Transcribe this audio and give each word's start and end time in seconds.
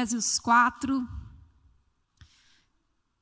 Efésios 0.00 0.38
4, 0.38 1.06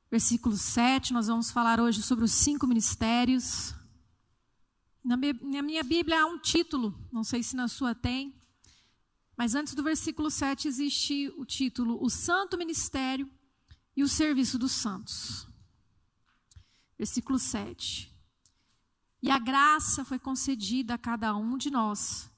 versículo 0.09 0.55
7. 0.55 1.11
Nós 1.11 1.27
vamos 1.27 1.51
falar 1.51 1.77
hoje 1.77 2.01
sobre 2.01 2.23
os 2.23 2.31
cinco 2.31 2.65
ministérios. 2.65 3.75
Na 5.03 5.17
minha 5.17 5.83
Bíblia 5.83 6.21
há 6.21 6.25
um 6.25 6.39
título, 6.39 6.97
não 7.11 7.21
sei 7.21 7.43
se 7.43 7.53
na 7.53 7.67
sua 7.67 7.93
tem, 7.93 8.33
mas 9.35 9.55
antes 9.55 9.73
do 9.73 9.83
versículo 9.83 10.31
7 10.31 10.69
existe 10.69 11.27
o 11.37 11.43
título 11.43 12.01
O 12.01 12.09
Santo 12.09 12.57
Ministério 12.57 13.29
e 13.93 14.01
o 14.01 14.07
Serviço 14.07 14.57
dos 14.57 14.71
Santos. 14.71 15.45
Versículo 16.97 17.37
7. 17.37 18.09
E 19.21 19.29
a 19.29 19.37
graça 19.37 20.05
foi 20.05 20.17
concedida 20.17 20.93
a 20.93 20.97
cada 20.97 21.35
um 21.35 21.57
de 21.57 21.69
nós, 21.69 22.31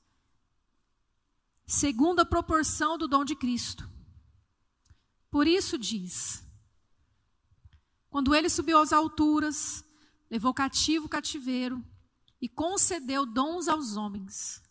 segundo 1.67 2.21
a 2.21 2.25
proporção 2.25 2.97
do 2.97 3.07
dom 3.07 3.23
de 3.23 3.35
Cristo. 3.35 3.90
Por 5.31 5.47
isso 5.47 5.77
diz: 5.77 6.43
quando 8.09 8.35
ele 8.35 8.49
subiu 8.49 8.77
às 8.77 8.91
alturas, 8.91 9.83
levou 10.29 10.53
cativo 10.53 11.05
o 11.05 11.09
cativeiro 11.09 11.83
e 12.41 12.49
concedeu 12.49 13.25
dons 13.25 13.69
aos 13.69 13.95
homens. 13.95 14.61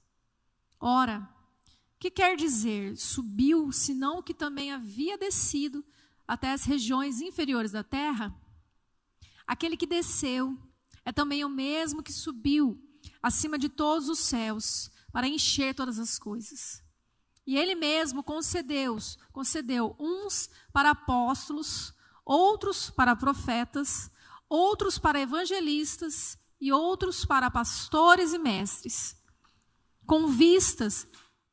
Ora, 0.78 1.26
que 1.98 2.10
quer 2.10 2.36
dizer 2.36 2.96
subiu, 2.96 3.72
senão 3.72 4.22
que 4.22 4.34
também 4.34 4.70
havia 4.70 5.16
descido 5.16 5.84
até 6.28 6.52
as 6.52 6.64
regiões 6.64 7.22
inferiores 7.22 7.72
da 7.72 7.82
terra? 7.82 8.34
Aquele 9.46 9.76
que 9.76 9.86
desceu 9.86 10.56
é 11.04 11.10
também 11.10 11.44
o 11.44 11.48
mesmo 11.48 12.02
que 12.02 12.12
subiu 12.12 12.78
acima 13.22 13.58
de 13.58 13.68
todos 13.68 14.08
os 14.08 14.18
céus 14.18 14.90
para 15.10 15.26
encher 15.26 15.74
todas 15.74 15.98
as 15.98 16.18
coisas. 16.18 16.82
E 17.46 17.56
ele 17.56 17.74
mesmo 17.74 18.22
concedeu, 18.22 18.96
concedeu 19.32 19.96
uns 19.98 20.48
para 20.72 20.90
apóstolos, 20.90 21.94
outros 22.24 22.90
para 22.90 23.16
profetas, 23.16 24.10
outros 24.48 24.98
para 24.98 25.20
evangelistas 25.20 26.38
e 26.60 26.72
outros 26.72 27.24
para 27.24 27.50
pastores 27.50 28.32
e 28.32 28.38
mestres, 28.38 29.16
com 30.06 30.26
vistas 30.26 31.06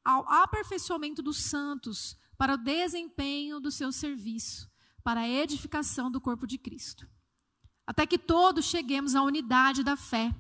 ao 0.04 0.28
aperfeiçoamento 0.30 1.22
dos 1.22 1.38
santos 1.38 2.18
para 2.38 2.54
o 2.54 2.58
desempenho 2.58 3.60
do 3.60 3.72
seu 3.72 3.92
serviço, 3.92 4.70
para 5.04 5.22
a 5.22 5.30
edificação 5.30 6.12
do 6.12 6.22
corpo 6.22 6.46
de 6.46 6.58
Cristo. 6.58 7.08
Até 7.86 8.06
que 8.06 8.18
todos 8.18 8.66
cheguemos 8.66 9.16
à 9.16 9.22
unidade 9.22 9.84
da 9.84 9.96
fé 9.96 10.36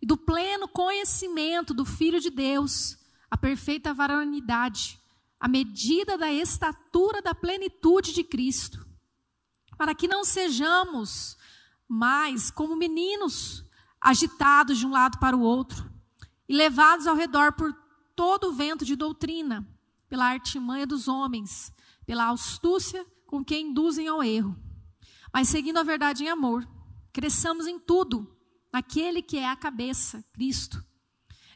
e 0.00 0.06
do 0.06 0.16
pleno 0.16 0.68
conhecimento 0.68 1.74
do 1.74 1.84
Filho 1.84 2.20
de 2.20 2.30
Deus, 2.30 2.96
a 3.34 3.36
perfeita 3.36 3.92
varonidade, 3.92 4.96
a 5.40 5.48
medida 5.48 6.16
da 6.16 6.32
estatura 6.32 7.20
da 7.20 7.34
plenitude 7.34 8.12
de 8.12 8.22
Cristo, 8.22 8.86
para 9.76 9.92
que 9.92 10.06
não 10.06 10.22
sejamos 10.24 11.36
mais 11.88 12.48
como 12.48 12.76
meninos, 12.76 13.64
agitados 14.00 14.78
de 14.78 14.86
um 14.86 14.92
lado 14.92 15.18
para 15.18 15.36
o 15.36 15.40
outro 15.40 15.90
e 16.48 16.54
levados 16.54 17.08
ao 17.08 17.16
redor 17.16 17.54
por 17.54 17.76
todo 18.14 18.50
o 18.50 18.52
vento 18.52 18.84
de 18.84 18.94
doutrina, 18.94 19.68
pela 20.08 20.26
artimanha 20.26 20.86
dos 20.86 21.08
homens, 21.08 21.72
pela 22.06 22.30
astúcia 22.30 23.04
com 23.26 23.44
que 23.44 23.58
induzem 23.58 24.06
ao 24.06 24.22
erro. 24.22 24.56
Mas 25.32 25.48
seguindo 25.48 25.78
a 25.78 25.82
verdade 25.82 26.22
em 26.22 26.28
amor, 26.28 26.64
cresçamos 27.12 27.66
em 27.66 27.80
tudo 27.80 28.32
naquele 28.72 29.20
que 29.20 29.38
é 29.38 29.48
a 29.48 29.56
cabeça, 29.56 30.24
Cristo, 30.32 30.84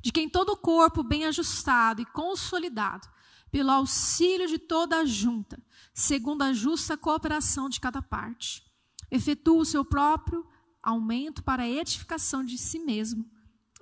de 0.00 0.12
quem 0.12 0.28
todo 0.28 0.50
o 0.50 0.56
corpo 0.56 1.02
bem 1.02 1.24
ajustado 1.24 2.00
e 2.00 2.06
consolidado, 2.06 3.08
pelo 3.50 3.70
auxílio 3.70 4.46
de 4.46 4.58
toda 4.58 4.98
a 4.98 5.04
junta, 5.04 5.62
segundo 5.94 6.42
a 6.42 6.52
justa 6.52 6.96
cooperação 6.96 7.68
de 7.68 7.80
cada 7.80 8.02
parte, 8.02 8.62
efetua 9.10 9.62
o 9.62 9.64
seu 9.64 9.84
próprio 9.84 10.46
aumento 10.82 11.42
para 11.42 11.62
a 11.62 11.68
edificação 11.68 12.44
de 12.44 12.58
si 12.58 12.78
mesmo 12.78 13.28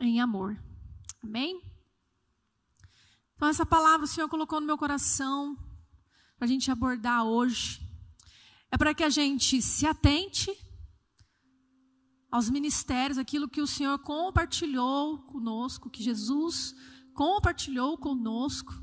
em 0.01 0.21
amor. 0.21 0.57
Amém? 1.23 1.61
Então, 3.35 3.49
essa 3.49 3.67
palavra 3.67 4.05
o 4.05 4.09
Senhor 4.09 4.29
colocou 4.29 4.61
no 4.61 4.67
meu 4.67 4.79
coração 4.79 5.57
para 6.37 6.47
a 6.47 6.49
gente 6.49 6.71
abordar 6.71 7.25
hoje. 7.25 7.83
É 8.71 8.79
para 8.79 8.95
que 8.95 9.05
a 9.05 9.11
gente 9.11 9.61
se 9.61 9.87
atente 9.87 10.51
aos 12.37 12.51
ministérios, 12.51 13.17
aquilo 13.17 13.49
que 13.49 13.63
o 13.63 13.67
Senhor 13.67 13.99
compartilhou 13.99 15.21
conosco, 15.21 15.89
que 15.89 16.03
Jesus 16.03 16.77
compartilhou 17.15 17.97
conosco. 17.97 18.75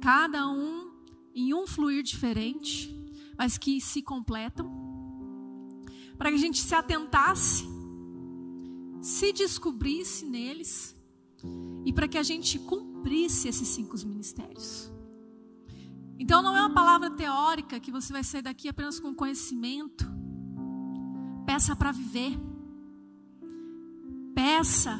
Cada 0.00 0.50
um 0.50 0.90
em 1.32 1.54
um 1.54 1.68
fluir 1.68 2.02
diferente, 2.02 2.92
mas 3.38 3.56
que 3.56 3.80
se 3.80 4.02
completam. 4.02 4.68
Para 6.18 6.30
que 6.30 6.34
a 6.34 6.44
gente 6.46 6.58
se 6.58 6.74
atentasse, 6.74 7.64
se 9.00 9.32
descobrisse 9.32 10.26
neles 10.26 10.96
e 11.86 11.92
para 11.92 12.08
que 12.08 12.18
a 12.18 12.24
gente 12.24 12.58
cumprisse 12.58 13.46
esses 13.46 13.68
cinco 13.68 13.96
ministérios. 14.04 14.90
Então 16.18 16.42
não 16.42 16.56
é 16.56 16.60
uma 16.60 16.74
palavra 16.74 17.08
teórica 17.08 17.78
que 17.78 17.92
você 17.92 18.12
vai 18.12 18.24
sair 18.24 18.42
daqui 18.42 18.68
apenas 18.68 18.98
com 18.98 19.14
conhecimento. 19.14 20.04
Peça 21.50 21.74
para 21.74 21.90
viver. 21.90 22.38
Peça 24.32 24.96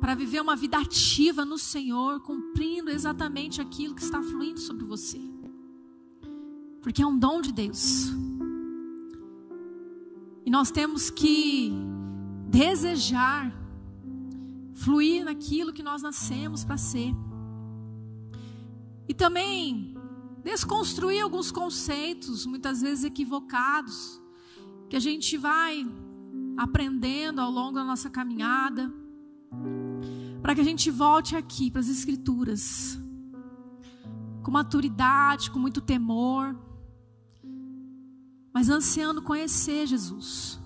para 0.00 0.12
viver 0.16 0.40
uma 0.40 0.56
vida 0.56 0.76
ativa 0.76 1.44
no 1.44 1.56
Senhor, 1.56 2.18
cumprindo 2.18 2.90
exatamente 2.90 3.60
aquilo 3.60 3.94
que 3.94 4.02
está 4.02 4.20
fluindo 4.20 4.58
sobre 4.58 4.84
você. 4.84 5.20
Porque 6.82 7.00
é 7.00 7.06
um 7.06 7.16
dom 7.16 7.40
de 7.40 7.52
Deus. 7.52 8.08
E 10.44 10.50
nós 10.50 10.72
temos 10.72 11.10
que 11.10 11.72
desejar 12.48 13.54
fluir 14.74 15.24
naquilo 15.24 15.72
que 15.72 15.84
nós 15.84 16.02
nascemos 16.02 16.64
para 16.64 16.76
ser. 16.76 17.14
E 19.08 19.14
também 19.14 19.96
desconstruir 20.42 21.22
alguns 21.22 21.52
conceitos, 21.52 22.46
muitas 22.46 22.82
vezes 22.82 23.04
equivocados, 23.04 24.20
que 24.88 24.96
a 24.96 25.00
gente 25.00 25.36
vai 25.36 25.86
aprendendo 26.56 27.40
ao 27.40 27.50
longo 27.50 27.74
da 27.74 27.84
nossa 27.84 28.08
caminhada, 28.08 28.92
para 30.40 30.54
que 30.54 30.60
a 30.60 30.64
gente 30.64 30.90
volte 30.90 31.36
aqui 31.36 31.70
para 31.70 31.80
as 31.80 31.88
Escrituras, 31.88 32.98
com 34.42 34.50
maturidade, 34.50 35.50
com 35.50 35.58
muito 35.58 35.80
temor, 35.80 36.56
mas 38.52 38.70
ansiando 38.70 39.20
conhecer 39.20 39.86
Jesus 39.86 40.58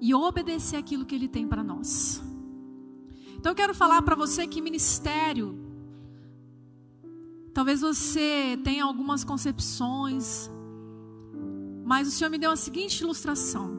e 0.00 0.14
obedecer 0.14 0.76
aquilo 0.76 1.04
que 1.04 1.14
Ele 1.14 1.28
tem 1.28 1.46
para 1.46 1.64
nós. 1.64 2.22
Então 3.36 3.52
eu 3.52 3.56
quero 3.56 3.74
falar 3.74 4.00
para 4.02 4.16
você 4.16 4.46
que 4.46 4.60
ministério, 4.60 5.58
talvez 7.52 7.80
você 7.80 8.58
tenha 8.64 8.84
algumas 8.84 9.24
concepções, 9.24 10.50
mas 11.86 12.08
o 12.08 12.10
Senhor 12.10 12.28
me 12.28 12.36
deu 12.36 12.50
a 12.50 12.56
seguinte 12.56 13.00
ilustração 13.00 13.78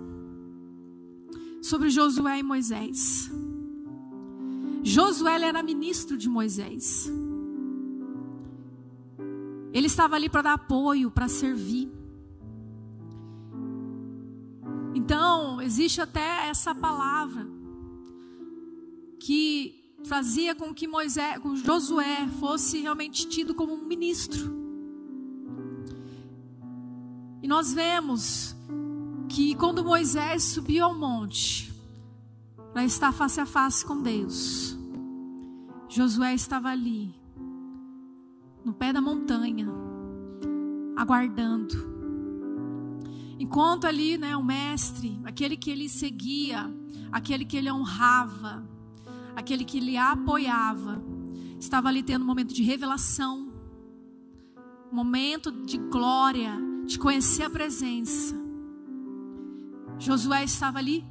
sobre 1.62 1.90
Josué 1.90 2.40
e 2.40 2.44
Moisés. 2.44 3.30
Josué 4.82 5.42
era 5.42 5.62
ministro 5.62 6.18
de 6.18 6.30
Moisés. 6.30 7.12
Ele 9.74 9.88
estava 9.88 10.16
ali 10.16 10.30
para 10.30 10.42
dar 10.44 10.54
apoio, 10.54 11.12
para 11.12 11.28
servir. 11.28 11.92
Então, 14.96 15.62
existe 15.62 16.00
até 16.00 16.48
essa 16.48 16.74
palavra 16.74 17.46
que 19.20 19.84
fazia 20.06 20.56
com 20.56 20.74
que 20.74 20.88
Moisés, 20.88 21.40
com 21.40 21.58
Josué 21.58 22.30
fosse 22.40 22.80
realmente 22.80 23.28
tido 23.28 23.54
como 23.54 23.74
um 23.74 23.86
ministro. 23.86 24.67
E 27.42 27.48
nós 27.48 27.74
vemos 27.74 28.56
que 29.30 29.56
quando 29.56 29.84
Moisés 29.84 30.44
subiu 30.44 30.86
ao 30.86 30.98
monte 30.98 31.74
para 32.74 32.84
estar 32.84 33.12
face 33.12 33.40
a 33.40 33.46
face 33.46 33.86
com 33.86 34.02
Deus, 34.02 34.78
Josué 35.90 36.34
estava 36.34 36.70
ali 36.70 37.14
no 38.64 38.74
pé 38.74 38.92
da 38.92 39.00
montanha, 39.00 39.68
aguardando. 40.96 41.96
Enquanto 43.40 43.86
ali, 43.86 44.18
né, 44.18 44.36
o 44.36 44.44
mestre, 44.44 45.20
aquele 45.24 45.56
que 45.56 45.70
ele 45.70 45.88
seguia, 45.88 46.74
aquele 47.12 47.46
que 47.46 47.56
ele 47.56 47.72
honrava, 47.72 48.68
aquele 49.36 49.64
que 49.64 49.78
ele 49.78 49.96
apoiava, 49.96 51.02
estava 51.60 51.88
ali 51.88 52.04
tendo 52.04 52.24
um 52.24 52.26
momento 52.26 52.54
de 52.54 52.64
revelação, 52.64 53.54
um 54.92 54.96
momento 54.96 55.52
de 55.52 55.78
glória, 55.78 56.67
de 56.88 56.98
conhecer 56.98 57.44
a 57.44 57.50
presença. 57.50 58.34
Josué 60.00 60.46
estava 60.46 60.80
ali 60.80 61.06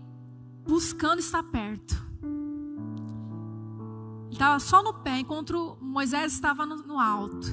buscando 0.67 1.19
estar 1.19 1.43
perto. 1.43 1.94
Ele 4.25 4.32
estava 4.32 4.58
só 4.58 4.82
no 4.82 4.94
pé, 4.94 5.20
enquanto 5.20 5.76
Moisés 5.81 6.32
estava 6.32 6.64
no, 6.64 6.99
alto. 6.99 7.46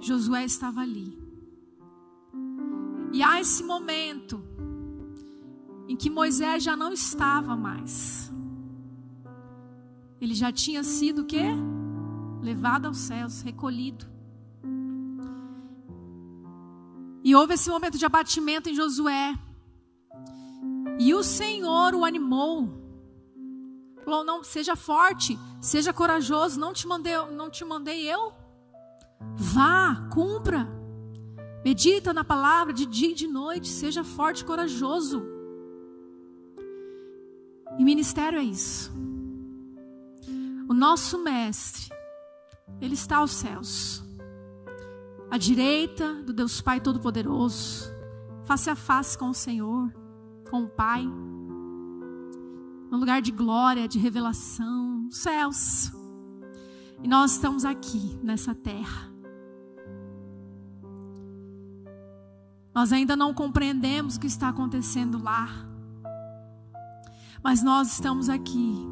Josué 0.00 0.44
estava 0.44 0.80
ali. 0.80 1.16
E 3.12 3.22
há 3.22 3.40
esse 3.40 3.62
momento 3.62 4.42
em 5.86 5.94
que 5.96 6.10
Moisés 6.10 6.62
já 6.62 6.76
não 6.76 6.92
estava 6.92 7.56
mais. 7.56 8.32
Ele 10.20 10.34
já 10.34 10.50
tinha 10.50 10.82
sido 10.82 11.22
o 11.22 11.24
quê? 11.24 11.46
Levado 12.40 12.86
aos 12.86 12.98
céus, 12.98 13.42
recolhido. 13.42 14.11
E 17.22 17.34
houve 17.34 17.54
esse 17.54 17.70
momento 17.70 17.98
de 17.98 18.04
abatimento 18.04 18.68
em 18.68 18.74
Josué. 18.74 19.34
E 20.98 21.14
o 21.14 21.22
Senhor 21.22 21.94
o 21.94 22.04
animou. 22.04 22.68
Falou: 24.04 24.24
"Não, 24.24 24.42
seja 24.42 24.74
forte, 24.74 25.38
seja 25.60 25.92
corajoso, 25.92 26.58
não 26.58 26.72
te 26.72 26.86
mandei, 26.86 27.16
não 27.32 27.48
te 27.48 27.64
mandei 27.64 28.12
eu. 28.12 28.32
Vá, 29.36 30.08
cumpra. 30.12 30.68
Medita 31.64 32.12
na 32.12 32.24
palavra 32.24 32.72
de 32.72 32.84
dia 32.84 33.12
e 33.12 33.14
de 33.14 33.28
noite, 33.28 33.68
seja 33.68 34.02
forte 34.02 34.40
e 34.40 34.44
corajoso. 34.44 35.22
E 37.78 37.84
ministério 37.84 38.38
é 38.38 38.42
isso. 38.42 38.92
O 40.68 40.74
nosso 40.74 41.18
mestre, 41.22 41.88
ele 42.80 42.94
está 42.94 43.18
aos 43.18 43.30
céus, 43.30 44.01
à 45.32 45.38
direita 45.38 46.22
do 46.22 46.32
Deus 46.32 46.60
Pai 46.60 46.80
Todo-Poderoso, 46.80 47.90
face 48.44 48.68
a 48.68 48.76
face 48.76 49.16
com 49.16 49.30
o 49.30 49.34
Senhor, 49.34 49.90
com 50.50 50.64
o 50.64 50.68
Pai, 50.68 51.04
no 52.90 52.98
lugar 52.98 53.22
de 53.22 53.32
glória, 53.32 53.88
de 53.88 53.98
revelação, 53.98 55.08
céus. 55.10 55.90
E 57.02 57.08
nós 57.08 57.32
estamos 57.32 57.64
aqui 57.64 58.20
nessa 58.22 58.54
terra 58.54 59.12
Nós 62.74 62.92
ainda 62.92 63.14
não 63.14 63.34
compreendemos 63.34 64.16
o 64.16 64.20
que 64.20 64.26
está 64.26 64.48
acontecendo 64.48 65.22
lá. 65.22 65.48
Mas 67.42 67.62
nós 67.62 67.92
estamos 67.92 68.28
aqui 68.28 68.86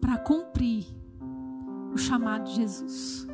para 0.00 0.16
cumprir 0.18 0.86
o 1.92 1.98
chamado 1.98 2.44
de 2.44 2.54
Jesus. 2.54 3.29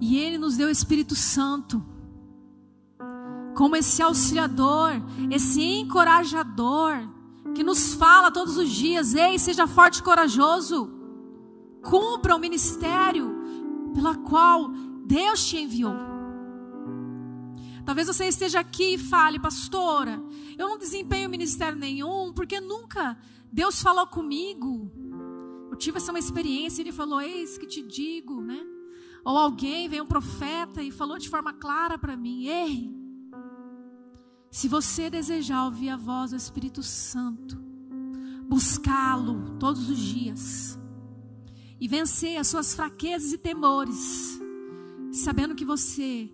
E 0.00 0.16
Ele 0.16 0.38
nos 0.38 0.56
deu 0.56 0.68
o 0.68 0.70
Espírito 0.70 1.14
Santo 1.14 1.84
como 3.54 3.74
esse 3.74 4.00
auxiliador, 4.00 4.92
esse 5.30 5.60
encorajador, 5.60 7.08
que 7.54 7.64
nos 7.64 7.94
fala 7.94 8.30
todos 8.30 8.56
os 8.56 8.70
dias: 8.70 9.14
ei, 9.14 9.36
seja 9.36 9.66
forte 9.66 9.98
e 9.98 10.02
corajoso, 10.02 10.88
cumpra 11.82 12.36
o 12.36 12.38
ministério 12.38 13.36
pela 13.92 14.14
qual 14.14 14.68
Deus 15.04 15.44
te 15.44 15.56
enviou. 15.56 15.96
Talvez 17.84 18.06
você 18.06 18.26
esteja 18.26 18.60
aqui 18.60 18.94
e 18.94 18.98
fale, 18.98 19.40
pastora, 19.40 20.22
eu 20.56 20.68
não 20.68 20.78
desempenho 20.78 21.28
ministério 21.28 21.76
nenhum, 21.76 22.32
porque 22.32 22.60
nunca 22.60 23.18
Deus 23.50 23.82
falou 23.82 24.06
comigo. 24.06 24.92
Eu 25.70 25.76
tive 25.76 25.96
essa 25.96 26.12
uma 26.12 26.18
experiência, 26.18 26.82
ele 26.82 26.92
falou, 26.92 27.20
eis 27.20 27.58
que 27.58 27.66
te 27.66 27.82
digo, 27.82 28.40
né? 28.40 28.77
Ou 29.28 29.36
alguém 29.36 29.90
veio 29.90 30.04
um 30.04 30.06
profeta 30.06 30.82
e 30.82 30.90
falou 30.90 31.18
de 31.18 31.28
forma 31.28 31.52
clara 31.52 31.98
para 31.98 32.16
mim, 32.16 32.46
ei, 32.46 32.90
se 34.50 34.68
você 34.68 35.10
desejar 35.10 35.66
ouvir 35.66 35.90
a 35.90 35.98
voz 35.98 36.30
do 36.30 36.36
Espírito 36.38 36.82
Santo, 36.82 37.54
buscá-lo 38.48 39.58
todos 39.58 39.90
os 39.90 39.98
dias 39.98 40.78
e 41.78 41.86
vencer 41.86 42.38
as 42.38 42.46
suas 42.46 42.74
fraquezas 42.74 43.34
e 43.34 43.36
temores, 43.36 44.40
sabendo 45.12 45.54
que 45.54 45.64
você 45.64 46.32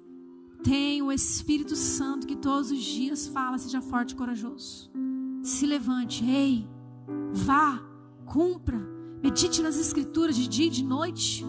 tem 0.62 1.02
o 1.02 1.10
Espírito 1.10 1.74
Santo 1.74 2.28
que 2.28 2.36
todos 2.36 2.70
os 2.70 2.80
dias 2.80 3.26
fala, 3.26 3.58
seja 3.58 3.82
forte 3.82 4.12
e 4.12 4.16
corajoso. 4.16 4.88
Se 5.42 5.66
levante, 5.66 6.24
ei, 6.24 6.68
vá, 7.32 7.76
cumpra, 8.24 8.78
medite 9.20 9.60
nas 9.62 9.80
Escrituras 9.80 10.36
de 10.36 10.46
dia 10.46 10.66
e 10.66 10.70
de 10.70 10.84
noite. 10.84 11.44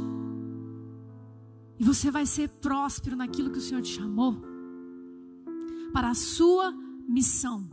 E 1.79 1.83
você 1.83 2.09
vai 2.09 2.25
ser 2.25 2.49
próspero 2.49 3.15
naquilo 3.15 3.51
que 3.51 3.57
o 3.57 3.61
Senhor 3.61 3.81
te 3.81 3.89
chamou 3.89 4.41
para 5.91 6.09
a 6.09 6.13
sua 6.13 6.73
missão. 7.07 7.69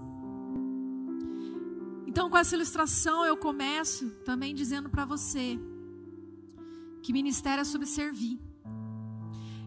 Então, 2.07 2.29
com 2.29 2.37
essa 2.37 2.55
ilustração, 2.55 3.25
eu 3.25 3.37
começo 3.37 4.11
também 4.25 4.55
dizendo 4.55 4.91
para 4.91 5.05
você 5.05 5.59
que 7.03 7.13
ministério 7.13 7.63
é 7.63 7.65
sobre 7.65 7.87
servir. 7.87 8.39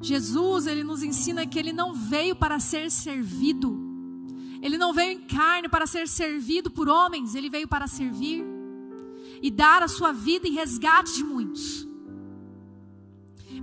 Jesus, 0.01 0.67
ele 0.67 0.83
nos 0.83 1.01
ensina 1.01 1.45
que 1.45 1.57
ele 1.57 1.73
não 1.73 1.93
veio 1.93 2.35
para 2.35 2.59
ser 2.59 2.91
servido. 2.91 3.77
Ele 4.61 4.77
não 4.77 4.93
veio 4.93 5.11
em 5.11 5.21
carne 5.27 5.67
para 5.67 5.85
ser 5.85 6.07
servido 6.07 6.71
por 6.71 6.87
homens, 6.87 7.35
ele 7.35 7.49
veio 7.49 7.67
para 7.67 7.87
servir 7.87 8.43
e 9.41 9.51
dar 9.51 9.83
a 9.83 9.87
sua 9.87 10.11
vida 10.11 10.47
em 10.47 10.53
resgate 10.53 11.13
de 11.13 11.23
muitos. 11.23 11.84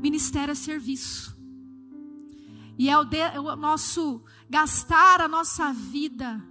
Ministério 0.02 0.50
é 0.50 0.54
serviço. 0.54 1.36
E 2.76 2.88
é 2.88 2.98
o, 2.98 3.04
de, 3.04 3.18
é 3.18 3.38
o 3.38 3.54
nosso 3.54 4.20
gastar 4.50 5.20
a 5.20 5.28
nossa 5.28 5.72
vida 5.72 6.42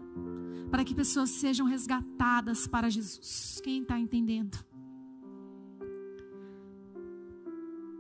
para 0.70 0.86
que 0.86 0.96
pessoas 0.96 1.32
sejam 1.32 1.66
resgatadas 1.66 2.66
para 2.66 2.90
Jesus. 2.90 3.60
Quem 3.62 3.82
está 3.82 4.00
entendendo? 4.00 4.58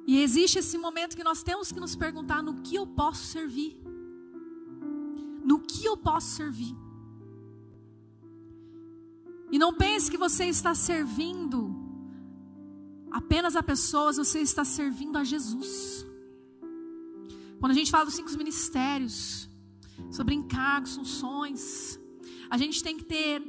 E 0.08 0.22
existe 0.22 0.60
esse 0.60 0.78
momento 0.78 1.18
que 1.18 1.24
nós 1.24 1.44
temos 1.44 1.70
que 1.72 1.80
nos 1.80 1.98
perguntar: 1.98 2.42
no 2.42 2.62
que 2.62 2.76
eu 2.76 2.88
posso 2.88 3.26
servir? 3.26 3.78
No 5.44 5.60
que 5.60 5.84
eu 5.84 5.98
posso 5.98 6.36
servir? 6.36 6.76
E 9.52 9.60
não 9.60 9.74
pense 9.74 10.10
que 10.10 10.18
você 10.18 10.46
está 10.46 10.74
servindo 10.74 11.81
apenas 13.12 13.56
a 13.56 13.62
pessoas, 13.64 14.18
você 14.18 14.40
está 14.40 14.64
servindo 14.64 15.18
a 15.18 15.24
Jesus. 15.24 16.06
Quando 17.60 17.72
a 17.72 17.76
gente 17.76 17.92
fala 17.92 18.06
dos 18.06 18.16
cinco 18.16 18.32
ministérios, 18.38 19.50
sobre 20.10 20.34
encargos, 20.34 20.96
funções, 20.96 22.00
a 22.50 22.58
gente 22.58 22.82
tem 22.84 22.98
que 22.98 23.06
ter 23.06 23.42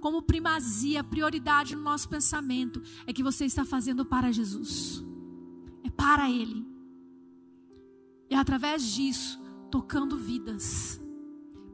como 0.00 0.20
primazia, 0.20 1.02
prioridade 1.02 1.74
no 1.74 1.82
nosso 1.82 2.08
pensamento, 2.08 2.82
é 3.06 3.12
que 3.12 3.22
você 3.22 3.46
está 3.46 3.64
fazendo 3.64 4.04
para 4.04 4.30
Jesus 4.30 5.02
para 5.96 6.30
Ele. 6.30 6.66
E 8.28 8.34
através 8.34 8.82
disso, 8.82 9.40
tocando 9.70 10.16
vidas. 10.16 11.00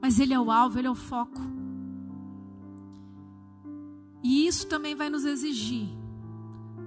Mas 0.01 0.19
Ele 0.19 0.33
é 0.33 0.41
o 0.41 0.51
alvo, 0.51 0.79
Ele 0.79 0.87
é 0.87 0.91
o 0.91 0.95
foco. 0.95 1.41
E 4.23 4.47
isso 4.47 4.67
também 4.67 4.95
vai 4.95 5.09
nos 5.09 5.25
exigir 5.25 5.89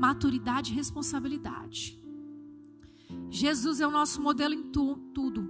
maturidade 0.04 0.74
e 0.74 0.76
responsabilidade. 0.76 1.98
Jesus 3.30 3.80
é 3.80 3.88
o 3.88 3.92
nosso 4.00 4.22
modelo 4.22 4.54
em 4.54 4.64
tu, 4.64 4.98
tudo. 5.14 5.42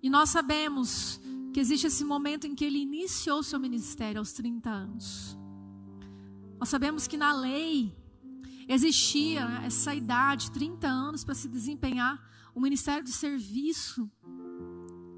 E 0.00 0.08
nós 0.08 0.30
sabemos 0.30 1.20
que 1.52 1.58
existe 1.58 1.88
esse 1.88 2.04
momento 2.04 2.46
em 2.46 2.54
que 2.54 2.64
ele 2.64 2.78
iniciou 2.78 3.42
seu 3.42 3.58
ministério 3.58 4.20
aos 4.20 4.32
30 4.32 4.70
anos. 4.70 5.36
Nós 6.60 6.68
sabemos 6.68 7.08
que 7.08 7.16
na 7.16 7.32
lei 7.32 7.96
existia 8.68 9.42
essa 9.64 9.92
idade, 9.92 10.52
30 10.52 10.86
anos, 10.86 11.24
para 11.24 11.34
se 11.34 11.48
desempenhar 11.48 12.16
o 12.54 12.60
ministério 12.60 13.02
de 13.02 13.12
serviço 13.12 14.08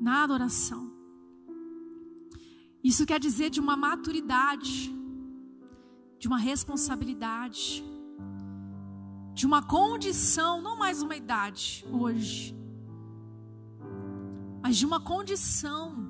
na 0.00 0.22
adoração. 0.22 0.90
Isso 2.82 3.04
quer 3.04 3.20
dizer 3.20 3.50
de 3.50 3.60
uma 3.60 3.76
maturidade, 3.76 4.98
de 6.20 6.28
uma 6.28 6.38
responsabilidade, 6.38 7.84
de 9.34 9.44
uma 9.44 9.62
condição, 9.62 10.62
não 10.62 10.78
mais 10.78 11.02
uma 11.02 11.16
idade 11.16 11.84
hoje, 11.90 12.56
mas 14.62 14.76
de 14.76 14.86
uma 14.86 15.00
condição 15.00 16.08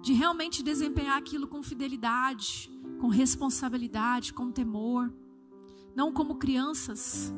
de 0.00 0.12
realmente 0.12 0.62
desempenhar 0.62 1.18
aquilo 1.18 1.48
com 1.48 1.60
fidelidade, 1.60 2.70
com 3.00 3.08
responsabilidade, 3.08 4.32
com 4.32 4.52
temor 4.52 5.12
não 5.94 6.12
como 6.12 6.36
crianças. 6.36 7.32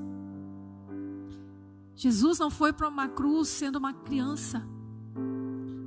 Jesus 1.97 2.39
não 2.39 2.51
foi 2.51 2.73
para 2.73 2.89
uma 2.89 3.09
cruz 3.09 3.49
sendo 3.49 3.77
uma 3.77 3.93
criança. 3.93 4.67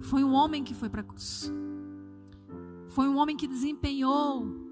Foi 0.02 0.24
um 0.24 0.34
homem 0.34 0.64
que 0.64 0.74
foi 0.74 0.90
para 0.90 1.02
a 1.02 1.04
cruz. 1.04 1.52
Foi 2.90 3.08
um 3.08 3.18
homem 3.18 3.36
que 3.36 3.48
desempenhou 3.48 4.67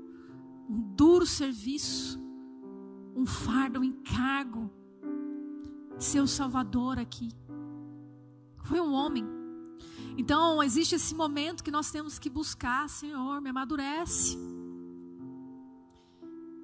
um 0.69 0.95
duro 0.95 1.25
serviço, 1.25 2.19
um 3.15 3.25
fardo, 3.25 3.79
um 3.79 3.83
encargo, 3.83 4.71
seu 5.97 6.27
Salvador 6.27 6.99
aqui. 6.99 7.29
Foi 8.63 8.79
um 8.79 8.93
homem. 8.93 9.25
Então, 10.17 10.63
existe 10.63 10.95
esse 10.95 11.13
momento 11.13 11.63
que 11.63 11.71
nós 11.71 11.91
temos 11.91 12.17
que 12.17 12.29
buscar, 12.29 12.89
Senhor, 12.89 13.41
me 13.41 13.49
amadurece. 13.49 14.37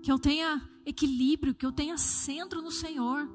Que 0.01 0.11
eu 0.11 0.17
tenha 0.17 0.61
equilíbrio, 0.85 1.53
que 1.53 1.65
eu 1.65 1.71
tenha 1.71 1.97
centro 1.97 2.61
no 2.61 2.71
Senhor. 2.71 3.29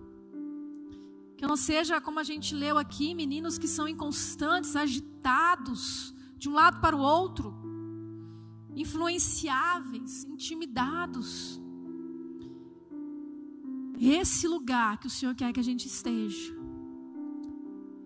Que 1.37 1.45
eu 1.45 1.49
não 1.49 1.57
seja, 1.57 2.01
como 2.01 2.19
a 2.19 2.25
gente 2.25 2.55
leu 2.55 2.79
aqui, 2.79 3.15
meninos 3.15 3.59
que 3.59 3.69
são 3.69 3.87
inconstantes, 3.87 4.75
agitados, 4.75 6.15
de 6.37 6.49
um 6.49 6.55
lado 6.55 6.81
para 6.81 6.97
o 6.97 7.01
outro, 7.01 7.55
influenciáveis, 8.77 10.25
intimidados. 10.25 11.61
Esse 13.99 14.47
lugar 14.47 14.99
que 15.01 15.07
o 15.07 15.11
Senhor 15.11 15.35
quer 15.35 15.53
que 15.53 15.61
a 15.61 15.65
gente 15.65 15.87
esteja 15.87 16.55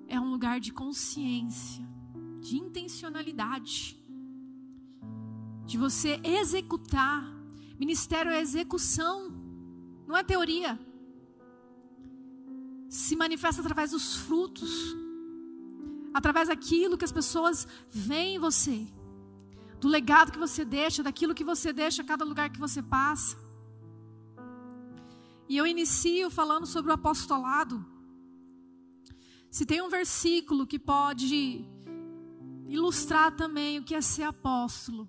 é 0.07 0.19
um 0.21 0.31
lugar 0.31 0.61
de 0.61 0.73
consciência, 0.73 1.85
de 2.41 2.57
intencionalidade, 2.57 3.99
de 5.67 5.77
você 5.77 6.21
executar. 6.23 7.21
Ministério 7.79 8.31
é 8.31 8.41
execução, 8.41 9.33
não 10.07 10.17
é 10.17 10.23
teoria. 10.23 10.79
Se 12.89 13.17
manifesta 13.17 13.61
através 13.61 13.91
dos 13.91 14.17
frutos, 14.17 14.97
através 16.15 16.49
daquilo 16.49 16.99
que 16.99 17.05
as 17.05 17.13
pessoas 17.13 17.67
veem 17.89 18.37
em 18.37 18.39
você, 18.39 18.87
do 19.81 19.89
legado 19.89 20.31
que 20.31 20.39
você 20.39 20.65
deixa, 20.65 21.03
daquilo 21.03 21.35
que 21.35 21.43
você 21.43 21.73
deixa 21.73 22.03
a 22.03 22.05
cada 22.05 22.25
lugar 22.25 22.51
que 22.51 22.59
você 22.59 22.83
passa. 22.83 23.37
E 25.49 25.57
eu 25.57 25.67
inicio 25.67 26.31
falando 26.31 26.67
sobre 26.67 26.91
o 26.91 26.95
apostolado. 26.95 27.85
Se 29.51 29.65
tem 29.67 29.81
um 29.83 29.89
versículo 29.89 30.67
que 30.67 30.79
pode 30.79 31.65
ilustrar 32.69 33.35
também 33.35 33.79
o 33.79 33.83
que 33.83 33.95
é 33.95 34.01
ser 34.01 34.23
apóstolo, 34.23 35.09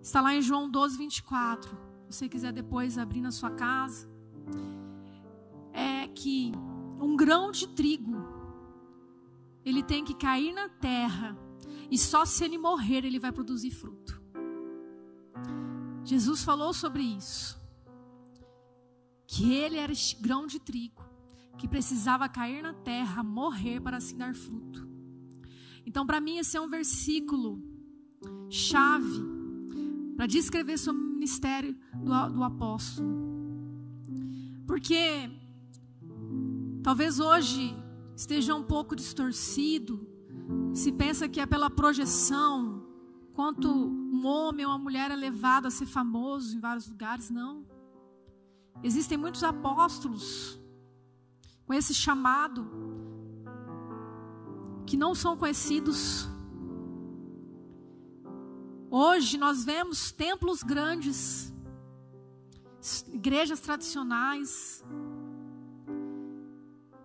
está 0.00 0.20
lá 0.20 0.34
em 0.34 0.42
João 0.42 0.70
12, 0.70 0.96
24. 0.98 1.76
Se 2.08 2.18
você 2.18 2.28
quiser 2.28 2.52
depois 2.52 2.98
abrir 2.98 3.22
na 3.22 3.32
sua 3.32 3.50
casa, 3.50 4.06
é 5.72 6.06
que 6.08 6.52
um 7.00 7.16
grão 7.16 7.50
de 7.50 7.66
trigo 7.68 8.16
ele 9.64 9.82
tem 9.82 10.04
que 10.04 10.14
cair 10.14 10.52
na 10.52 10.68
terra 10.68 11.36
e 11.92 11.98
só 11.98 12.24
se 12.24 12.42
ele 12.42 12.56
morrer 12.56 13.04
ele 13.04 13.18
vai 13.18 13.30
produzir 13.30 13.70
fruto. 13.70 14.18
Jesus 16.02 16.42
falou 16.42 16.72
sobre 16.72 17.02
isso 17.02 17.60
que 19.26 19.52
ele 19.52 19.76
era 19.76 19.92
este 19.92 20.16
grão 20.16 20.46
de 20.46 20.58
trigo 20.58 21.04
que 21.58 21.68
precisava 21.68 22.30
cair 22.30 22.62
na 22.62 22.72
terra, 22.72 23.22
morrer 23.22 23.78
para 23.78 23.98
assim 23.98 24.16
dar 24.16 24.34
fruto. 24.34 24.88
Então, 25.84 26.06
para 26.06 26.18
mim, 26.18 26.38
esse 26.38 26.56
é 26.56 26.60
um 26.60 26.68
versículo 26.68 27.62
chave 28.48 29.20
para 30.16 30.26
descrever 30.26 30.78
sobre 30.78 31.02
o 31.02 31.04
ministério 31.04 31.76
do, 31.94 32.30
do 32.30 32.42
apóstolo. 32.42 33.08
Porque 34.66 35.30
talvez 36.82 37.20
hoje 37.20 37.76
esteja 38.16 38.54
um 38.54 38.62
pouco 38.62 38.96
distorcido, 38.96 40.11
se 40.74 40.90
pensa 40.92 41.28
que 41.28 41.40
é 41.40 41.46
pela 41.46 41.70
projeção, 41.70 42.82
quanto 43.34 43.68
um 43.68 44.26
homem 44.26 44.64
ou 44.64 44.72
uma 44.72 44.78
mulher 44.78 45.10
é 45.10 45.16
levado 45.16 45.66
a 45.66 45.70
ser 45.70 45.86
famoso 45.86 46.56
em 46.56 46.60
vários 46.60 46.88
lugares, 46.88 47.30
não. 47.30 47.66
Existem 48.82 49.18
muitos 49.18 49.44
apóstolos 49.44 50.60
com 51.66 51.74
esse 51.74 51.94
chamado 51.94 52.66
que 54.86 54.96
não 54.96 55.14
são 55.14 55.36
conhecidos. 55.36 56.28
Hoje 58.90 59.38
nós 59.38 59.64
vemos 59.64 60.12
templos 60.12 60.62
grandes, 60.62 61.52
igrejas 63.12 63.60
tradicionais. 63.60 64.84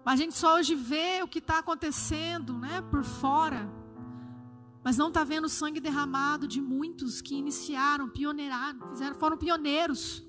A 0.08 0.16
gente 0.16 0.36
só 0.38 0.56
hoje 0.56 0.74
vê 0.74 1.22
o 1.22 1.28
que 1.28 1.40
está 1.40 1.60
acontecendo, 1.60 2.58
né, 2.58 2.82
por 2.90 3.04
fora, 3.04 3.70
mas 4.82 4.96
não 4.96 5.10
está 5.10 5.26
vendo 5.26 5.46
o 5.46 5.50
sangue 5.50 5.82
derramado 5.82 6.48
de 6.48 6.62
muitos 6.62 7.22
que 7.22 7.36
iniciaram, 7.36 8.08
pioneiraram, 8.08 8.88
fizeram, 8.88 9.16
foram 9.16 9.38
pioneiros. 9.38 10.26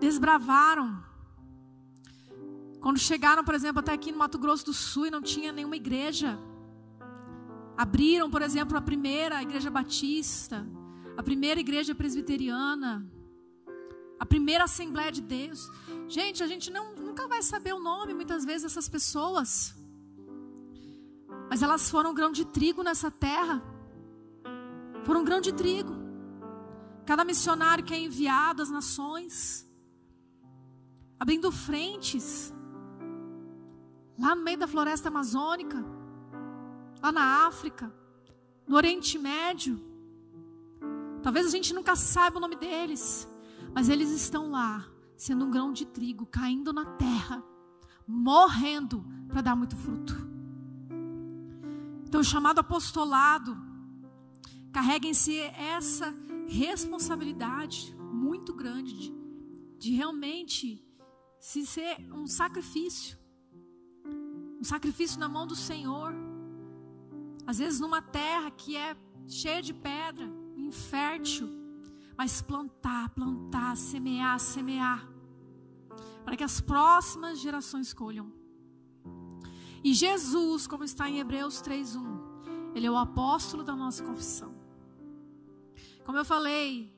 Desbravaram. 0.00 1.04
Quando 2.80 2.98
chegaram, 2.98 3.44
por 3.44 3.54
exemplo, 3.54 3.80
até 3.80 3.92
aqui 3.92 4.10
no 4.10 4.16
Mato 4.16 4.38
Grosso 4.38 4.64
do 4.64 4.72
Sul 4.72 5.08
e 5.08 5.10
não 5.10 5.20
tinha 5.20 5.52
nenhuma 5.52 5.76
igreja, 5.76 6.38
abriram, 7.76 8.30
por 8.30 8.40
exemplo, 8.40 8.74
a 8.74 8.80
primeira 8.80 9.42
igreja 9.42 9.70
batista, 9.70 10.66
a 11.14 11.22
primeira 11.22 11.60
igreja 11.60 11.94
presbiteriana, 11.94 13.06
a 14.20 14.26
primeira 14.26 14.64
Assembleia 14.64 15.10
de 15.10 15.22
Deus. 15.22 15.70
Gente, 16.06 16.42
a 16.42 16.46
gente 16.46 16.70
não, 16.70 16.94
nunca 16.94 17.26
vai 17.26 17.42
saber 17.42 17.72
o 17.72 17.80
nome 17.80 18.12
muitas 18.12 18.44
vezes 18.44 18.64
dessas 18.64 18.86
pessoas, 18.86 19.74
mas 21.48 21.62
elas 21.62 21.90
foram 21.90 22.12
grão 22.12 22.30
de 22.30 22.44
trigo 22.44 22.82
nessa 22.82 23.10
terra. 23.10 23.62
Foram 25.04 25.24
grão 25.24 25.40
de 25.40 25.52
trigo. 25.52 25.94
Cada 27.06 27.24
missionário 27.24 27.82
que 27.82 27.94
é 27.94 27.98
enviado 27.98 28.62
às 28.62 28.70
nações, 28.70 29.66
abrindo 31.18 31.50
frentes, 31.50 32.52
lá 34.18 34.34
no 34.34 34.42
meio 34.42 34.58
da 34.58 34.68
floresta 34.68 35.08
amazônica, 35.08 35.82
lá 37.02 37.10
na 37.10 37.46
África, 37.46 37.92
no 38.68 38.76
Oriente 38.76 39.18
Médio. 39.18 39.80
Talvez 41.22 41.46
a 41.46 41.50
gente 41.50 41.72
nunca 41.72 41.96
saiba 41.96 42.36
o 42.36 42.40
nome 42.40 42.56
deles, 42.56 43.26
mas 43.74 43.88
eles 43.88 44.10
estão 44.10 44.50
lá, 44.50 44.86
sendo 45.16 45.44
um 45.44 45.50
grão 45.50 45.72
de 45.72 45.86
trigo 45.86 46.26
caindo 46.26 46.72
na 46.72 46.84
terra, 46.84 47.42
morrendo 48.06 49.04
para 49.28 49.40
dar 49.40 49.56
muito 49.56 49.76
fruto. 49.76 50.14
Então, 52.04 52.20
o 52.20 52.24
chamado 52.24 52.58
apostolado 52.58 53.56
carrega 54.72 55.06
em 55.06 55.14
si 55.14 55.38
essa 55.38 56.12
responsabilidade 56.48 57.94
muito 58.12 58.52
grande 58.52 58.92
de, 58.98 59.14
de 59.78 59.92
realmente 59.92 60.84
se 61.38 61.64
ser 61.64 61.96
um 62.12 62.26
sacrifício. 62.26 63.16
Um 64.60 64.64
sacrifício 64.64 65.18
na 65.18 65.28
mão 65.28 65.46
do 65.46 65.54
Senhor. 65.54 66.12
Às 67.46 67.58
vezes 67.58 67.80
numa 67.80 68.02
terra 68.02 68.50
que 68.50 68.76
é 68.76 68.96
cheia 69.26 69.62
de 69.62 69.72
pedra, 69.72 70.28
infértil, 70.56 71.48
mas 72.20 72.42
plantar, 72.42 73.08
plantar, 73.14 73.74
semear, 73.78 74.38
semear, 74.38 75.10
para 76.22 76.36
que 76.36 76.44
as 76.44 76.60
próximas 76.60 77.38
gerações 77.38 77.94
colham. 77.94 78.30
E 79.82 79.94
Jesus, 79.94 80.66
como 80.66 80.84
está 80.84 81.08
em 81.08 81.18
Hebreus 81.18 81.62
3:1, 81.62 82.74
ele 82.74 82.86
é 82.86 82.90
o 82.90 82.98
apóstolo 82.98 83.64
da 83.64 83.74
nossa 83.74 84.04
confissão. 84.04 84.54
Como 86.04 86.18
eu 86.18 86.24
falei, 86.26 86.94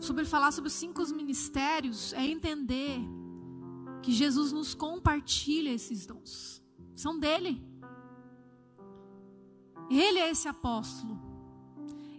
sobre 0.00 0.24
falar 0.24 0.50
sobre 0.50 0.66
os 0.66 0.74
cinco 0.74 1.00
ministérios 1.14 2.12
é 2.12 2.26
entender 2.26 2.98
que 4.02 4.10
Jesus 4.10 4.50
nos 4.50 4.74
compartilha 4.74 5.70
esses 5.70 6.06
dons. 6.06 6.60
São 6.92 7.20
dele. 7.20 7.64
Ele 9.88 10.18
é 10.18 10.28
esse 10.28 10.48
apóstolo. 10.48 11.27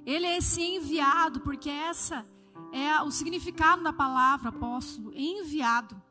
Ele 0.06 0.26
é 0.26 0.38
esse 0.38 0.62
enviado, 0.62 1.40
porque 1.42 1.70
essa 1.70 2.26
é 2.72 3.02
o 3.02 3.12
significado 3.12 3.84
da 3.84 3.94
palavra 3.94 4.50
apóstolo, 4.50 5.12
enviado, 5.14 6.02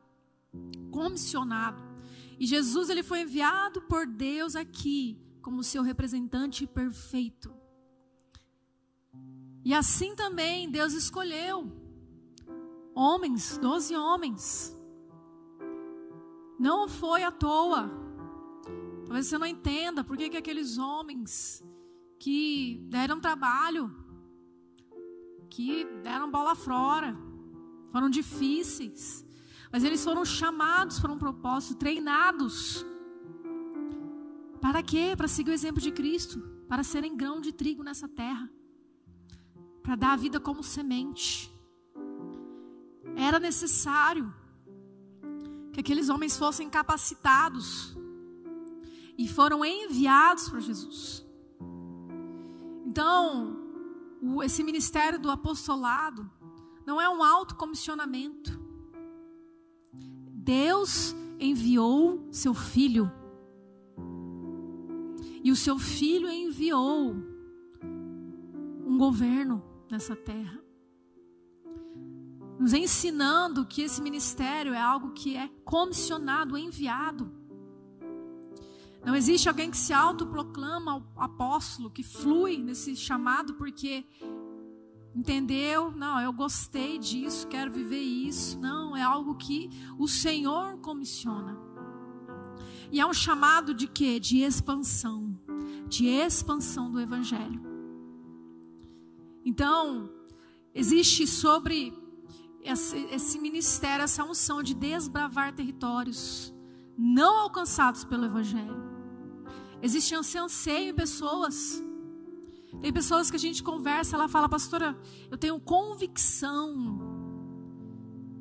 comissionado. 0.91 1.83
E 2.39 2.47
Jesus 2.47 2.89
ele 2.89 3.03
foi 3.03 3.23
enviado 3.23 3.83
por 3.83 4.07
Deus 4.07 4.55
aqui 4.55 5.21
como 5.43 5.65
seu 5.65 5.83
representante 5.83 6.67
perfeito. 6.67 7.53
E 9.65 9.75
assim 9.75 10.15
também 10.15 10.71
Deus 10.71 10.93
escolheu 10.93 11.71
homens, 12.95 13.59
doze 13.59 13.95
homens, 13.95 14.77
não 16.59 16.89
foi 16.89 17.23
à 17.23 17.31
toa. 17.31 17.91
Talvez 19.05 19.27
você 19.27 19.39
não 19.39 19.47
entenda 19.47 20.03
por 20.03 20.17
que, 20.17 20.29
que 20.29 20.37
aqueles 20.37 20.79
homens 20.79 21.65
que 22.19 22.87
deram 22.89 23.21
trabalho, 23.21 23.95
que 25.49 25.85
deram 26.03 26.31
bola 26.31 26.55
fora, 26.55 27.17
foram 27.93 28.11
difíceis, 28.11 29.25
mas 29.73 29.85
eles 29.85 30.03
foram 30.03 30.25
chamados 30.25 30.99
para 30.99 31.13
um 31.13 31.19
propósito, 31.19 31.77
treinados. 31.77 32.85
Para 34.61 34.83
quê? 34.83 35.15
Para 35.17 35.29
seguir 35.29 35.51
o 35.51 35.55
exemplo 35.55 35.81
de 35.81 35.93
Cristo, 35.93 36.41
para 36.69 36.83
serem 36.83 37.17
grão 37.17 37.41
de 37.41 37.53
trigo 37.53 37.83
nessa 37.83 38.09
terra, 38.09 38.51
para 39.83 39.95
dar 39.95 40.13
a 40.13 40.17
vida 40.17 40.41
como 40.41 40.63
semente. 40.63 41.53
Era 43.17 43.39
necessário 43.39 44.33
que 45.73 45.81
aqueles 45.81 46.09
homens 46.09 46.37
fossem 46.37 46.69
capacitados 46.69 47.97
e 49.17 49.29
foram 49.29 49.65
enviados 49.65 50.49
para 50.49 50.61
Jesus. 50.61 51.28
Então, 52.99 53.57
esse 54.43 54.65
ministério 54.65 55.21
do 55.21 55.31
apostolado 55.31 56.29
não 56.85 57.01
é 57.01 57.09
um 57.09 57.23
autocomissionamento. 57.23 58.61
Deus 60.35 61.15
enviou 61.39 62.27
seu 62.33 62.53
filho. 62.53 63.09
E 65.45 65.53
o 65.53 65.55
seu 65.55 65.79
filho 65.79 66.29
enviou 66.29 67.15
um 68.85 68.99
governo 68.99 69.63
nessa 69.89 70.17
terra. 70.17 70.61
Nos 72.59 72.73
ensinando 72.73 73.65
que 73.65 73.83
esse 73.83 74.03
ministério 74.03 74.75
é 74.75 74.81
algo 74.81 75.13
que 75.13 75.37
é 75.37 75.49
comissionado, 75.65 76.59
enviado. 76.59 77.31
Não 79.05 79.15
existe 79.15 79.49
alguém 79.49 79.71
que 79.71 79.77
se 79.77 79.93
autoproclama 79.93 81.07
apóstolo, 81.17 81.91
que 81.91 82.03
flui 82.03 82.59
nesse 82.59 82.97
chamado 82.97 83.55
porque 83.55 84.05
entendeu, 85.15 85.91
não, 85.93 86.21
eu 86.21 86.33
gostei 86.33 86.99
disso, 86.99 87.47
quero 87.49 87.73
viver 87.73 88.01
isso. 88.01 88.59
Não, 88.59 88.97
é 88.97 89.03
algo 89.03 89.35
que 89.37 89.71
o 89.99 90.07
Senhor 90.07 90.79
comissiona. 90.79 91.57
E 92.91 93.01
é 93.01 93.07
um 93.07 93.13
chamado 93.13 93.75
de 93.75 93.87
quê? 93.87 94.19
De 94.19 94.39
expansão, 94.43 95.39
de 95.89 96.07
expansão 96.07 96.91
do 96.91 97.01
evangelho. 97.01 97.63
Então, 99.45 100.11
existe 100.75 101.27
sobre 101.27 101.93
esse, 102.63 102.97
esse 103.11 103.39
ministério, 103.39 104.03
essa 104.03 104.25
unção 104.25 104.63
de 104.63 104.75
desbravar 104.75 105.55
territórios 105.55 106.53
não 106.99 107.39
alcançados 107.39 108.05
pelo 108.05 108.25
Evangelho. 108.25 108.88
Existe 109.83 110.15
anseio 110.15 110.91
em 110.91 110.95
pessoas. 110.95 111.83
Tem 112.81 112.93
pessoas 112.93 113.31
que 113.31 113.37
a 113.37 113.41
gente 113.41 113.63
conversa, 113.63 114.17
ela 114.17 114.29
fala, 114.29 114.49
pastora, 114.49 114.97
eu 115.31 115.39
tenho 115.39 115.59
convicção 115.61 116.99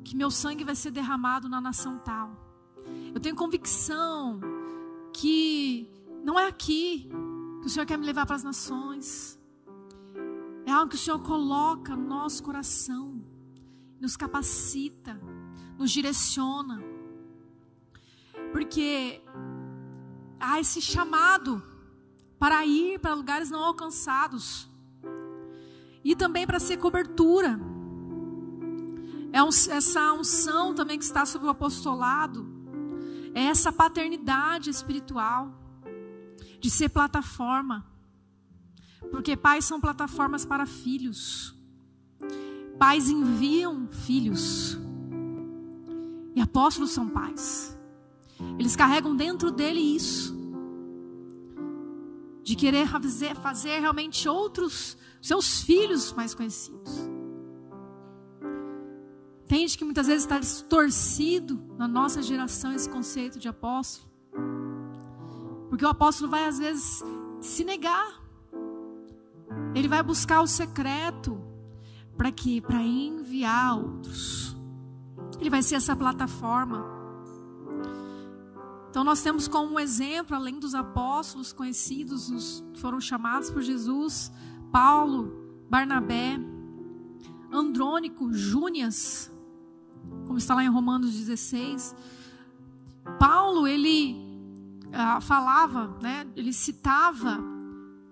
que 0.04 0.16
meu 0.16 0.30
sangue 0.30 0.64
vai 0.64 0.74
ser 0.74 0.90
derramado 0.90 1.48
na 1.48 1.60
nação 1.60 1.98
tal. 1.98 2.30
Eu 3.14 3.20
tenho 3.20 3.34
convicção 3.34 4.40
que 5.12 5.90
não 6.24 6.38
é 6.38 6.46
aqui 6.46 7.08
que 7.60 7.66
o 7.66 7.68
Senhor 7.68 7.86
quer 7.86 7.98
me 7.98 8.06
levar 8.06 8.26
para 8.26 8.36
as 8.36 8.44
nações. 8.44 9.38
É 10.64 10.70
algo 10.70 10.90
que 10.90 10.96
o 10.96 10.98
Senhor 10.98 11.20
coloca 11.20 11.96
no 11.96 12.06
nosso 12.06 12.42
coração, 12.42 13.24
nos 14.00 14.16
capacita, 14.16 15.20
nos 15.78 15.90
direciona. 15.90 16.82
Porque 18.52 19.22
há 20.40 20.60
esse 20.60 20.80
chamado 20.80 21.62
para 22.38 22.64
ir 22.64 22.98
para 22.98 23.14
lugares 23.14 23.50
não 23.50 23.62
alcançados 23.62 24.68
e 26.04 26.14
também 26.14 26.46
para 26.46 26.60
ser 26.60 26.76
cobertura. 26.76 27.58
É 29.32 29.42
um, 29.42 29.48
essa 29.48 30.12
unção 30.12 30.74
também 30.74 30.98
que 30.98 31.04
está 31.04 31.26
sobre 31.26 31.46
o 31.46 31.50
apostolado, 31.50 32.46
é 33.34 33.44
essa 33.44 33.70
paternidade 33.70 34.70
espiritual 34.70 35.52
de 36.60 36.70
ser 36.70 36.88
plataforma. 36.88 37.86
Porque 39.10 39.36
pais 39.36 39.64
são 39.64 39.80
plataformas 39.80 40.44
para 40.44 40.66
filhos. 40.66 41.54
Pais 42.78 43.08
enviam 43.08 43.88
filhos. 43.88 44.78
E 46.34 46.40
apóstolos 46.40 46.90
são 46.90 47.08
pais. 47.08 47.77
Eles 48.58 48.76
carregam 48.76 49.14
dentro 49.14 49.50
dele 49.50 49.80
isso. 49.80 50.36
De 52.42 52.54
querer 52.56 52.86
fazer, 52.88 53.34
fazer 53.36 53.78
realmente 53.80 54.28
outros, 54.28 54.96
seus 55.20 55.60
filhos 55.62 56.12
mais 56.12 56.34
conhecidos. 56.34 56.92
Entende 59.44 59.78
que 59.78 59.84
muitas 59.84 60.06
vezes 60.06 60.24
está 60.24 60.38
distorcido 60.38 61.58
na 61.78 61.88
nossa 61.88 62.22
geração 62.22 62.72
esse 62.72 62.88
conceito 62.88 63.38
de 63.38 63.48
apóstolo? 63.48 64.08
Porque 65.68 65.84
o 65.84 65.88
apóstolo 65.88 66.30
vai 66.30 66.46
às 66.46 66.58
vezes 66.58 67.02
se 67.40 67.64
negar. 67.64 68.22
Ele 69.74 69.88
vai 69.88 70.02
buscar 70.02 70.40
o 70.40 70.46
secreto 70.46 71.40
para 72.16 72.32
que 72.32 72.60
para 72.60 72.82
enviar 72.82 73.78
outros. 73.78 74.56
Ele 75.40 75.48
vai 75.48 75.62
ser 75.62 75.76
essa 75.76 75.94
plataforma. 75.94 76.97
Então 78.90 79.04
nós 79.04 79.22
temos 79.22 79.46
como 79.46 79.78
exemplo, 79.78 80.34
além 80.34 80.58
dos 80.58 80.74
apóstolos 80.74 81.52
conhecidos, 81.52 82.30
os 82.30 82.64
que 82.72 82.80
foram 82.80 83.00
chamados 83.00 83.50
por 83.50 83.62
Jesus, 83.62 84.32
Paulo, 84.72 85.32
Barnabé, 85.68 86.38
Andrônico, 87.52 88.32
Júnias, 88.32 89.30
como 90.26 90.38
está 90.38 90.54
lá 90.54 90.64
em 90.64 90.68
Romanos 90.68 91.12
16. 91.12 91.94
Paulo, 93.18 93.66
ele 93.66 94.16
ah, 94.92 95.20
falava, 95.20 95.98
né, 96.02 96.26
ele 96.36 96.52
citava 96.52 97.42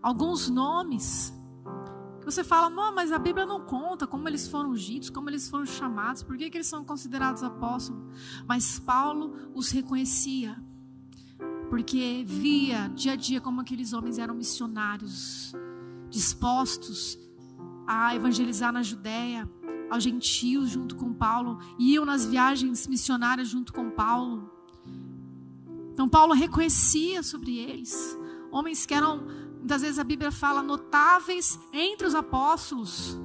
alguns 0.03 0.49
nomes. 0.49 1.36
Você 2.27 2.43
fala, 2.43 2.69
mas 2.93 3.13
a 3.13 3.19
Bíblia 3.21 3.47
não 3.47 3.61
conta 3.61 4.05
como 4.05 4.29
eles 4.29 4.49
foram 4.49 4.71
ungidos, 4.71 5.09
como 5.09 5.31
eles 5.31 5.49
foram 5.49 5.65
chamados, 5.65 6.25
por 6.25 6.37
que, 6.37 6.51
que 6.51 6.57
eles 6.57 6.67
são 6.67 6.85
considerados 6.85 7.45
apóstolos. 7.45 8.03
Mas 8.49 8.81
Paulo 8.81 9.53
os 9.55 9.71
reconhecia 9.71 10.61
porque 11.71 12.25
via 12.27 12.89
dia 12.89 13.13
a 13.13 13.17
dia 13.17 13.41
como 13.41 13.61
aqueles 13.61 13.93
homens 13.93 14.19
eram 14.19 14.35
missionários, 14.35 15.55
dispostos 16.11 17.17
a 17.87 18.13
evangelizar 18.17 18.73
na 18.73 18.83
Judéia, 18.83 19.49
aos 19.89 20.03
gentios 20.03 20.71
junto 20.71 20.97
com 20.97 21.15
Paulo, 21.15 21.61
iam 21.79 22.05
nas 22.05 22.27
viagens 22.27 22.89
missionárias 22.89 23.47
junto 23.47 23.73
com 23.73 23.89
Paulo. 23.89 24.51
Então 25.93 26.09
Paulo 26.09 26.35
reconhecia 26.35 27.23
sobre 27.23 27.57
eles 27.57 28.19
homens 28.51 28.87
que 28.87 28.95
eram, 28.95 29.27
muitas 29.67 29.83
vezes 29.83 29.99
a 29.99 30.05
Bíblia 30.05 30.31
fala, 30.31 30.63
notáveis 30.63 31.59
entre 31.73 32.07
os 32.07 32.15
apóstolos. 32.15 33.19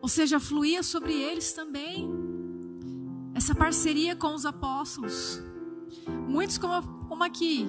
Ou 0.00 0.08
seja, 0.08 0.40
fluía 0.40 0.82
sobre 0.82 1.12
eles 1.12 1.52
também 1.52 2.10
essa 3.34 3.54
parceria 3.54 4.16
com 4.16 4.34
os 4.34 4.46
apóstolos. 4.46 5.42
Muitos 6.26 6.56
como, 6.56 7.04
como 7.06 7.22
aqui. 7.22 7.68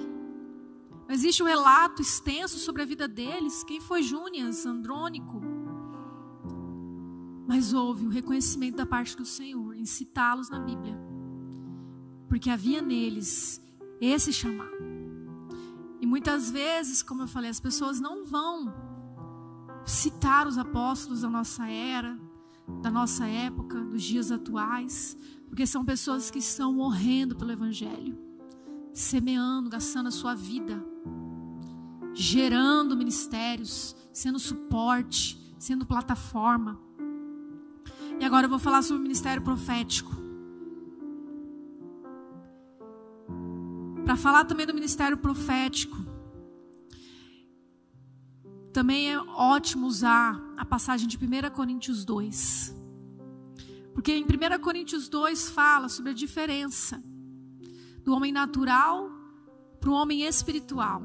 Existe 1.10 1.42
um 1.42 1.46
relato 1.46 2.00
extenso 2.00 2.58
sobre 2.58 2.80
a 2.80 2.86
vida 2.86 3.06
deles. 3.06 3.62
Quem 3.64 3.82
foi 3.82 4.02
Júnias, 4.02 4.64
Andrônico? 4.64 5.42
Mas 7.46 7.74
houve 7.74 8.06
o 8.06 8.10
reconhecimento 8.10 8.76
da 8.76 8.86
parte 8.86 9.14
do 9.14 9.26
Senhor 9.26 9.76
em 9.76 9.84
citá-los 9.84 10.48
na 10.48 10.58
Bíblia. 10.58 10.98
Porque 12.28 12.48
havia 12.48 12.80
neles 12.80 13.62
esse 14.00 14.32
chamado. 14.32 14.97
Muitas 16.08 16.50
vezes, 16.50 17.02
como 17.02 17.24
eu 17.24 17.28
falei, 17.28 17.50
as 17.50 17.60
pessoas 17.60 18.00
não 18.00 18.24
vão 18.24 18.74
citar 19.84 20.46
os 20.46 20.56
apóstolos 20.56 21.20
da 21.20 21.28
nossa 21.28 21.68
era, 21.68 22.18
da 22.80 22.90
nossa 22.90 23.26
época, 23.26 23.78
dos 23.78 24.02
dias 24.02 24.32
atuais, 24.32 25.14
porque 25.46 25.66
são 25.66 25.84
pessoas 25.84 26.30
que 26.30 26.38
estão 26.38 26.72
morrendo 26.72 27.36
pelo 27.36 27.52
Evangelho 27.52 28.18
semeando, 28.90 29.68
gastando 29.68 30.08
a 30.08 30.10
sua 30.10 30.34
vida, 30.34 30.82
gerando 32.14 32.96
ministérios, 32.96 33.94
sendo 34.10 34.38
suporte, 34.38 35.38
sendo 35.58 35.84
plataforma. 35.84 36.80
E 38.18 38.24
agora 38.24 38.46
eu 38.46 38.50
vou 38.50 38.58
falar 38.58 38.80
sobre 38.80 39.00
o 39.00 39.02
ministério 39.02 39.42
profético. 39.42 40.10
Para 44.08 44.16
falar 44.16 44.46
também 44.46 44.66
do 44.66 44.72
ministério 44.72 45.18
profético, 45.18 45.98
também 48.72 49.12
é 49.12 49.20
ótimo 49.20 49.86
usar 49.86 50.40
a 50.56 50.64
passagem 50.64 51.06
de 51.06 51.18
1 51.18 51.50
Coríntios 51.54 52.06
2. 52.06 52.74
Porque 53.92 54.14
em 54.14 54.24
1 54.24 54.62
Coríntios 54.62 55.10
2 55.10 55.50
fala 55.50 55.90
sobre 55.90 56.12
a 56.12 56.14
diferença 56.14 57.04
do 58.02 58.14
homem 58.14 58.32
natural 58.32 59.10
para 59.78 59.90
o 59.90 59.92
homem 59.92 60.22
espiritual. 60.22 61.02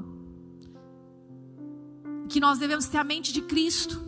Que 2.30 2.40
nós 2.40 2.58
devemos 2.58 2.86
ter 2.86 2.96
a 2.96 3.04
mente 3.04 3.34
de 3.34 3.42
Cristo. 3.42 4.00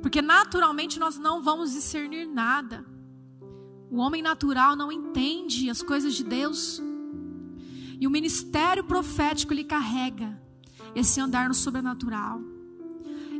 Porque 0.00 0.22
naturalmente 0.22 0.96
nós 1.00 1.18
não 1.18 1.42
vamos 1.42 1.72
discernir 1.72 2.28
nada. 2.28 2.86
O 3.90 3.96
homem 3.96 4.22
natural 4.22 4.76
não 4.76 4.92
entende 4.92 5.68
as 5.68 5.82
coisas 5.82 6.14
de 6.14 6.22
Deus. 6.22 6.80
E 8.00 8.06
o 8.06 8.10
ministério 8.10 8.82
profético 8.82 9.52
ele 9.52 9.62
carrega 9.62 10.40
esse 10.94 11.20
andar 11.20 11.48
no 11.48 11.54
sobrenatural. 11.54 12.40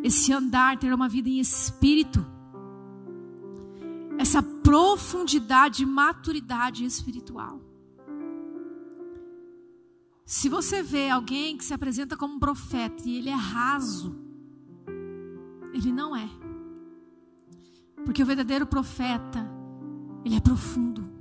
Esse 0.04 0.32
andar 0.32 0.78
ter 0.78 0.92
uma 0.92 1.08
vida 1.08 1.30
em 1.30 1.40
espírito. 1.40 2.24
Essa 4.18 4.42
profundidade 4.42 5.82
e 5.82 5.86
maturidade 5.86 6.84
espiritual. 6.84 7.60
Se 10.26 10.48
você 10.48 10.82
vê 10.82 11.08
alguém 11.08 11.56
que 11.56 11.64
se 11.64 11.74
apresenta 11.74 12.16
como 12.16 12.34
um 12.34 12.38
profeta 12.38 13.02
e 13.08 13.16
ele 13.16 13.30
é 13.30 13.34
raso, 13.34 14.14
ele 15.72 15.90
não 15.90 16.14
é. 16.14 16.28
Porque 18.04 18.22
o 18.22 18.26
verdadeiro 18.26 18.66
profeta, 18.66 19.50
ele 20.24 20.36
é 20.36 20.40
profundo. 20.40 21.19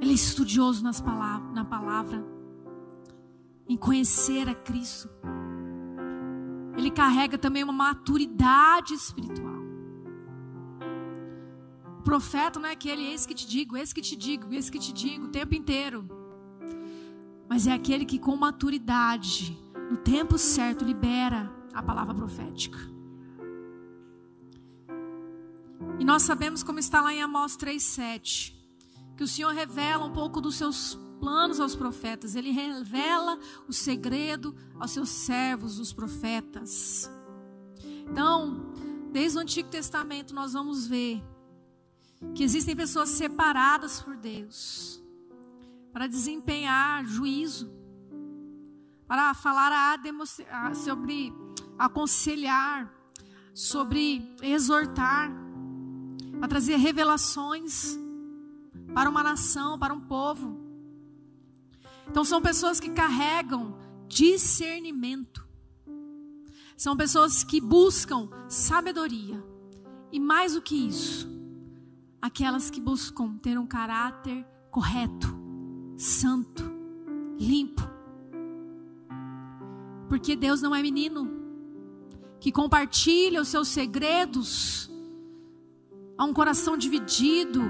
Ele 0.00 0.10
é 0.10 0.14
estudioso 0.14 0.82
nas 0.82 1.00
palavras, 1.00 1.54
na 1.54 1.64
palavra, 1.64 2.24
em 3.68 3.76
conhecer 3.76 4.48
a 4.48 4.54
Cristo. 4.54 5.08
Ele 6.76 6.90
carrega 6.90 7.38
também 7.38 7.62
uma 7.62 7.72
maturidade 7.72 8.94
espiritual. 8.94 9.54
O 11.98 12.02
profeta 12.02 12.60
não 12.60 12.68
é 12.68 12.72
aquele, 12.72 13.02
eis 13.02 13.24
que 13.24 13.34
te 13.34 13.46
digo, 13.46 13.76
eis 13.76 13.92
que 13.92 14.02
te 14.02 14.14
digo, 14.14 14.52
eis 14.52 14.68
que 14.68 14.78
te 14.78 14.92
digo, 14.92 15.26
o 15.26 15.28
tempo 15.28 15.54
inteiro 15.54 16.06
mas 17.48 17.66
é 17.66 17.72
aquele 17.72 18.04
que 18.04 18.18
com 18.18 18.36
maturidade, 18.36 19.56
no 19.90 19.96
tempo 19.96 20.38
certo, 20.38 20.84
libera 20.84 21.52
a 21.72 21.82
palavra 21.82 22.14
profética. 22.14 22.78
E 25.98 26.04
nós 26.04 26.22
sabemos 26.22 26.62
como 26.62 26.78
está 26.78 27.00
lá 27.00 27.12
em 27.12 27.22
Amós 27.22 27.56
3:7, 27.56 28.54
que 29.16 29.24
o 29.24 29.28
Senhor 29.28 29.52
revela 29.52 30.04
um 30.04 30.12
pouco 30.12 30.40
dos 30.40 30.56
seus 30.56 30.98
planos 31.20 31.60
aos 31.60 31.74
profetas, 31.74 32.34
ele 32.34 32.50
revela 32.50 33.38
o 33.66 33.72
segredo 33.72 34.54
aos 34.78 34.90
seus 34.90 35.08
servos, 35.08 35.78
os 35.78 35.92
profetas. 35.92 37.10
Então, 38.10 38.72
desde 39.12 39.38
o 39.38 39.40
Antigo 39.40 39.68
Testamento 39.68 40.34
nós 40.34 40.52
vamos 40.52 40.86
ver 40.86 41.22
que 42.34 42.42
existem 42.42 42.74
pessoas 42.74 43.10
separadas 43.10 44.00
por 44.00 44.16
Deus 44.16 45.02
para 45.92 46.06
desempenhar 46.06 47.04
juízo, 47.04 47.72
para 49.06 49.32
falar 49.34 49.70
a, 49.72 50.74
sobre 50.74 51.32
aconselhar, 51.78 52.92
sobre 53.54 54.34
exortar, 54.42 55.30
para 56.38 56.48
trazer 56.48 56.76
revelações 56.76 57.96
para 58.94 59.08
uma 59.08 59.22
nação, 59.22 59.78
para 59.78 59.94
um 59.94 60.00
povo. 60.00 60.58
Então 62.08 62.24
são 62.24 62.40
pessoas 62.40 62.78
que 62.78 62.90
carregam 62.90 63.76
discernimento. 64.08 65.46
São 66.76 66.96
pessoas 66.96 67.44
que 67.44 67.60
buscam 67.60 68.28
sabedoria. 68.48 69.42
E 70.12 70.20
mais 70.20 70.54
do 70.54 70.62
que 70.62 70.76
isso, 70.76 71.28
aquelas 72.20 72.70
que 72.70 72.80
buscam 72.80 73.36
ter 73.38 73.58
um 73.58 73.66
caráter 73.66 74.46
correto 74.70 75.44
santo, 75.96 76.64
limpo. 77.38 77.82
Porque 80.08 80.36
Deus 80.36 80.60
não 80.60 80.74
é 80.74 80.82
menino 80.82 81.42
que 82.40 82.52
compartilha 82.52 83.40
os 83.40 83.48
seus 83.48 83.68
segredos 83.68 84.90
a 86.16 86.24
um 86.24 86.32
coração 86.32 86.76
dividido, 86.76 87.62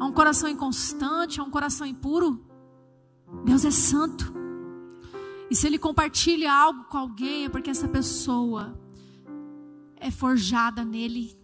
a 0.00 0.06
um 0.06 0.12
coração 0.12 0.48
inconstante, 0.48 1.38
a 1.38 1.44
um 1.44 1.50
coração 1.50 1.86
impuro. 1.86 2.42
Deus 3.44 3.64
é 3.66 3.70
santo. 3.70 4.32
E 5.50 5.54
se 5.54 5.66
ele 5.66 5.78
compartilha 5.78 6.52
algo 6.52 6.84
com 6.84 6.96
alguém, 6.96 7.44
é 7.44 7.48
porque 7.50 7.68
essa 7.68 7.86
pessoa 7.86 8.80
é 9.96 10.10
forjada 10.10 10.84
nele 10.84 11.38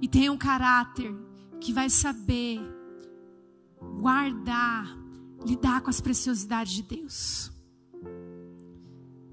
e 0.00 0.08
tem 0.08 0.30
um 0.30 0.38
caráter 0.38 1.14
que 1.60 1.72
vai 1.72 1.90
saber 1.90 2.60
guardar, 4.00 4.96
lidar 5.44 5.82
com 5.82 5.90
as 5.90 6.00
preciosidades 6.00 6.72
de 6.72 6.82
Deus. 6.82 7.52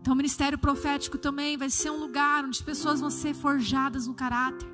Então, 0.01 0.13
o 0.13 0.17
ministério 0.17 0.57
profético 0.57 1.17
também 1.17 1.55
vai 1.55 1.69
ser 1.69 1.89
um 1.89 1.99
lugar 1.99 2.43
onde 2.43 2.61
pessoas 2.61 2.99
vão 2.99 3.09
ser 3.09 3.33
forjadas 3.33 4.07
no 4.07 4.13
caráter, 4.13 4.67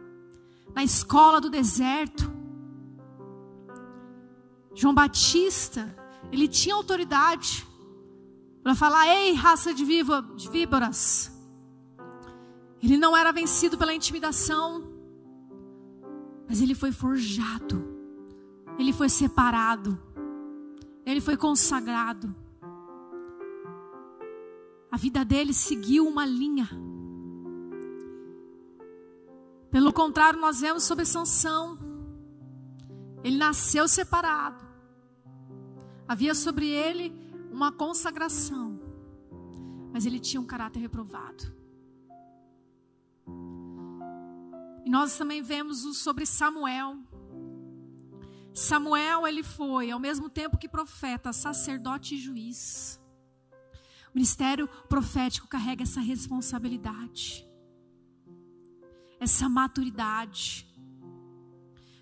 na 0.73 0.83
escola 0.83 1.39
do 1.39 1.49
deserto. 1.49 2.38
João 4.79 4.93
Batista, 4.93 5.93
ele 6.31 6.47
tinha 6.47 6.75
autoridade 6.75 7.67
para 8.63 8.75
falar: 8.75 9.07
ei, 9.07 9.33
raça 9.33 9.73
de, 9.73 9.83
viva, 9.83 10.21
de 10.35 10.49
víboras. 10.49 11.31
Ele 12.81 12.97
não 12.97 13.15
era 13.15 13.31
vencido 13.31 13.77
pela 13.77 13.93
intimidação, 13.93 14.83
mas 16.47 16.61
ele 16.61 16.73
foi 16.73 16.91
forjado 16.91 17.99
ele 18.79 18.93
foi 18.93 19.09
separado. 19.09 19.99
Ele 21.05 21.19
foi 21.19 21.35
consagrado. 21.35 22.33
A 24.89 24.95
vida 24.95 25.25
dele 25.25 25.53
seguiu 25.53 26.07
uma 26.07 26.25
linha. 26.25 26.69
Pelo 29.69 29.91
contrário, 29.91 30.39
nós 30.39 30.61
vemos 30.61 30.83
sobre 30.83 31.03
Sansão. 31.03 31.77
Ele 33.21 33.37
nasceu 33.37 33.85
separado. 33.85 34.68
Havia 36.09 36.33
sobre 36.33 36.67
ele 36.67 37.15
uma 37.51 37.71
consagração. 37.71 38.79
Mas 39.93 40.07
ele 40.07 40.19
tinha 40.19 40.41
um 40.41 40.45
caráter 40.45 40.79
reprovado. 40.79 41.53
E 44.83 44.89
nós 44.89 45.15
também 45.15 45.43
vemos 45.43 45.83
sobre 45.99 46.25
Samuel. 46.25 46.97
Samuel, 48.51 49.27
ele 49.27 49.43
foi, 49.43 49.91
ao 49.91 49.99
mesmo 49.99 50.31
tempo 50.31 50.57
que 50.57 50.67
profeta, 50.67 51.31
sacerdote 51.31 52.15
e 52.15 52.19
juiz. 52.19 52.99
O 54.07 54.15
ministério 54.15 54.67
profético 54.89 55.47
carrega 55.47 55.83
essa 55.83 55.99
responsabilidade, 55.99 57.47
essa 59.19 59.47
maturidade. 59.47 60.67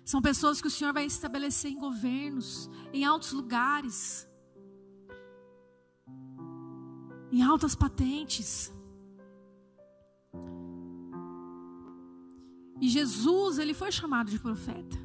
São 0.08 0.22
pessoas 0.22 0.58
que 0.58 0.66
o 0.66 0.70
Senhor 0.70 0.90
vai 0.90 1.04
estabelecer 1.04 1.70
em 1.70 1.78
governos, 1.78 2.70
em 2.94 3.04
altos 3.04 3.32
lugares, 3.32 4.26
em 7.30 7.42
altas 7.42 7.74
patentes. 7.74 8.72
E 12.80 12.88
Jesus, 12.88 13.58
ele 13.58 13.74
foi 13.74 13.92
chamado 13.92 14.30
de 14.30 14.38
profeta. 14.38 14.96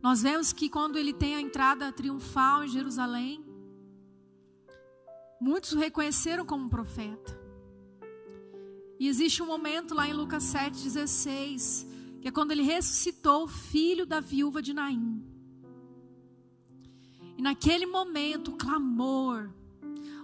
Nós 0.00 0.22
vemos 0.22 0.52
que 0.52 0.68
quando 0.68 0.96
ele 0.96 1.12
tem 1.12 1.34
a 1.34 1.40
entrada 1.40 1.90
triunfal 1.90 2.62
em 2.62 2.68
Jerusalém, 2.68 3.44
muitos 5.40 5.72
o 5.72 5.80
reconheceram 5.80 6.46
como 6.46 6.70
profeta. 6.70 7.36
E 9.00 9.08
existe 9.08 9.42
um 9.42 9.46
momento 9.46 9.96
lá 9.96 10.06
em 10.06 10.12
Lucas 10.12 10.44
7,16, 10.44 11.90
que 12.22 12.28
é 12.28 12.30
quando 12.30 12.52
ele 12.52 12.62
ressuscitou 12.62 13.42
o 13.42 13.48
filho 13.48 14.06
da 14.06 14.20
viúva 14.20 14.62
de 14.62 14.72
Naim. 14.72 15.20
E 17.36 17.42
naquele 17.42 17.84
momento, 17.84 18.52
o 18.52 18.56
clamor, 18.56 19.52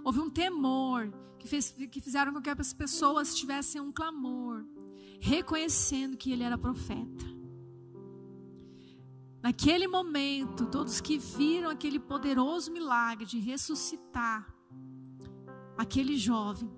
houve 0.01 0.21
um 0.21 0.29
temor, 0.29 1.11
que, 1.37 1.45
fez, 1.45 1.75
que 1.91 1.99
fizeram 1.99 2.31
com 2.31 2.41
que 2.41 2.49
as 2.49 2.71
pessoas 2.71 3.35
tivessem 3.35 3.81
um 3.81 3.91
clamor, 3.91 4.63
reconhecendo 5.19 6.15
que 6.15 6.31
ele 6.31 6.41
era 6.41 6.57
profeta. 6.57 7.25
Naquele 9.41 9.85
momento, 9.85 10.67
todos 10.67 11.01
que 11.01 11.17
viram 11.17 11.69
aquele 11.69 11.99
poderoso 11.99 12.71
milagre 12.71 13.25
de 13.25 13.39
ressuscitar 13.39 14.55
aquele 15.77 16.17
jovem, 16.17 16.71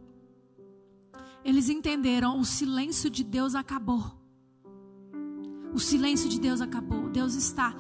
eles 1.46 1.70
entenderam: 1.70 2.40
o 2.40 2.46
silêncio 2.46 3.08
de 3.08 3.24
Deus 3.24 3.54
acabou. 3.54 4.21
O 5.74 5.80
silêncio 5.80 6.30
de 6.30 6.40
Deus 6.40 6.62
acabou. 6.62 7.10
Deus 7.10 7.36
está 7.36 7.76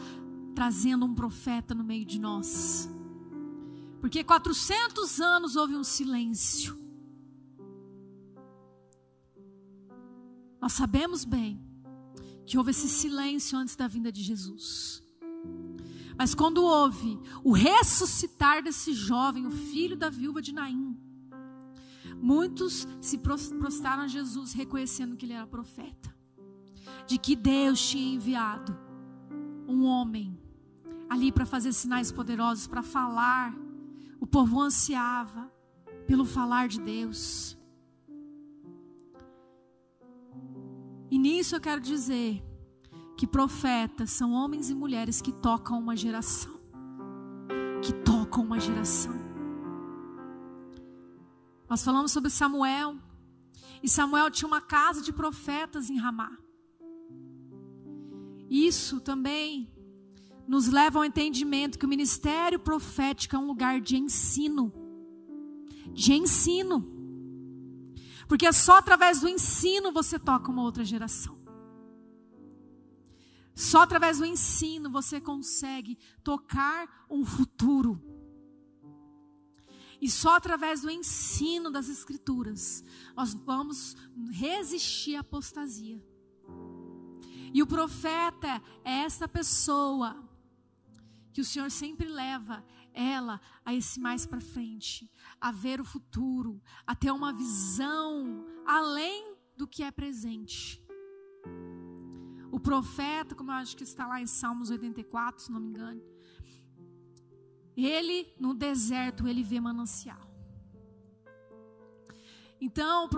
trazendo 0.55 1.05
um 1.05 1.13
profeta 1.13 1.73
no 1.73 1.83
meio 1.83 2.05
de 2.05 2.19
nós. 2.19 2.89
Porque 3.99 4.23
400 4.23 5.19
anos 5.19 5.55
houve 5.55 5.75
um 5.75 5.83
silêncio. 5.83 6.79
Nós 10.61 10.73
sabemos 10.73 11.25
bem 11.25 11.59
que 12.45 12.57
houve 12.57 12.71
esse 12.71 12.87
silêncio 12.87 13.57
antes 13.57 13.75
da 13.75 13.87
vinda 13.87 14.11
de 14.11 14.21
Jesus. 14.21 15.03
Mas 16.17 16.35
quando 16.35 16.63
houve 16.63 17.19
o 17.43 17.51
ressuscitar 17.51 18.63
desse 18.63 18.93
jovem, 18.93 19.47
o 19.47 19.51
filho 19.51 19.97
da 19.97 20.09
viúva 20.09 20.41
de 20.41 20.53
Naim, 20.53 20.95
muitos 22.21 22.87
se 22.99 23.17
prostraram 23.17 24.03
a 24.03 24.07
Jesus 24.07 24.53
reconhecendo 24.53 25.15
que 25.15 25.25
ele 25.25 25.33
era 25.33 25.47
profeta. 25.47 26.20
De 27.05 27.17
que 27.17 27.35
Deus 27.35 27.81
tinha 27.89 28.15
enviado 28.15 28.77
um 29.67 29.85
homem 29.85 30.37
ali 31.09 31.31
para 31.31 31.45
fazer 31.45 31.73
sinais 31.73 32.11
poderosos, 32.11 32.67
para 32.67 32.81
falar. 32.81 33.53
O 34.19 34.25
povo 34.25 34.61
ansiava 34.61 35.51
pelo 36.07 36.23
falar 36.25 36.67
de 36.67 36.79
Deus. 36.79 37.57
E 41.09 41.17
nisso 41.17 41.55
eu 41.55 41.59
quero 41.59 41.81
dizer 41.81 42.41
que 43.17 43.27
profetas 43.27 44.09
são 44.11 44.31
homens 44.31 44.69
e 44.69 44.73
mulheres 44.73 45.21
que 45.21 45.31
tocam 45.31 45.77
uma 45.77 45.95
geração. 45.95 46.53
Que 47.81 47.91
tocam 47.91 48.43
uma 48.43 48.59
geração. 48.59 49.13
Nós 51.69 51.83
falamos 51.83 52.11
sobre 52.11 52.29
Samuel. 52.29 52.95
E 53.83 53.89
Samuel 53.89 54.31
tinha 54.31 54.47
uma 54.47 54.61
casa 54.61 55.01
de 55.01 55.11
profetas 55.11 55.89
em 55.89 55.97
Ramá. 55.97 56.31
Isso 58.51 58.99
também 58.99 59.73
nos 60.45 60.67
leva 60.67 60.99
ao 60.99 61.05
entendimento 61.05 61.79
que 61.79 61.85
o 61.85 61.89
ministério 61.89 62.59
profético 62.59 63.33
é 63.33 63.39
um 63.39 63.47
lugar 63.47 63.79
de 63.79 63.95
ensino. 63.95 64.73
De 65.93 66.11
ensino. 66.11 66.85
Porque 68.27 68.45
é 68.45 68.51
só 68.51 68.73
através 68.73 69.21
do 69.21 69.29
ensino 69.29 69.93
você 69.93 70.19
toca 70.19 70.51
uma 70.51 70.63
outra 70.63 70.83
geração. 70.83 71.39
Só 73.55 73.83
através 73.83 74.17
do 74.17 74.25
ensino 74.25 74.91
você 74.91 75.21
consegue 75.21 75.97
tocar 76.21 77.05
um 77.09 77.23
futuro. 77.23 78.03
E 80.01 80.11
só 80.11 80.35
através 80.35 80.81
do 80.81 80.91
ensino 80.91 81.71
das 81.71 81.87
Escrituras 81.87 82.83
nós 83.15 83.33
vamos 83.33 83.95
resistir 84.29 85.15
à 85.15 85.21
apostasia. 85.21 86.10
E 87.53 87.61
o 87.61 87.67
profeta 87.67 88.61
é 88.83 88.99
essa 89.03 89.27
pessoa 89.27 90.23
que 91.33 91.41
o 91.41 91.45
Senhor 91.45 91.69
sempre 91.71 92.07
leva 92.07 92.63
ela 92.93 93.39
a 93.63 93.73
esse 93.73 93.99
mais 93.99 94.25
para 94.25 94.41
frente, 94.41 95.09
a 95.39 95.51
ver 95.51 95.79
o 95.79 95.85
futuro, 95.85 96.61
a 96.85 96.93
ter 96.93 97.11
uma 97.11 97.31
visão 97.31 98.45
além 98.65 99.35
do 99.55 99.67
que 99.67 99.83
é 99.83 99.91
presente. 99.91 100.83
O 102.51 102.59
profeta, 102.59 103.33
como 103.33 103.51
eu 103.51 103.55
acho 103.55 103.77
que 103.77 103.83
está 103.83 104.05
lá 104.07 104.21
em 104.21 104.27
Salmos 104.27 104.69
84, 104.69 105.43
se 105.43 105.51
não 105.51 105.59
me 105.59 105.69
engano, 105.69 106.01
ele, 107.77 108.33
no 108.39 108.53
deserto, 108.53 109.27
ele 109.27 109.43
vê 109.43 109.59
manancial. 109.59 110.29
Então, 112.59 113.09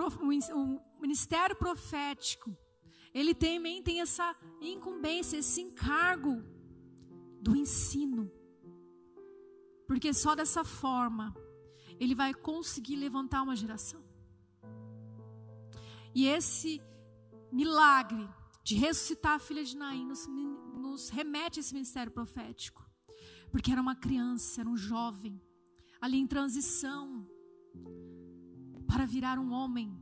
o 0.52 1.00
ministério 1.00 1.56
profético, 1.56 2.56
ele 3.14 3.34
também 3.34 3.80
tem 3.82 4.00
essa 4.00 4.36
incumbência, 4.60 5.36
esse 5.38 5.60
encargo 5.60 6.42
do 7.40 7.54
ensino. 7.56 8.30
Porque 9.86 10.12
só 10.12 10.34
dessa 10.34 10.64
forma 10.64 11.34
ele 12.00 12.14
vai 12.14 12.34
conseguir 12.34 12.96
levantar 12.96 13.42
uma 13.42 13.54
geração. 13.54 14.02
E 16.12 16.26
esse 16.26 16.82
milagre 17.52 18.28
de 18.64 18.74
ressuscitar 18.74 19.34
a 19.34 19.38
filha 19.38 19.62
de 19.62 19.76
Naim 19.76 20.06
nos, 20.06 20.26
nos 20.26 21.08
remete 21.10 21.58
a 21.58 21.60
esse 21.60 21.72
ministério 21.72 22.10
profético. 22.10 22.84
Porque 23.50 23.70
era 23.70 23.80
uma 23.80 23.94
criança, 23.94 24.60
era 24.62 24.68
um 24.68 24.76
jovem, 24.76 25.40
ali 26.00 26.18
em 26.18 26.26
transição, 26.26 27.28
para 28.86 29.06
virar 29.06 29.38
um 29.38 29.52
homem, 29.52 29.96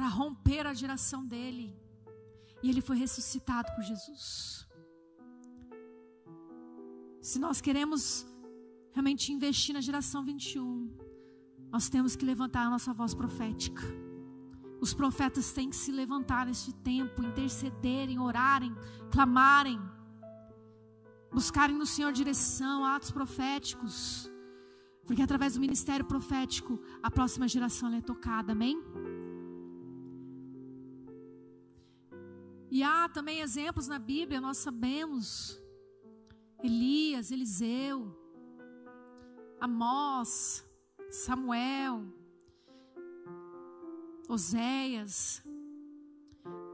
para 0.00 0.08
romper 0.08 0.66
a 0.66 0.72
geração 0.72 1.26
dele. 1.26 1.78
E 2.62 2.70
ele 2.70 2.80
foi 2.80 2.96
ressuscitado 2.96 3.70
por 3.74 3.84
Jesus. 3.84 4.66
Se 7.20 7.38
nós 7.38 7.60
queremos 7.60 8.26
realmente 8.94 9.30
investir 9.30 9.74
na 9.74 9.82
geração 9.82 10.24
21, 10.24 10.96
nós 11.70 11.90
temos 11.90 12.16
que 12.16 12.24
levantar 12.24 12.62
a 12.62 12.70
nossa 12.70 12.94
voz 12.94 13.12
profética. 13.14 13.82
Os 14.80 14.94
profetas 14.94 15.52
têm 15.52 15.68
que 15.68 15.76
se 15.76 15.92
levantar 15.92 16.46
neste 16.46 16.72
tempo, 16.72 17.22
intercederem, 17.22 18.18
orarem, 18.18 18.74
clamarem 19.12 19.78
buscarem 21.30 21.76
no 21.76 21.86
Senhor 21.86 22.10
direção, 22.10 22.86
atos 22.86 23.10
proféticos. 23.10 24.30
Porque 25.06 25.22
através 25.22 25.54
do 25.54 25.60
ministério 25.60 26.06
profético, 26.06 26.80
a 27.02 27.10
próxima 27.10 27.46
geração 27.46 27.92
é 27.94 28.00
tocada, 28.00 28.52
amém? 28.52 28.82
E 32.70 32.82
há 32.82 33.08
também 33.08 33.40
exemplos 33.40 33.88
na 33.88 33.98
Bíblia, 33.98 34.40
nós 34.40 34.58
sabemos. 34.58 35.60
Elias, 36.62 37.30
Eliseu, 37.30 38.14
Amós, 39.58 40.64
Samuel, 41.10 42.04
Oséias, 44.28 45.42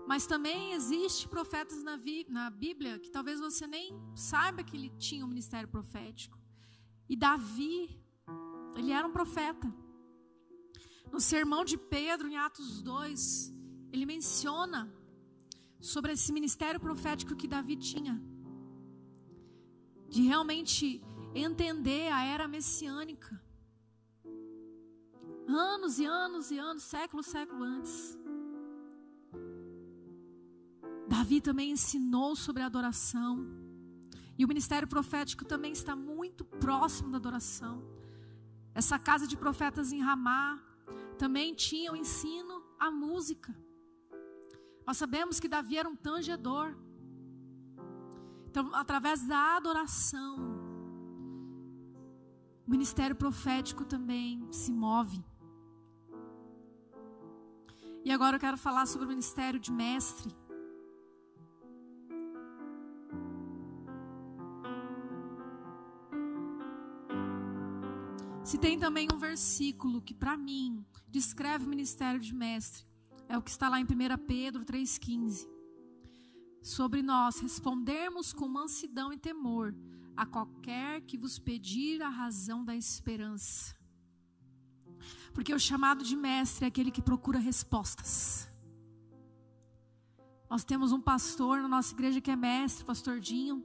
mas 0.07 0.27
também 0.27 0.73
existe 0.73 1.29
profetas 1.29 1.83
na, 1.83 1.99
na 2.29 2.51
Bíblia 2.51 2.99
que 2.99 3.11
talvez 3.11 3.41
você 3.41 3.67
nem 3.67 3.93
saiba 4.15 4.63
que 4.63 4.77
ele 4.77 4.91
tinha 4.91 5.25
um 5.25 5.29
ministério 5.29 5.69
profético. 5.69 6.39
E 7.09 7.17
Davi, 7.17 7.99
ele 8.77 8.93
era 8.93 9.07
um 9.07 9.13
profeta. 9.13 9.73
No 11.13 11.21
sermão 11.21 11.65
de 11.65 11.77
Pedro, 11.77 12.29
em 12.29 12.37
Atos 12.37 12.83
2, 12.83 13.53
ele 13.93 14.07
menciona 14.07 14.93
sobre 15.81 16.13
esse 16.13 16.33
ministério 16.33 16.81
profético 16.81 17.37
que 17.37 17.49
Davi 17.49 17.77
tinha. 17.77 18.21
De 20.09 20.23
realmente 20.23 21.03
entender 21.35 22.13
a 22.13 22.25
era 22.25 22.49
messiânica. 22.49 23.41
Anos 25.49 25.99
e 25.99 26.05
anos 26.05 26.51
e 26.51 26.59
anos, 26.59 26.83
século, 26.83 27.23
século 27.23 27.63
antes. 27.63 28.19
Davi 31.09 31.41
também 31.41 31.71
ensinou 31.71 32.35
sobre 32.35 32.63
a 32.63 32.67
adoração. 32.67 33.47
E 34.39 34.45
o 34.45 34.49
ministério 34.49 34.89
profético 34.89 35.45
também 35.45 35.73
está 35.73 35.95
muito 35.95 36.45
próximo 36.45 37.11
da 37.11 37.17
adoração. 37.17 37.83
Essa 38.75 38.99
casa 38.99 39.27
de 39.27 39.37
profetas 39.37 39.93
em 39.93 40.01
Ramá 40.01 40.63
também 41.17 41.55
tinha 41.55 41.93
o 41.93 41.97
ensino 41.97 42.63
à 42.79 42.91
música. 42.91 43.55
Nós 44.87 44.97
sabemos 44.97 45.41
que 45.41 45.49
Davi 45.49 45.77
era 45.77 45.89
um 45.89 45.97
tangedor. 45.97 46.77
Então, 48.49 48.73
através 48.73 49.27
da 49.27 49.57
adoração, 49.57 50.37
o 52.67 52.71
ministério 52.71 53.17
profético 53.17 53.85
também 53.85 54.47
se 54.53 54.73
move. 54.73 55.25
E 58.05 58.13
agora 58.13 58.37
eu 58.37 58.41
quero 58.41 58.57
falar 58.57 58.87
sobre 58.87 59.07
o 59.07 59.09
ministério 59.09 59.59
de 59.59 59.73
mestre. 59.73 60.33
Se 68.45 68.57
tem 68.57 68.79
também 68.79 69.09
um 69.13 69.19
versículo 69.19 70.01
que, 70.01 70.15
para 70.15 70.37
mim, 70.37 70.87
descreve 71.09 71.67
o 71.67 71.69
ministério 71.69 72.21
de 72.21 72.33
mestre, 72.33 72.87
é 73.29 73.37
o 73.37 73.43
que 73.43 73.51
está 73.51 73.69
lá 73.69 73.81
em 73.81 73.85
1 73.85 73.87
Pedro 74.27 74.65
3,15. 74.65 75.49
Sobre 76.63 77.03
nós 77.03 77.39
respondermos 77.39 78.33
com 78.33 78.49
mansidão 78.49 79.13
e 79.13 79.19
temor 79.19 79.75
a 80.17 80.25
qualquer 80.25 81.03
que 81.03 81.19
vos 81.19 81.39
pedir 81.39 82.03
a 82.03 82.09
razão 82.09 82.65
da 82.65 82.75
esperança. 82.75 83.77
Porque 85.33 85.55
o 85.55 85.59
chamado 85.59 86.03
de 86.03 86.17
mestre 86.17 86.65
é 86.65 86.69
aquele 86.69 86.91
que 86.91 87.03
procura 87.03 87.39
respostas. 87.39 88.49
Nós 90.49 90.65
temos 90.65 90.93
um 90.93 91.01
pastor 91.01 91.61
na 91.61 91.69
nossa 91.69 91.93
igreja 91.93 92.21
que 92.21 92.31
é 92.31 92.37
mestre, 92.37 92.85
pastor 92.85 93.21
Dinho. 93.21 93.65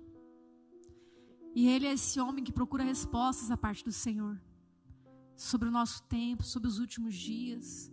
E 1.55 1.67
ele 1.67 1.85
é 1.85 1.93
esse 1.93 2.19
homem 2.19 2.43
que 2.43 2.51
procura 2.51 2.83
respostas 2.83 3.49
da 3.49 3.57
parte 3.57 3.83
do 3.83 3.91
Senhor 3.91 4.39
sobre 5.35 5.67
o 5.67 5.71
nosso 5.71 6.03
tempo, 6.03 6.43
sobre 6.43 6.67
os 6.67 6.79
últimos 6.79 7.15
dias. 7.15 7.91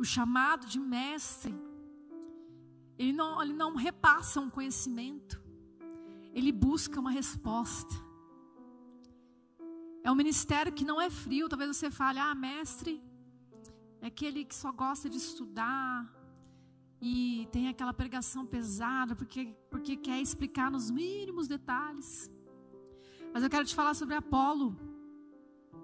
O 0.00 0.04
chamado 0.04 0.66
de 0.66 0.80
mestre, 0.80 1.54
ele 2.98 3.12
não, 3.12 3.42
ele 3.42 3.52
não 3.52 3.74
repassa 3.76 4.40
um 4.40 4.48
conhecimento, 4.48 5.38
ele 6.32 6.50
busca 6.50 6.98
uma 6.98 7.10
resposta. 7.10 7.94
É 10.02 10.10
um 10.10 10.14
ministério 10.14 10.72
que 10.72 10.86
não 10.90 10.98
é 10.98 11.10
frio. 11.10 11.50
Talvez 11.50 11.76
você 11.76 11.90
fale, 11.90 12.18
ah, 12.18 12.34
mestre, 12.34 12.94
é 14.00 14.06
aquele 14.06 14.46
que 14.46 14.54
só 14.54 14.72
gosta 14.72 15.06
de 15.10 15.18
estudar 15.18 16.10
e 16.98 17.46
tem 17.52 17.68
aquela 17.68 17.92
pregação 17.92 18.46
pesada 18.46 19.14
porque, 19.14 19.54
porque 19.70 19.96
quer 19.96 20.18
explicar 20.18 20.70
nos 20.70 20.90
mínimos 20.90 21.46
detalhes. 21.46 22.30
Mas 23.34 23.42
eu 23.42 23.50
quero 23.50 23.66
te 23.66 23.74
falar 23.74 23.92
sobre 23.92 24.14
Apolo. 24.14 24.68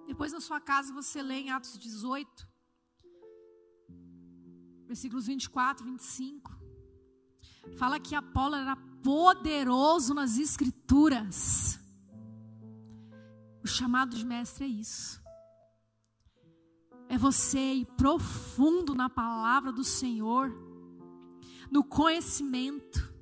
Depois 0.07 0.33
na 0.33 0.41
sua 0.41 0.59
casa 0.59 0.95
você 0.95 1.23
lê 1.23 1.41
em 1.41 1.51
Atos 1.51 1.79
18, 1.79 2.56
versículos 4.87 5.27
24, 5.27 5.85
25. 5.85 6.57
Fala 7.77 7.99
que 7.99 8.14
Apolo 8.14 8.55
era 8.55 8.77
poderoso 9.03 10.14
nas 10.14 10.38
escrituras. 10.38 11.79
O 13.62 13.66
chamado 13.66 14.16
de 14.16 14.25
mestre 14.25 14.64
é 14.64 14.68
isso. 14.68 15.20
É 17.09 17.18
você 17.18 17.59
ir 17.59 17.87
profundo 17.96 18.94
na 18.94 19.09
palavra 19.09 19.72
do 19.72 19.85
Senhor, 19.85 20.53
no 21.70 21.85
conhecimento, 21.85 23.14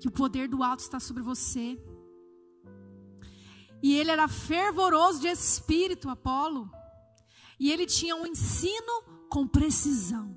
que 0.00 0.08
o 0.08 0.10
poder 0.10 0.48
do 0.48 0.62
alto 0.62 0.80
está 0.80 1.00
sobre 1.00 1.22
você. 1.22 1.78
E 3.82 3.94
ele 3.94 4.10
era 4.10 4.28
fervoroso 4.28 5.20
de 5.20 5.28
espírito, 5.28 6.08
Apolo. 6.08 6.70
E 7.58 7.70
ele 7.70 7.86
tinha 7.86 8.16
um 8.16 8.26
ensino 8.26 9.15
com 9.28 9.46
precisão. 9.46 10.36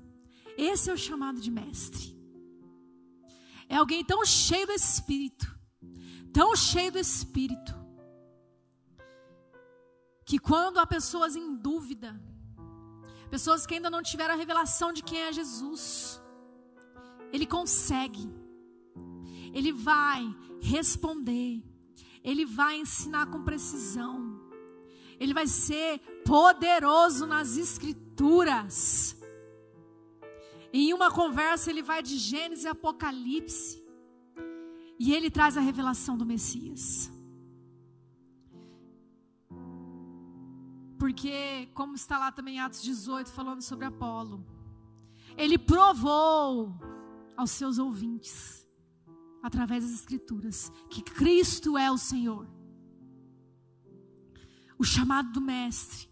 Esse 0.56 0.90
é 0.90 0.92
o 0.92 0.98
chamado 0.98 1.40
de 1.40 1.50
mestre. 1.50 2.16
É 3.68 3.76
alguém 3.76 4.04
tão 4.04 4.24
cheio 4.24 4.66
do 4.66 4.72
espírito, 4.72 5.46
tão 6.32 6.56
cheio 6.56 6.90
do 6.92 6.98
espírito, 6.98 7.74
que 10.24 10.38
quando 10.38 10.78
há 10.78 10.86
pessoas 10.86 11.36
em 11.36 11.56
dúvida, 11.56 12.20
pessoas 13.30 13.66
que 13.66 13.74
ainda 13.74 13.88
não 13.88 14.02
tiveram 14.02 14.34
a 14.34 14.36
revelação 14.36 14.92
de 14.92 15.02
quem 15.02 15.20
é 15.20 15.32
Jesus, 15.32 16.20
ele 17.32 17.46
consegue, 17.46 18.28
ele 19.52 19.72
vai 19.72 20.22
responder, 20.60 21.62
ele 22.22 22.44
vai 22.44 22.78
ensinar 22.78 23.26
com 23.26 23.42
precisão. 23.42 24.38
Ele 25.20 25.34
vai 25.34 25.46
ser 25.46 25.98
poderoso 26.24 27.26
nas 27.26 27.58
escrituras. 27.58 28.09
Em 30.72 30.92
uma 30.92 31.10
conversa 31.10 31.70
ele 31.70 31.82
vai 31.82 32.02
de 32.02 32.16
Gênesis 32.16 32.64
e 32.64 32.68
Apocalipse. 32.68 33.82
E 34.98 35.12
ele 35.14 35.30
traz 35.30 35.56
a 35.56 35.60
revelação 35.60 36.16
do 36.16 36.26
Messias. 36.26 37.10
Porque, 40.98 41.66
como 41.72 41.94
está 41.94 42.18
lá 42.18 42.30
também 42.30 42.56
em 42.56 42.60
Atos 42.60 42.82
18, 42.82 43.32
falando 43.32 43.62
sobre 43.62 43.86
Apolo, 43.86 44.44
ele 45.34 45.56
provou 45.56 46.78
aos 47.34 47.52
seus 47.52 47.78
ouvintes 47.78 48.68
através 49.42 49.82
das 49.82 49.94
Escrituras, 49.94 50.70
que 50.90 51.02
Cristo 51.02 51.78
é 51.78 51.90
o 51.90 51.96
Senhor. 51.96 52.46
O 54.78 54.84
chamado 54.84 55.32
do 55.32 55.40
Mestre. 55.40 56.09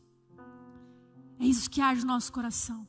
É 1.41 1.45
isso 1.45 1.71
que 1.71 1.81
age 1.81 2.03
no 2.03 2.09
nosso 2.09 2.33
coração. 2.33 2.87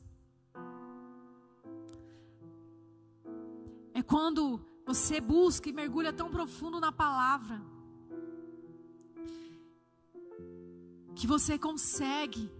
É 3.94 4.02
quando 4.02 4.60
você 4.84 5.20
busca 5.20 5.68
e 5.68 5.72
mergulha 5.72 6.12
tão 6.12 6.30
profundo 6.30 6.80
na 6.80 6.90
palavra, 6.90 7.60
que 11.14 11.26
você 11.26 11.58
consegue 11.58 12.50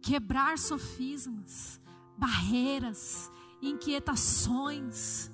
quebrar 0.00 0.56
sofismas, 0.56 1.80
barreiras, 2.16 3.30
inquietações, 3.60 5.30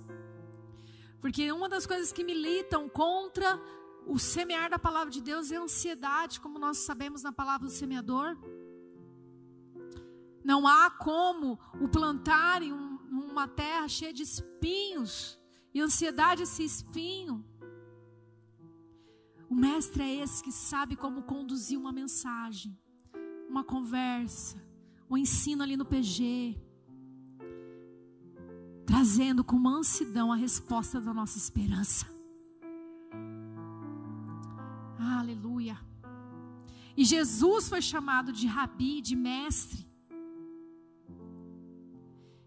porque 1.21 1.51
uma 1.53 1.69
das 1.69 1.87
coisas 1.87 2.13
que 2.13 2.25
militam 2.25 2.89
contra 2.89 3.61
o 4.07 4.19
semear 4.19 4.69
da 4.69 4.79
palavra 4.79 5.11
de 5.11 5.23
Deus 5.23 5.51
é 5.51 5.57
a 5.57 5.63
ansiedade, 5.63 6.41
como 6.41 6.59
nós 6.59 6.79
sabemos 6.79 7.23
na 7.23 7.33
palavra 7.33 7.67
do 7.67 7.73
semeador. 7.73 8.37
Não 10.45 10.69
há 10.69 10.91
como 10.91 11.59
o 11.81 11.89
plantar 11.89 12.63
em 12.63 12.73
um, 12.73 12.99
uma 13.11 13.49
terra 13.49 13.89
cheia 13.89 14.13
de 14.13 14.23
espinhos, 14.23 15.39
e 15.73 15.81
ansiedade 15.81 16.43
esse 16.43 16.63
espinho. 16.63 17.45
O 19.49 19.55
mestre 19.55 20.03
é 20.03 20.23
esse 20.23 20.43
que 20.43 20.53
sabe 20.53 20.97
como 20.97 21.23
conduzir 21.23 21.79
uma 21.79 21.93
mensagem, 21.93 22.79
uma 23.49 23.65
conversa, 23.65 24.63
um 25.09 25.17
ensino 25.17 25.63
ali 25.63 25.77
no 25.77 25.85
PG, 25.85 26.61
trazendo 28.87 29.43
com 29.43 29.59
mansidão 29.59 30.33
a 30.33 30.37
resposta 30.37 31.01
da 31.01 31.13
nossa 31.13 31.39
esperança. 31.39 32.07
Aleluia. 34.99 35.79
E 36.97 37.05
Jesus 37.05 37.69
foi 37.69 37.83
chamado 37.83 38.33
de 38.33 38.47
rabi, 38.47 39.01
de 39.01 39.17
mestre. 39.17 39.94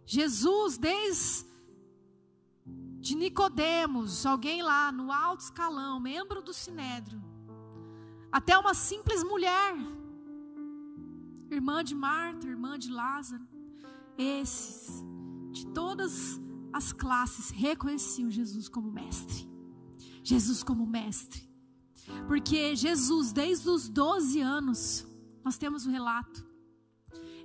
Jesus, 0.07 0.77
desde 0.77 1.45
de 3.01 3.13
Nicodemos, 3.13 4.25
alguém 4.25 4.61
lá 4.61 4.89
no 4.89 5.11
alto 5.11 5.41
escalão, 5.41 5.99
membro 5.99 6.41
do 6.41 6.53
sinédrio, 6.53 7.21
até 8.31 8.57
uma 8.57 8.73
simples 8.73 9.21
mulher, 9.21 9.75
irmã 11.51 11.83
de 11.83 11.93
Marta, 11.93 12.47
irmã 12.47 12.79
de 12.79 12.89
Lázaro, 12.89 13.45
esses 14.17 15.03
de 15.51 15.67
todas 15.67 16.39
as 16.71 16.93
classes 16.93 17.49
reconheciam 17.49 18.31
Jesus 18.31 18.69
como 18.69 18.89
mestre. 18.89 19.45
Jesus 20.23 20.63
como 20.63 20.85
mestre. 20.85 21.45
Porque 22.27 22.77
Jesus, 22.77 23.33
desde 23.33 23.69
os 23.69 23.89
12 23.89 24.39
anos, 24.39 25.05
nós 25.43 25.57
temos 25.57 25.85
o 25.85 25.89
um 25.89 25.91
relato. 25.91 26.46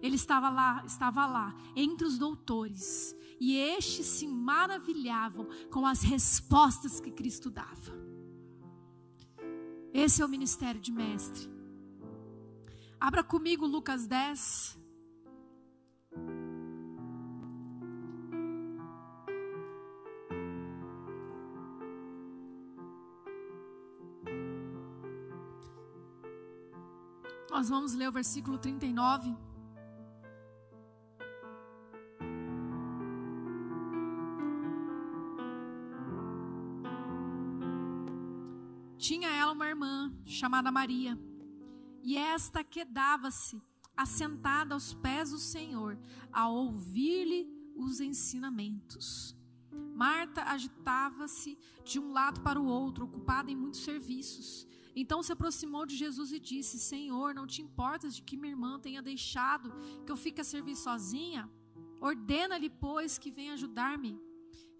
Ele 0.03 0.17
estava 0.17 0.51
lá, 0.51 0.83
estava 0.85 1.25
lá 1.27 1.55
entre 1.77 2.05
os 2.05 2.19
doutores, 2.19 3.17
e 3.38 3.57
estes 3.57 4.05
se 4.07 4.27
maravilhavam 4.27 5.47
com 5.71 5.87
as 5.87 6.03
respostas 6.03 6.99
que 6.99 7.12
Cristo 7.12 7.51
dava. 7.51 8.03
Esse 9.95 10.21
é 10.21 10.25
o 10.25 10.29
ministério 10.29 10.81
de 10.81 10.91
mestre. 10.91 11.49
Abra 12.99 13.23
comigo 13.23 13.65
Lucas 13.67 14.07
10. 14.07 14.79
Nós 27.51 27.69
vamos 27.69 27.95
ler 27.95 28.09
o 28.09 28.12
versículo 28.12 28.59
39. 28.59 29.52
Tinha 39.03 39.31
ela 39.31 39.51
uma 39.51 39.67
irmã 39.67 40.15
chamada 40.25 40.71
Maria, 40.71 41.19
e 42.05 42.17
esta 42.17 42.62
quedava-se 42.62 43.61
assentada 43.97 44.75
aos 44.75 44.95
pés 44.95 45.33
do 45.33 45.38
Senhor, 45.38 45.99
a 46.33 46.49
ouvir-lhe 46.49 47.49
os 47.75 47.99
ensinamentos. 47.99 49.37
Marta 49.93 50.45
agitava-se 50.45 51.59
de 51.85 51.99
um 51.99 52.12
lado 52.12 52.43
para 52.43 52.61
o 52.61 52.67
outro, 52.67 53.07
ocupada 53.07 53.51
em 53.51 53.57
muitos 53.57 53.81
serviços. 53.81 54.69
Então 54.95 55.21
se 55.21 55.33
aproximou 55.33 55.85
de 55.85 55.97
Jesus 55.97 56.31
e 56.31 56.38
disse: 56.38 56.79
Senhor, 56.79 57.35
não 57.35 57.45
te 57.45 57.61
importas 57.61 58.15
de 58.15 58.23
que 58.23 58.37
minha 58.37 58.53
irmã 58.53 58.79
tenha 58.79 59.03
deixado 59.03 59.73
que 60.07 60.12
eu 60.12 60.17
fique 60.17 60.41
a 60.41 60.45
servir 60.45 60.77
sozinha? 60.77 61.51
Ordena-lhe, 62.01 62.71
pois, 62.71 63.19
que 63.19 63.33
venha 63.33 63.55
ajudar-me. 63.55 64.17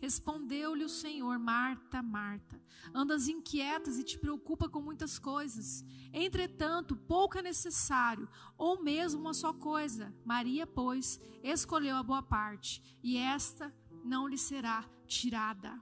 Respondeu-lhe 0.03 0.83
o 0.83 0.89
Senhor: 0.89 1.39
Marta, 1.39 2.03
Marta, 2.03 2.61
andas 2.93 3.29
inquietas 3.29 4.01
e 4.01 4.03
te 4.03 4.19
preocupa 4.19 4.69
com 4.69 4.83
muitas 4.83 5.17
coisas. 5.17 5.85
Entretanto, 6.13 6.97
pouco 6.97 7.39
é 7.39 7.43
necessário, 7.43 8.29
ou 8.59 8.83
mesmo 8.83 9.21
uma 9.21 9.33
só 9.33 9.53
coisa. 9.53 10.13
Maria, 10.25 10.67
pois, 10.67 11.21
escolheu 11.41 11.95
a 11.95 12.03
boa 12.03 12.21
parte, 12.21 12.83
e 13.01 13.17
esta 13.17 13.73
não 14.05 14.27
lhe 14.27 14.37
será 14.37 14.85
tirada. 15.07 15.81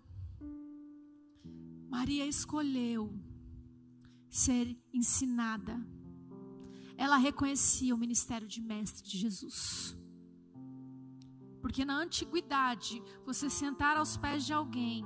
Maria 1.88 2.26
escolheu 2.26 3.18
ser 4.28 4.78
ensinada. 4.92 5.80
Ela 6.95 7.16
reconhecia 7.16 7.95
o 7.95 7.99
ministério 7.99 8.47
de 8.47 8.61
mestre 8.61 9.03
de 9.03 9.16
Jesus. 9.16 9.97
Porque 11.61 11.84
na 11.84 11.94
antiguidade, 11.94 13.02
você 13.24 13.50
sentar 13.50 13.96
aos 13.96 14.16
pés 14.16 14.44
de 14.44 14.52
alguém 14.52 15.04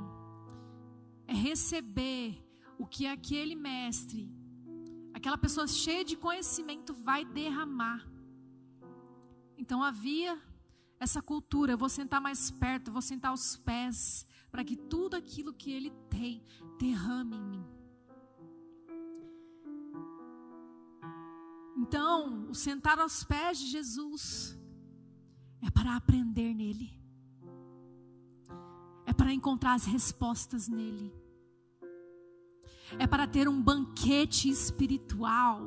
é 1.27 1.35
receber 1.35 2.43
o 2.79 2.87
que 2.87 3.07
aquele 3.07 3.55
mestre, 3.55 4.31
aquela 5.13 5.39
pessoa 5.39 5.67
cheia 5.67 6.05
de 6.05 6.17
conhecimento 6.17 6.93
vai 6.93 7.25
derramar. 7.25 8.07
Então 9.57 9.83
havia 9.83 10.41
essa 10.99 11.21
cultura, 11.21 11.73
eu 11.73 11.79
vou 11.79 11.89
sentar 11.89 12.21
mais 12.21 12.51
perto, 12.51 12.93
vou 12.93 13.03
sentar 13.03 13.31
aos 13.31 13.57
pés, 13.57 14.27
para 14.51 14.65
que 14.65 14.77
tudo 14.77 15.15
aquilo 15.17 15.53
que 15.53 15.73
ele 15.73 15.91
tem 16.09 16.43
derrame 16.79 17.37
em 17.37 17.43
mim. 17.43 17.67
Então, 21.77 22.49
o 22.49 22.55
sentar 22.55 22.99
aos 22.99 23.25
pés 23.25 23.59
de 23.59 23.67
Jesus 23.67 24.59
é 25.67 25.71
para 25.71 25.97
aprender 25.97 26.53
nele, 26.55 26.91
é 29.07 29.13
para 29.13 29.33
encontrar 29.33 29.75
as 29.75 29.85
respostas 29.85 30.69
nele, 30.69 31.13
é 32.99 33.07
para 33.07 33.27
ter 33.27 33.49
um 33.49 33.61
banquete 33.61 34.49
espiritual. 34.49 35.59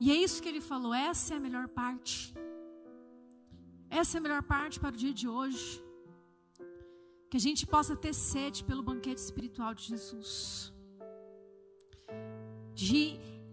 E 0.00 0.10
é 0.10 0.16
isso 0.16 0.42
que 0.42 0.48
ele 0.48 0.60
falou, 0.60 0.92
essa 0.92 1.34
é 1.34 1.36
a 1.36 1.40
melhor 1.40 1.68
parte. 1.68 2.34
Essa 3.88 4.16
é 4.16 4.18
a 4.18 4.22
melhor 4.22 4.42
parte 4.42 4.80
para 4.80 4.94
o 4.94 5.00
dia 5.02 5.14
de 5.20 5.28
hoje. 5.28 5.82
Que 7.28 7.36
a 7.36 7.44
gente 7.46 7.66
possa 7.74 7.94
ter 8.04 8.14
sede 8.14 8.64
pelo 8.64 8.82
banquete 8.82 9.18
espiritual 9.18 9.74
de 9.74 9.84
Jesus. 9.90 10.72
De 12.74 13.00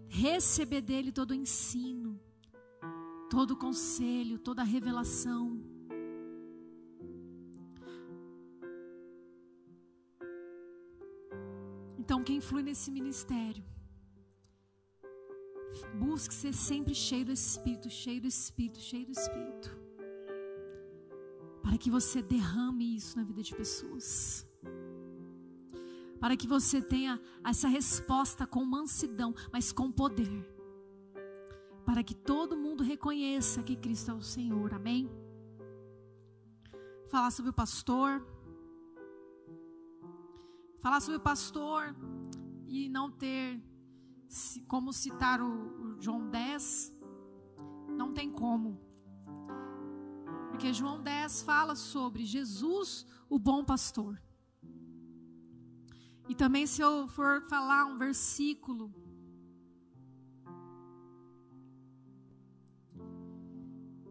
receber 0.08 0.80
dele 0.80 1.12
todo 1.12 1.30
o 1.32 1.40
ensino, 1.44 2.09
todo 3.30 3.56
conselho, 3.56 4.38
toda 4.38 4.62
revelação. 4.62 5.42
Então, 11.98 12.24
quem 12.24 12.40
flui 12.40 12.62
nesse 12.62 12.90
ministério, 12.90 13.64
busque 15.94 16.34
ser 16.34 16.52
sempre 16.52 16.94
cheio 16.94 17.26
do 17.26 17.32
Espírito, 17.32 17.88
cheio 17.88 18.20
do 18.20 18.26
Espírito, 18.26 18.80
cheio 18.80 19.06
do 19.06 19.12
Espírito, 19.12 19.70
para 21.62 21.78
que 21.78 21.88
você 21.88 22.20
derrame 22.20 22.96
isso 22.96 23.16
na 23.16 23.24
vida 23.24 23.42
de 23.42 23.54
pessoas 23.54 24.46
para 26.20 26.36
que 26.36 26.46
você 26.46 26.82
tenha 26.82 27.18
essa 27.42 27.66
resposta 27.66 28.46
com 28.46 28.62
mansidão, 28.62 29.34
mas 29.50 29.72
com 29.72 29.90
poder, 29.90 30.46
para 31.90 32.04
que 32.04 32.14
todo 32.14 32.56
mundo 32.56 32.84
reconheça 32.84 33.64
que 33.64 33.74
Cristo 33.74 34.12
é 34.12 34.14
o 34.14 34.22
Senhor, 34.22 34.72
amém? 34.72 35.10
Falar 37.08 37.32
sobre 37.32 37.50
o 37.50 37.52
pastor, 37.52 38.24
falar 40.80 41.00
sobre 41.00 41.16
o 41.16 41.20
pastor 41.20 41.92
e 42.68 42.88
não 42.88 43.10
ter 43.10 43.60
como 44.68 44.92
citar 44.92 45.42
o, 45.42 46.00
João 46.00 46.30
10, 46.30 46.94
não 47.88 48.14
tem 48.14 48.30
como. 48.30 48.80
Porque 50.50 50.72
João 50.72 51.02
10 51.02 51.42
fala 51.42 51.74
sobre 51.74 52.24
Jesus, 52.24 53.04
o 53.28 53.36
bom 53.36 53.64
pastor. 53.64 54.22
E 56.28 56.36
também, 56.36 56.68
se 56.68 56.80
eu 56.80 57.08
for 57.08 57.42
falar 57.48 57.86
um 57.86 57.96
versículo, 57.96 58.94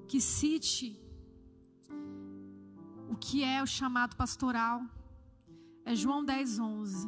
que 0.09 0.19
cite 0.19 0.99
o 3.07 3.15
que 3.15 3.43
é 3.43 3.61
o 3.61 3.67
chamado 3.67 4.15
pastoral, 4.15 4.81
é 5.85 5.93
João 5.93 6.25
10, 6.25 6.57
11. 6.57 7.07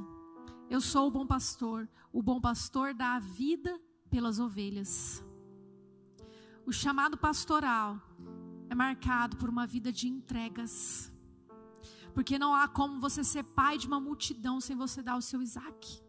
Eu 0.70 0.80
sou 0.80 1.08
o 1.08 1.12
bom 1.12 1.26
pastor, 1.26 1.90
o 2.14 2.22
bom 2.22 2.40
pastor 2.40 2.94
dá 2.94 3.16
a 3.16 3.20
vida 3.20 3.82
pelas 4.08 4.40
ovelhas. 4.40 5.26
O 6.64 6.72
chamado 6.72 7.18
pastoral 7.18 8.00
é 8.70 8.76
marcado 8.76 9.36
por 9.36 9.50
uma 9.50 9.66
vida 9.66 9.92
de 9.92 10.08
entregas. 10.08 11.12
Porque 12.14 12.38
não 12.38 12.54
há 12.54 12.68
como 12.68 13.00
você 13.00 13.24
ser 13.24 13.44
pai 13.44 13.80
de 13.80 13.88
uma 13.88 14.00
multidão 14.00 14.62
sem 14.62 14.76
você 14.76 15.02
dar 15.02 15.18
o 15.18 15.24
seu 15.24 15.42
Isaac. 15.42 16.04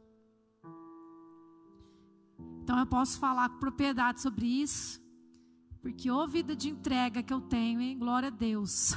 Então 2.62 2.78
eu 2.78 2.86
posso 2.86 3.18
falar 3.18 3.48
com 3.48 3.58
propriedade 3.58 4.20
sobre 4.20 4.46
isso. 4.46 5.01
Porque 5.82 6.08
ô 6.08 6.28
vida 6.28 6.54
de 6.54 6.70
entrega 6.70 7.24
que 7.24 7.34
eu 7.34 7.40
tenho, 7.40 7.80
hein? 7.80 7.98
Glória 7.98 8.28
a 8.28 8.30
Deus. 8.30 8.92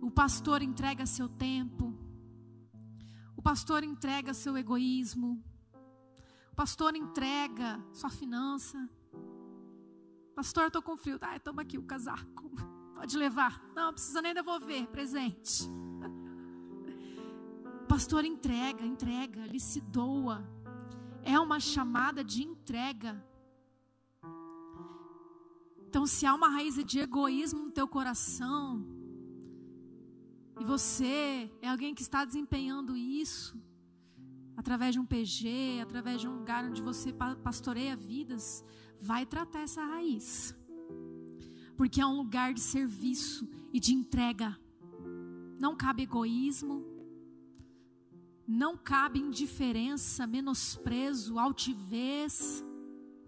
o 0.00 0.10
pastor 0.10 0.62
entrega 0.62 1.04
seu 1.04 1.28
tempo. 1.28 1.94
O 3.36 3.42
pastor 3.42 3.84
entrega 3.84 4.32
seu 4.32 4.56
egoísmo. 4.56 5.44
O 6.50 6.56
pastor 6.56 6.96
entrega 6.96 7.78
sua 7.92 8.08
finança. 8.08 8.88
Pastor, 10.34 10.68
estou 10.68 10.80
com 10.80 10.96
frio. 10.96 11.18
Ah, 11.20 11.38
toma 11.38 11.60
aqui 11.60 11.76
o 11.76 11.82
casaco. 11.82 12.50
Pode 12.94 13.18
levar. 13.18 13.62
Não, 13.76 13.92
precisa 13.92 14.22
nem 14.22 14.32
devolver 14.32 14.86
presente. 14.86 15.68
O 17.82 17.86
pastor 17.86 18.24
entrega, 18.24 18.82
entrega, 18.82 19.44
ele 19.44 19.60
se 19.60 19.82
doa. 19.82 20.42
É 21.22 21.38
uma 21.38 21.60
chamada 21.60 22.24
de 22.24 22.42
entrega. 22.42 23.22
Então, 25.94 26.08
se 26.08 26.26
há 26.26 26.34
uma 26.34 26.48
raiz 26.48 26.74
de 26.84 26.98
egoísmo 26.98 27.66
no 27.66 27.70
teu 27.70 27.86
coração, 27.86 28.84
e 30.58 30.64
você 30.64 31.48
é 31.62 31.68
alguém 31.68 31.94
que 31.94 32.02
está 32.02 32.24
desempenhando 32.24 32.96
isso, 32.96 33.56
através 34.56 34.92
de 34.92 34.98
um 34.98 35.06
PG, 35.06 35.78
através 35.80 36.20
de 36.20 36.26
um 36.26 36.34
lugar 36.38 36.64
onde 36.64 36.82
você 36.82 37.12
pastoreia 37.12 37.94
vidas, 37.94 38.64
vai 39.00 39.24
tratar 39.24 39.60
essa 39.60 39.84
raiz 39.84 40.52
porque 41.76 42.00
é 42.00 42.06
um 42.06 42.16
lugar 42.16 42.52
de 42.52 42.60
serviço 42.60 43.48
e 43.72 43.78
de 43.78 43.94
entrega. 43.94 44.58
Não 45.60 45.76
cabe 45.76 46.02
egoísmo, 46.02 46.84
não 48.46 48.76
cabe 48.76 49.20
indiferença, 49.20 50.26
menosprezo, 50.26 51.38
altivez, 51.38 52.64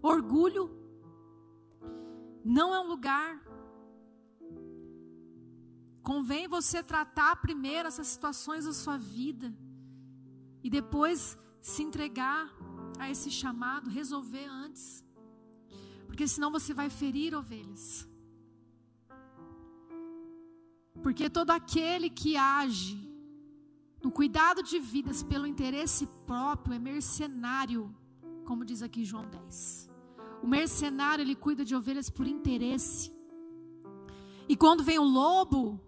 orgulho. 0.01 0.86
Não 2.55 2.73
é 2.73 2.79
um 2.79 2.87
lugar. 2.87 3.31
Convém 6.01 6.47
você 6.47 6.81
tratar 6.81 7.35
primeiro 7.47 7.89
essas 7.89 8.07
situações 8.07 8.63
da 8.63 8.71
sua 8.71 8.97
vida 8.97 9.53
e 10.63 10.69
depois 10.69 11.37
se 11.59 11.83
entregar 11.83 12.43
a 12.97 13.09
esse 13.09 13.29
chamado, 13.29 13.89
resolver 13.89 14.45
antes. 14.45 15.03
Porque 16.05 16.25
senão 16.27 16.49
você 16.49 16.73
vai 16.73 16.89
ferir 16.89 17.35
ovelhas. 17.35 18.07
Porque 21.03 21.29
todo 21.29 21.51
aquele 21.51 22.09
que 22.09 22.37
age 22.37 22.97
no 24.01 24.09
cuidado 24.09 24.63
de 24.63 24.79
vidas 24.79 25.21
pelo 25.21 25.45
interesse 25.45 26.07
próprio 26.25 26.75
é 26.75 26.79
mercenário, 26.79 27.93
como 28.45 28.63
diz 28.63 28.81
aqui 28.81 29.03
João 29.03 29.27
10. 29.29 29.86
O 30.41 30.47
mercenário 30.47 31.23
ele 31.23 31.35
cuida 31.35 31.63
de 31.65 31.75
ovelhas 31.75 32.09
por 32.09 32.27
interesse. 32.27 33.11
E 34.47 34.55
quando 34.55 34.83
vem 34.83 34.99
o 34.99 35.03
lobo, 35.03 35.79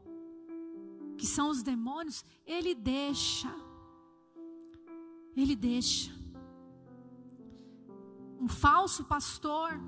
que 1.18 1.26
são 1.26 1.50
os 1.50 1.62
demônios, 1.62 2.24
ele 2.46 2.74
deixa. 2.74 3.54
Ele 5.36 5.56
deixa. 5.56 6.12
Um 8.40 8.48
falso 8.48 9.04
pastor 9.06 9.80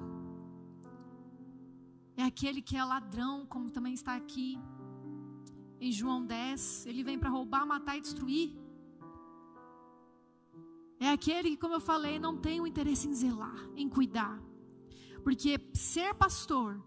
é 2.15 2.23
aquele 2.23 2.61
que 2.61 2.75
é 2.77 2.83
ladrão, 2.83 3.45
como 3.45 3.71
também 3.71 3.93
está 3.93 4.15
aqui 4.15 4.59
em 5.79 5.91
João 5.91 6.23
10, 6.23 6.85
ele 6.85 7.03
vem 7.03 7.17
para 7.17 7.29
roubar, 7.29 7.65
matar 7.65 7.97
e 7.97 8.01
destruir. 8.01 8.55
É 10.99 11.09
aquele 11.09 11.49
que, 11.51 11.57
como 11.57 11.73
eu 11.73 11.81
falei, 11.81 12.19
não 12.19 12.37
tem 12.37 12.61
o 12.61 12.67
interesse 12.67 13.07
em 13.07 13.15
zelar, 13.15 13.57
em 13.75 13.89
cuidar. 13.89 14.39
Porque 15.23 15.59
ser 15.73 16.13
pastor 16.15 16.81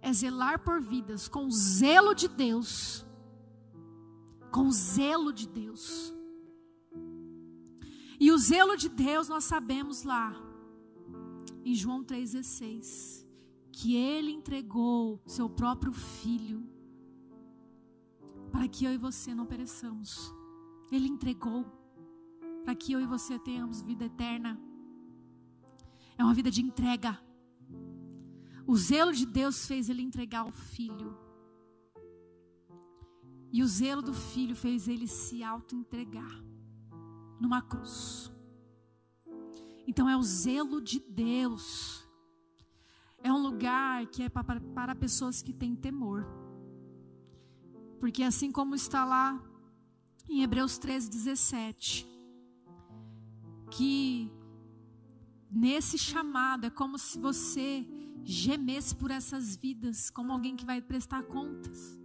é 0.00 0.12
zelar 0.12 0.62
por 0.62 0.80
vidas 0.80 1.28
com 1.28 1.46
o 1.46 1.50
zelo 1.50 2.14
de 2.14 2.28
Deus. 2.28 3.06
Com 4.52 4.68
o 4.68 4.72
zelo 4.72 5.32
de 5.32 5.48
Deus. 5.48 6.14
E 8.20 8.32
o 8.32 8.38
zelo 8.38 8.76
de 8.76 8.88
Deus 8.88 9.28
nós 9.28 9.44
sabemos 9.44 10.02
lá, 10.02 10.34
em 11.64 11.74
João 11.74 12.02
3,16, 12.02 13.24
que 13.70 13.94
ele 13.94 14.32
entregou 14.32 15.22
seu 15.24 15.48
próprio 15.48 15.92
filho 15.92 16.66
para 18.50 18.66
que 18.66 18.84
eu 18.84 18.92
e 18.92 18.98
você 18.98 19.34
não 19.34 19.46
pereçamos. 19.46 20.34
Ele 20.90 21.06
entregou 21.06 21.64
para 22.64 22.74
que 22.74 22.92
eu 22.92 23.00
e 23.00 23.06
você 23.06 23.38
tenhamos 23.38 23.82
vida 23.82 24.06
eterna. 24.06 24.60
É 26.16 26.24
uma 26.24 26.34
vida 26.34 26.50
de 26.50 26.60
entrega. 26.60 27.20
O 28.68 28.76
zelo 28.76 29.14
de 29.14 29.24
Deus 29.24 29.66
fez 29.66 29.88
ele 29.88 30.02
entregar 30.02 30.44
o 30.44 30.52
filho. 30.52 31.16
E 33.50 33.62
o 33.62 33.66
zelo 33.66 34.02
do 34.02 34.12
filho 34.12 34.54
fez 34.54 34.86
ele 34.86 35.08
se 35.08 35.42
auto-entregar 35.42 36.44
numa 37.40 37.62
cruz. 37.62 38.30
Então 39.86 40.06
é 40.06 40.14
o 40.14 40.22
zelo 40.22 40.82
de 40.82 41.00
Deus. 41.00 42.06
É 43.22 43.32
um 43.32 43.40
lugar 43.40 44.06
que 44.08 44.24
é 44.24 44.28
para, 44.28 44.94
pessoas 44.94 45.40
que 45.40 45.54
têm 45.54 45.74
temor. 45.74 46.26
Porque 47.98 48.22
assim 48.22 48.52
como 48.52 48.74
está 48.74 49.02
lá 49.02 49.42
em 50.28 50.42
Hebreus 50.42 50.76
13, 50.76 51.08
17, 51.08 52.06
que 53.70 54.30
nesse 55.50 55.96
chamado 55.96 56.66
é 56.66 56.70
como 56.70 56.98
se 56.98 57.18
você 57.18 57.86
gemesse 58.24 58.94
por 58.94 59.10
essas 59.10 59.56
vidas, 59.56 60.10
como 60.10 60.32
alguém 60.32 60.56
que 60.56 60.64
vai 60.64 60.80
prestar 60.80 61.22
contas. 61.22 61.98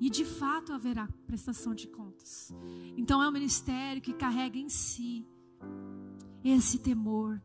E 0.00 0.10
de 0.10 0.24
fato 0.24 0.72
haverá 0.72 1.08
prestação 1.26 1.74
de 1.74 1.86
contas. 1.88 2.52
Então 2.96 3.22
é 3.22 3.28
um 3.28 3.32
ministério 3.32 4.02
que 4.02 4.12
carrega 4.12 4.58
em 4.58 4.68
si 4.68 5.26
esse 6.42 6.78
temor, 6.78 7.40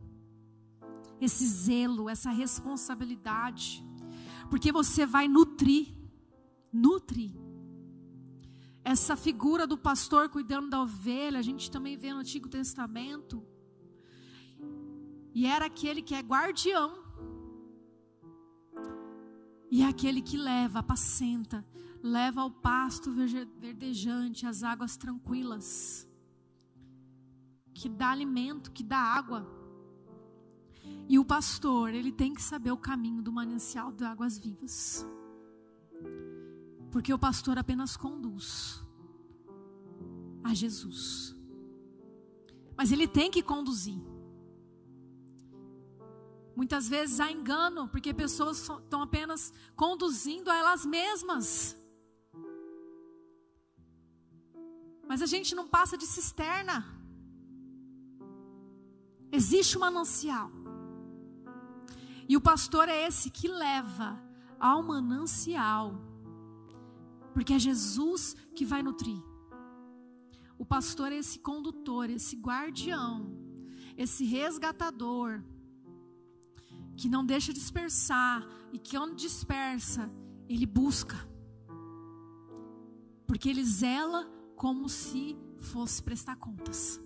esse 1.21 1.45
zelo, 1.47 2.09
essa 2.09 2.31
responsabilidade, 2.31 3.85
porque 4.49 4.71
você 4.71 5.05
vai 5.05 5.27
nutrir, 5.27 5.93
nutrir. 6.71 7.31
Essa 8.83 9.15
figura 9.15 9.67
do 9.67 9.77
pastor 9.77 10.29
cuidando 10.29 10.69
da 10.69 10.81
ovelha, 10.81 11.39
a 11.39 11.41
gente 11.43 11.69
também 11.69 11.95
vê 11.95 12.11
no 12.11 12.19
Antigo 12.19 12.49
Testamento. 12.49 13.45
E 15.33 15.45
era 15.45 15.65
aquele 15.65 16.01
que 16.01 16.15
é 16.15 16.19
guardião. 16.19 17.03
E 19.71 19.81
é 19.83 19.87
aquele 19.87 20.21
que 20.21 20.37
leva, 20.37 20.79
apacenta, 20.79 21.65
leva 22.01 22.41
ao 22.41 22.49
pasto 22.49 23.11
verdejante, 23.11 24.45
as 24.45 24.63
águas 24.63 24.97
tranquilas, 24.97 26.07
que 27.73 27.87
dá 27.87 28.09
alimento, 28.09 28.71
que 28.71 28.83
dá 28.83 28.97
água. 28.97 29.47
E 31.07 31.19
o 31.19 31.25
pastor, 31.25 31.93
ele 31.93 32.11
tem 32.11 32.33
que 32.33 32.41
saber 32.41 32.71
o 32.71 32.77
caminho 32.77 33.21
do 33.21 33.31
manancial 33.31 33.91
de 33.91 34.03
águas 34.03 34.37
vivas. 34.37 35.05
Porque 36.91 37.13
o 37.13 37.19
pastor 37.19 37.57
apenas 37.57 37.95
conduz 37.95 38.83
a 40.43 40.53
Jesus. 40.53 41.35
Mas 42.75 42.91
ele 42.91 43.07
tem 43.07 43.29
que 43.29 43.43
conduzir. 43.43 43.99
Muitas 46.59 46.89
vezes 46.89 47.21
há 47.21 47.31
engano, 47.31 47.87
porque 47.87 48.13
pessoas 48.13 48.57
estão 48.59 49.01
apenas 49.01 49.41
conduzindo 49.77 50.51
a 50.51 50.55
elas 50.61 50.85
mesmas. 50.85 51.49
Mas 55.07 55.21
a 55.21 55.25
gente 55.33 55.55
não 55.55 55.65
passa 55.75 55.97
de 55.97 56.05
cisterna. 56.05 56.77
Existe 59.31 59.77
um 59.77 59.81
manancial. 59.85 60.51
E 62.27 62.35
o 62.35 62.41
pastor 62.41 62.89
é 62.89 63.07
esse 63.07 63.29
que 63.29 63.47
leva 63.47 64.21
ao 64.59 64.83
manancial. 64.83 65.85
Porque 67.33 67.53
é 67.53 67.59
Jesus 67.69 68.35
que 68.53 68.65
vai 68.65 68.83
nutrir. 68.83 69.21
O 70.57 70.65
pastor 70.65 71.13
é 71.13 71.19
esse 71.23 71.39
condutor, 71.39 72.09
esse 72.09 72.35
guardião, 72.35 73.15
esse 73.95 74.25
resgatador, 74.25 75.41
que 76.99 77.07
não 77.07 77.25
deixa 77.25 77.53
dispersar 77.53 78.45
e 78.73 78.77
que 78.77 78.97
onde 78.97 79.15
dispersa, 79.15 80.11
ele 80.49 80.65
busca. 80.65 81.15
Porque 83.25 83.47
ele 83.47 83.63
zela 83.63 84.29
como 84.53 84.89
se 84.89 85.37
fosse 85.59 86.03
prestar 86.03 86.35
contas. 86.35 87.01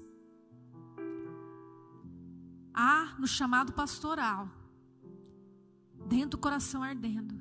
Há 2.73 3.15
no 3.19 3.27
chamado 3.27 3.71
pastoral 3.71 4.49
dentro 6.07 6.31
do 6.31 6.37
coração 6.39 6.81
ardendo, 6.81 7.39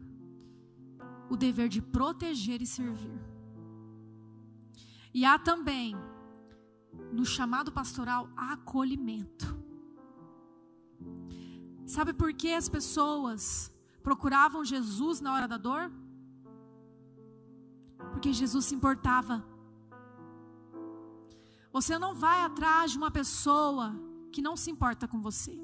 o 1.31 1.37
dever 1.39 1.71
de 1.71 1.81
proteger 1.81 2.61
e 2.61 2.67
servir. 2.67 3.19
E 5.15 5.25
há 5.25 5.39
também, 5.39 5.97
no 7.11 7.25
chamado 7.25 7.73
pastoral, 7.73 8.29
acolhimento. 8.37 9.72
Sabe 11.87 12.13
por 12.13 12.33
que 12.33 12.53
as 12.55 12.69
pessoas 12.69 13.73
procuravam 14.03 14.65
Jesus 14.65 15.21
na 15.21 15.35
hora 15.35 15.49
da 15.49 15.57
dor? 15.57 15.93
Porque 18.13 18.33
Jesus 18.33 18.65
se 18.67 18.75
importava. 18.75 19.45
Você 21.73 21.99
não 21.99 22.15
vai 22.15 22.43
atrás 22.43 22.93
de 22.93 22.99
uma 22.99 23.11
pessoa 23.11 23.95
que 24.31 24.43
não 24.43 24.57
se 24.57 24.71
importa 24.71 25.09
com 25.09 25.21
você. 25.21 25.59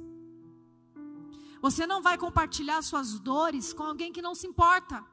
Você 1.61 1.87
não 1.87 2.01
vai 2.01 2.17
compartilhar 2.17 2.81
suas 2.83 3.19
dores 3.19 3.73
com 3.73 3.83
alguém 3.83 4.13
que 4.13 4.23
não 4.23 4.35
se 4.35 4.47
importa. 4.47 5.05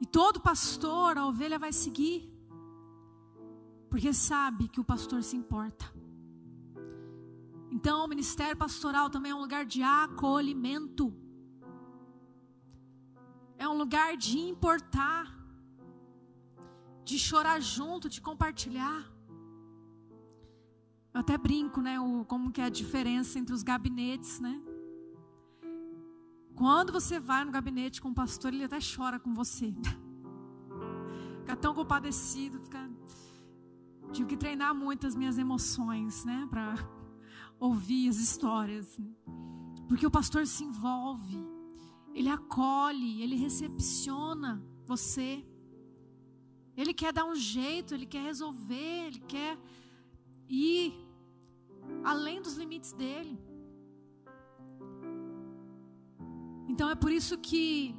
E 0.00 0.06
todo 0.06 0.40
pastor, 0.40 1.18
a 1.18 1.26
ovelha 1.26 1.58
vai 1.58 1.72
seguir, 1.72 2.32
porque 3.90 4.14
sabe 4.14 4.66
que 4.66 4.80
o 4.80 4.84
pastor 4.84 5.22
se 5.22 5.36
importa. 5.36 5.99
Então, 7.70 8.04
o 8.04 8.08
ministério 8.08 8.56
pastoral 8.56 9.08
também 9.08 9.30
é 9.30 9.34
um 9.34 9.40
lugar 9.40 9.64
de 9.64 9.82
acolhimento, 9.82 11.14
é 13.56 13.68
um 13.68 13.76
lugar 13.76 14.16
de 14.16 14.38
importar, 14.38 15.38
de 17.04 17.18
chorar 17.18 17.60
junto, 17.60 18.08
de 18.08 18.20
compartilhar. 18.20 19.08
Eu 21.12 21.20
até 21.20 21.36
brinco, 21.36 21.80
né? 21.80 22.00
O, 22.00 22.24
como 22.24 22.50
que 22.50 22.60
é 22.60 22.64
a 22.64 22.68
diferença 22.68 23.38
entre 23.38 23.54
os 23.54 23.62
gabinetes, 23.62 24.40
né? 24.40 24.60
Quando 26.54 26.92
você 26.92 27.18
vai 27.20 27.44
no 27.44 27.52
gabinete 27.52 28.00
com 28.00 28.10
o 28.10 28.14
pastor, 28.14 28.52
ele 28.52 28.64
até 28.64 28.78
chora 28.80 29.18
com 29.18 29.32
você. 29.32 29.72
Fica 31.40 31.56
tão 31.56 31.74
compadecido, 31.74 32.60
fica... 32.60 32.90
Tive 34.12 34.28
que 34.28 34.36
treinar 34.36 34.74
muito 34.74 35.06
as 35.06 35.14
minhas 35.14 35.38
emoções, 35.38 36.24
né? 36.24 36.46
Para 36.50 36.74
ouvir 37.60 38.08
as 38.08 38.16
histórias. 38.16 38.98
Né? 38.98 39.12
Porque 39.86 40.06
o 40.06 40.10
pastor 40.10 40.46
se 40.46 40.64
envolve, 40.64 41.38
ele 42.14 42.28
acolhe, 42.28 43.22
ele 43.22 43.36
recepciona 43.36 44.64
você. 44.86 45.44
Ele 46.76 46.94
quer 46.94 47.12
dar 47.12 47.26
um 47.26 47.34
jeito, 47.34 47.94
ele 47.94 48.06
quer 48.06 48.22
resolver, 48.22 49.06
ele 49.08 49.20
quer 49.20 49.58
ir 50.48 50.94
além 52.02 52.40
dos 52.40 52.56
limites 52.56 52.92
dele. 52.92 53.38
Então 56.68 56.88
é 56.88 56.94
por 56.94 57.12
isso 57.12 57.36
que, 57.36 57.94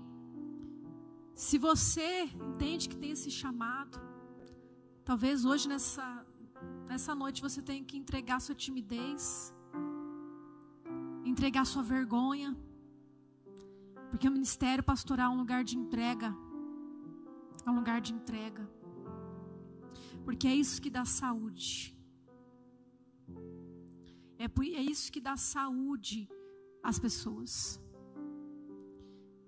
se 1.35 1.57
você 1.57 2.23
entende 2.49 2.89
que 2.89 2.95
tem 2.95 3.11
esse 3.11 3.29
chamado, 3.29 3.99
talvez 5.03 5.45
hoje 5.45 5.67
nessa, 5.67 6.25
nessa 6.91 7.15
noite 7.15 7.41
você 7.41 7.61
tenha 7.61 7.83
que 7.89 7.97
entregar 8.01 8.37
sua 8.41 8.53
timidez, 8.53 9.53
entregar 11.23 11.63
sua 11.65 11.81
vergonha, 11.81 12.49
porque 14.09 14.27
o 14.27 14.31
ministério 14.31 14.83
pastoral 14.83 15.31
é 15.31 15.35
um 15.35 15.39
lugar 15.43 15.63
de 15.63 15.77
entrega, 15.77 16.35
é 17.65 17.69
um 17.71 17.75
lugar 17.75 18.01
de 18.01 18.11
entrega, 18.17 18.69
porque 20.25 20.45
é 20.49 20.55
isso 20.63 20.81
que 20.81 20.89
dá 20.89 21.05
saúde. 21.05 21.97
É, 24.37 24.45
é 24.81 24.83
isso 24.93 25.09
que 25.13 25.21
dá 25.21 25.37
saúde 25.37 26.27
às 26.83 26.99
pessoas. 26.99 27.79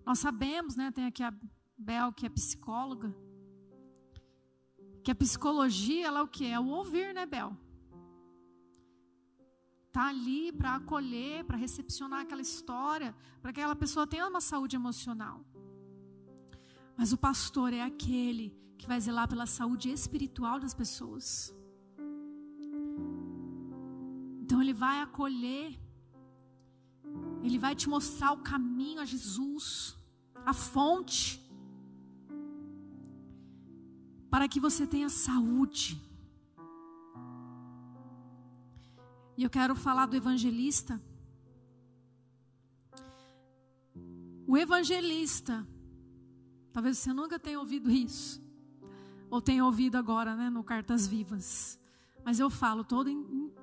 Nós 0.06 0.20
sabemos, 0.20 0.78
né? 0.78 0.91
Tem 0.91 1.06
aqui 1.08 1.24
a 1.24 1.34
Bel, 1.78 2.14
que 2.14 2.26
é 2.26 2.30
psicóloga. 2.30 3.14
Que 5.04 5.12
a 5.12 5.16
psicologia, 5.16 6.08
ela 6.08 6.20
é 6.20 6.24
o 6.24 6.28
que? 6.28 6.45
É 6.45 6.60
o 6.60 6.68
ouvir, 6.68 7.14
né, 7.14 7.26
Bel? 7.26 7.56
Tá 9.91 10.08
ali 10.08 10.51
para 10.51 10.76
acolher, 10.76 11.43
para 11.43 11.58
recepcionar 11.58 12.22
aquela 12.22 12.41
história, 12.41 13.16
para 13.41 13.51
que 13.51 13.60
aquela 13.60 13.76
pessoa 13.76 14.08
tenha 14.08 14.28
uma 14.28 14.41
saúde 14.41 14.76
emocional. 14.76 15.45
Mas 16.97 17.12
o 17.12 17.18
pastor 17.18 17.74
é 17.74 17.82
aquele 17.82 18.56
que 18.78 18.88
vai 18.88 18.99
zelar 18.99 19.28
pela 19.28 19.45
saúde 19.45 19.91
espiritual 19.91 20.60
das 20.60 20.74
pessoas. 20.74 21.54
Então 24.41 24.62
ele 24.62 24.74
vai 24.74 25.01
acolher, 25.01 25.80
ele 27.43 27.58
vai 27.58 27.76
te 27.76 27.89
mostrar 27.89 28.32
o 28.32 28.38
caminho 28.38 29.01
a 29.01 29.06
Jesus, 29.06 29.97
a 30.45 30.54
fonte, 30.54 31.43
para 34.34 34.48
que 34.48 34.60
você 34.60 34.88
tenha 34.88 35.10
saúde. 35.10 36.02
E 39.38 39.44
eu 39.44 39.50
quero 39.58 39.76
falar 39.76 40.08
do 40.08 40.16
evangelista. 40.16 41.00
O 44.48 44.58
evangelista, 44.58 45.64
talvez 46.72 46.98
você 46.98 47.14
nunca 47.14 47.38
tenha 47.38 47.60
ouvido 47.60 47.92
isso, 47.92 48.44
ou 49.30 49.40
tenha 49.40 49.64
ouvido 49.64 49.98
agora, 49.98 50.36
né, 50.36 50.50
no 50.50 50.64
Cartas 50.64 51.06
Vivas. 51.06 51.80
Mas 52.26 52.40
eu 52.40 52.50
falo, 52.50 52.84
todo 52.84 53.12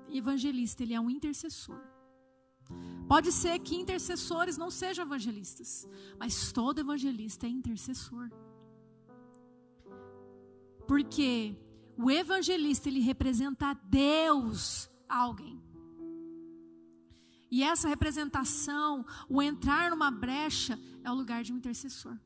evangelista, 0.09 0.85
ele 0.85 0.95
é 0.95 1.01
um 1.01 1.11
intercessor. 1.11 1.83
Pode 3.09 3.33
ser 3.33 3.59
que 3.59 3.75
intercessores 3.75 4.57
não 4.57 4.71
sejam 4.71 5.05
evangelistas, 5.05 5.89
mas 6.17 6.53
todo 6.53 6.79
evangelista 6.79 7.45
é 7.45 7.51
intercessor. 7.51 8.31
Porque 10.91 11.57
o 11.97 12.11
evangelista 12.11 12.89
ele 12.89 12.99
representa 12.99 13.75
Deus 13.75 14.91
a 15.09 15.19
alguém. 15.19 15.63
E 17.49 17.63
essa 17.63 17.87
representação, 17.87 19.07
o 19.29 19.41
entrar 19.41 19.93
numa 19.93 20.11
brecha, 20.11 20.77
é 21.05 21.09
o 21.13 21.15
lugar 21.15 21.45
de 21.45 21.53
um 21.53 21.59
intercessor. 21.59 22.19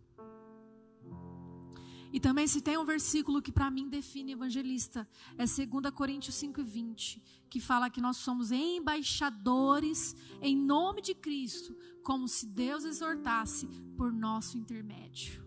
E 2.11 2.19
também 2.19 2.47
se 2.47 2.62
tem 2.62 2.79
um 2.79 2.87
versículo 2.87 3.43
que 3.43 3.53
para 3.53 3.71
mim 3.71 3.87
define 3.87 4.33
evangelista, 4.33 5.07
é 5.37 5.45
2 5.45 5.91
Coríntios 5.93 6.35
5:20, 6.37 7.23
que 7.51 7.61
fala 7.61 7.91
que 7.91 8.01
nós 8.01 8.17
somos 8.17 8.51
embaixadores 8.51 10.17
em 10.41 10.57
nome 10.57 11.03
de 11.03 11.15
Cristo, 11.15 11.77
como 12.03 12.27
se 12.27 12.47
Deus 12.47 12.87
exortasse 12.87 13.67
por 13.95 14.11
nosso 14.11 14.57
intermédio. 14.57 15.44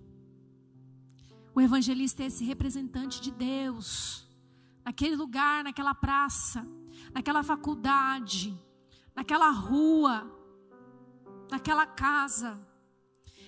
O 1.58 1.60
evangelista 1.60 2.22
é 2.22 2.28
esse 2.28 2.46
representante 2.46 3.20
de 3.20 3.32
Deus, 3.32 4.30
naquele 4.86 5.16
lugar, 5.16 5.64
naquela 5.64 5.96
praça, 5.96 6.64
naquela 7.12 7.42
faculdade, 7.42 8.56
naquela 9.16 9.50
rua, 9.50 10.32
naquela 11.50 11.88
casa. 11.88 12.64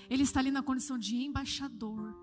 Ele 0.10 0.24
está 0.24 0.40
ali 0.40 0.50
na 0.50 0.64
condição 0.64 0.98
de 0.98 1.18
embaixador. 1.18 2.20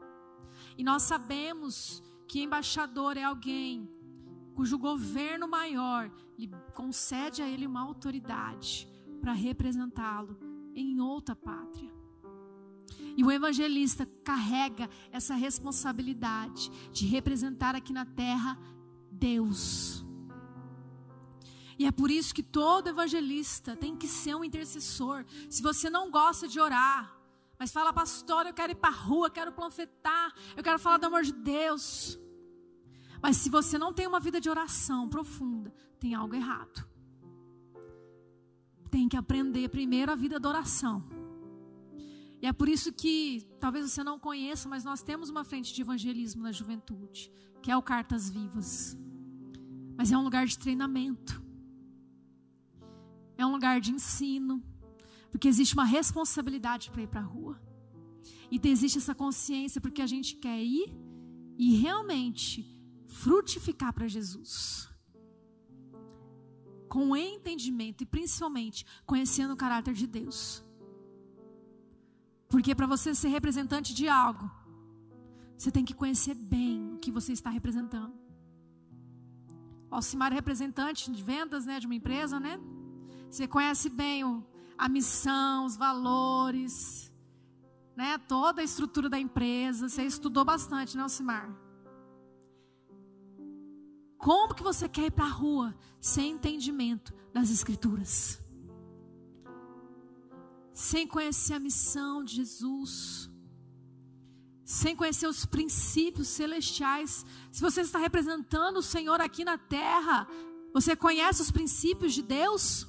E 0.76 0.82
nós 0.82 1.03
sabemos 1.05 2.03
que 2.26 2.43
embaixador 2.43 3.16
é 3.16 3.22
alguém 3.22 3.89
cujo 4.57 4.76
governo 4.76 5.47
maior 5.47 6.11
lhe 6.37 6.51
concede 6.74 7.43
a 7.43 7.49
ele 7.49 7.64
uma 7.64 7.82
autoridade 7.82 8.89
para 9.20 9.32
representá-lo 9.32 10.37
em 10.74 11.01
outra 11.01 11.37
pátria. 11.37 11.95
E 13.16 13.24
o 13.24 13.32
evangelista 13.32 14.06
carrega 14.22 14.90
essa 15.10 15.34
responsabilidade 15.34 16.70
de 16.92 17.06
representar 17.06 17.74
aqui 17.74 17.92
na 17.92 18.04
terra 18.04 18.58
Deus. 19.10 20.04
E 21.78 21.86
é 21.86 21.90
por 21.90 22.10
isso 22.10 22.34
que 22.34 22.42
todo 22.42 22.88
evangelista 22.88 23.76
tem 23.76 23.96
que 23.96 24.06
ser 24.06 24.34
um 24.34 24.44
intercessor. 24.44 25.24
Se 25.48 25.62
você 25.62 25.88
não 25.88 26.10
gosta 26.10 26.46
de 26.46 26.60
orar, 26.60 27.18
mas 27.58 27.72
fala, 27.72 27.92
pastor, 27.92 28.46
eu 28.46 28.54
quero 28.54 28.72
ir 28.72 28.76
para 28.76 28.90
a 28.90 28.98
rua, 28.98 29.30
quero 29.30 29.52
panfletar, 29.52 30.34
eu 30.56 30.62
quero 30.62 30.78
falar 30.78 30.98
do 30.98 31.06
amor 31.06 31.22
de 31.22 31.32
Deus. 31.32 32.18
Mas 33.22 33.38
se 33.38 33.48
você 33.48 33.78
não 33.78 33.92
tem 33.92 34.06
uma 34.06 34.20
vida 34.20 34.40
de 34.40 34.48
oração 34.48 35.08
profunda, 35.08 35.72
tem 35.98 36.14
algo 36.14 36.34
errado. 36.34 36.86
Tem 38.90 39.08
que 39.08 39.16
aprender 39.16 39.68
primeiro 39.68 40.12
a 40.12 40.14
vida 40.14 40.38
da 40.38 40.48
oração. 40.48 41.15
E 42.41 42.47
é 42.47 42.53
por 42.53 42.68
isso 42.68 42.93
que, 42.93 43.47
talvez 43.59 43.91
você 43.91 44.05
não 44.05 44.18
conheça, 44.18 44.68
mas 44.68 44.84
nós 44.84 45.03
temos 45.03 45.30
uma 45.30 45.45
frente 45.45 45.72
de 45.74 45.80
evangelismo 45.80 46.43
na 46.43 46.53
juventude, 46.53 47.32
que 47.62 47.70
é 47.70 47.76
o 47.76 47.82
Cartas 47.82 48.28
Vivas. 48.28 48.97
Mas 49.97 50.12
é 50.12 50.18
um 50.18 50.22
lugar 50.22 50.47
de 50.47 50.59
treinamento. 50.59 51.43
É 53.39 53.47
um 53.47 53.53
lugar 53.53 53.80
de 53.80 53.91
ensino. 53.93 54.62
Porque 55.30 55.49
existe 55.49 55.74
uma 55.74 55.84
responsabilidade 55.84 56.91
para 56.91 57.03
ir 57.03 57.09
para 57.09 57.20
a 57.20 57.24
rua. 57.24 57.61
E 58.51 58.61
existe 58.68 58.99
essa 58.99 59.14
consciência 59.14 59.80
porque 59.80 60.03
a 60.03 60.07
gente 60.07 60.37
quer 60.37 60.62
ir 60.62 60.95
e 61.59 61.76
realmente 61.76 62.64
frutificar 63.07 63.93
para 63.93 64.07
Jesus. 64.07 64.89
Com 66.89 67.16
entendimento 67.16 68.03
e 68.03 68.07
principalmente 68.07 68.84
conhecendo 69.05 69.55
o 69.55 69.57
caráter 69.57 69.95
de 69.95 70.07
Deus. 70.07 70.65
Porque 72.49 72.74
para 72.74 72.86
você 72.86 73.14
ser 73.14 73.28
representante 73.28 73.94
de 73.94 74.09
algo, 74.09 74.51
você 75.57 75.70
tem 75.70 75.84
que 75.84 75.94
conhecer 75.94 76.34
bem 76.34 76.94
o 76.94 76.99
que 76.99 77.11
você 77.11 77.32
está 77.32 77.51
representando. 77.51 78.14
Alcimar 79.90 80.32
é 80.32 80.34
representante 80.34 81.11
de 81.11 81.22
vendas, 81.22 81.64
né, 81.64 81.80
de 81.80 81.86
uma 81.86 81.94
empresa, 81.94 82.38
né? 82.38 82.61
Você 83.30 83.47
conhece 83.47 83.88
bem 83.88 84.24
o, 84.24 84.44
a 84.76 84.88
missão, 84.88 85.64
os 85.64 85.76
valores, 85.76 87.12
né? 87.97 88.18
Toda 88.18 88.61
a 88.61 88.64
estrutura 88.64 89.09
da 89.09 89.18
empresa. 89.18 89.88
Você 89.88 90.03
estudou 90.03 90.44
bastante, 90.44 90.97
né, 90.97 91.03
Alcimar? 91.03 91.51
Como 94.18 94.55
que 94.55 94.62
você 94.62 94.88
quer 94.88 95.07
ir 95.07 95.11
para 95.12 95.24
a 95.24 95.28
rua 95.28 95.74
sem 96.01 96.32
entendimento 96.32 97.14
das 97.32 97.51
escrituras? 97.51 98.40
Sem 100.77 101.07
conhecer 101.07 101.55
a 101.55 101.64
missão 101.68 102.12
de 102.22 102.37
Jesus? 102.37 103.31
Sem 104.64 104.95
conhecer 104.95 105.27
os 105.27 105.45
princípios 105.47 106.29
celestiais? 106.29 107.24
Se 107.51 107.61
você 107.61 107.81
está 107.81 107.99
representando 107.99 108.79
o 108.79 108.89
Senhor 108.95 109.20
aqui 109.20 109.45
na 109.45 109.57
terra, 109.57 110.29
você 110.72 110.95
conhece 110.95 111.41
os 111.41 111.51
princípios 111.51 112.12
de 112.12 112.22
Deus? 112.22 112.87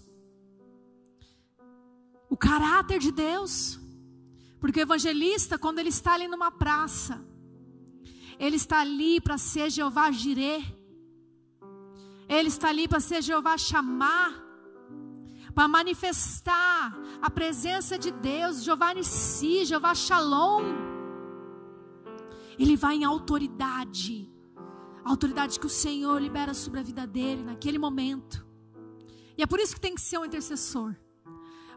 o 2.30 2.38
caráter 2.38 3.00
de 3.00 3.12
Deus. 3.12 3.80
Porque 4.60 4.80
o 4.80 4.82
evangelista, 4.82 5.58
quando 5.58 5.80
ele 5.80 5.90
está 5.90 6.14
ali 6.14 6.28
numa 6.28 6.52
praça, 6.52 7.24
ele 8.40 8.56
está 8.56 8.80
ali 8.82 9.22
para 9.22 9.38
ser 9.38 9.70
Jeová 9.70 10.12
Jireh. 10.12 10.64
Ele 12.28 12.50
está 12.50 12.70
ali 12.70 12.88
para 12.88 13.00
ser 13.00 13.22
Jeová 13.22 13.58
chamar, 13.58 14.44
para 15.58 15.68
manifestar 15.68 16.95
a 17.20 17.32
presença 17.32 17.97
de 17.97 18.12
Deus, 18.12 18.64
Jeová 18.64 18.93
Nissi, 18.93 19.66
Jeová 19.66 19.95
Shalom. 19.95 20.62
Ele 22.60 22.76
vai 22.76 22.97
em 22.97 23.03
autoridade, 23.03 24.32
a 25.03 25.10
autoridade 25.10 25.60
que 25.60 25.66
o 25.66 25.70
Senhor 25.70 26.22
libera 26.22 26.53
sobre 26.53 26.80
a 26.80 26.84
vida 26.84 27.08
dele 27.08 27.41
naquele 27.41 27.80
momento. 27.80 28.45
E 29.36 29.41
é 29.41 29.47
por 29.47 29.60
isso 29.60 29.74
que 29.74 29.82
tem 29.82 29.95
que 29.95 30.01
ser 30.01 30.20
um 30.20 30.26
intercessor. 30.26 30.95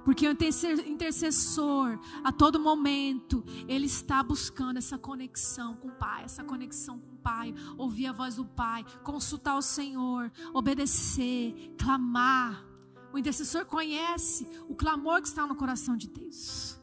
Porque 0.04 0.28
o 0.28 0.30
intercessor, 0.30 1.98
a 2.22 2.30
todo 2.30 2.60
momento, 2.60 3.42
ele 3.66 3.86
está 3.86 4.22
buscando 4.22 4.76
essa 4.76 4.98
conexão 4.98 5.74
com 5.74 5.88
o 5.88 5.92
Pai, 5.92 6.24
essa 6.24 6.44
conexão 6.44 6.98
com 6.98 7.14
o 7.14 7.18
Pai, 7.18 7.54
ouvir 7.78 8.08
a 8.08 8.12
voz 8.12 8.36
do 8.36 8.44
Pai, 8.44 8.84
consultar 9.02 9.56
o 9.56 9.62
Senhor, 9.62 10.30
obedecer, 10.52 11.74
clamar. 11.78 12.69
O 13.12 13.18
intercessor 13.18 13.64
conhece 13.66 14.46
o 14.68 14.74
clamor 14.74 15.20
que 15.20 15.28
está 15.28 15.46
no 15.46 15.54
coração 15.54 15.96
de 15.96 16.08
Deus. 16.08 16.78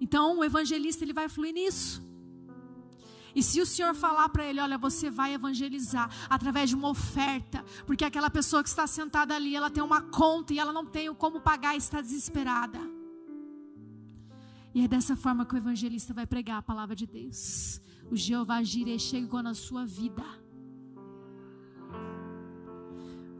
Então, 0.00 0.38
o 0.38 0.44
evangelista 0.44 1.04
ele 1.04 1.12
vai 1.12 1.28
fluir 1.28 1.54
nisso. 1.54 2.02
E 3.34 3.42
se 3.42 3.60
o 3.60 3.66
Senhor 3.66 3.94
falar 3.94 4.28
para 4.28 4.44
ele, 4.44 4.60
olha, 4.60 4.76
você 4.76 5.10
vai 5.10 5.32
evangelizar 5.32 6.10
através 6.28 6.68
de 6.68 6.76
uma 6.76 6.88
oferta, 6.88 7.64
porque 7.86 8.04
aquela 8.04 8.28
pessoa 8.28 8.62
que 8.62 8.68
está 8.68 8.86
sentada 8.86 9.34
ali, 9.34 9.56
ela 9.56 9.70
tem 9.70 9.82
uma 9.82 10.02
conta 10.02 10.52
e 10.52 10.58
ela 10.58 10.72
não 10.72 10.84
tem 10.84 11.12
como 11.14 11.40
pagar 11.40 11.76
está 11.76 12.00
desesperada. 12.00 12.78
E 14.74 14.82
é 14.82 14.88
dessa 14.88 15.14
forma 15.16 15.44
que 15.46 15.54
o 15.54 15.56
evangelista 15.56 16.12
vai 16.14 16.26
pregar 16.26 16.58
a 16.58 16.62
palavra 16.62 16.96
de 16.96 17.06
Deus. 17.06 17.80
O 18.10 18.16
Jeová 18.16 18.62
Jireh 18.62 18.98
chegou 18.98 19.42
na 19.42 19.54
sua 19.54 19.84
vida. 19.86 20.24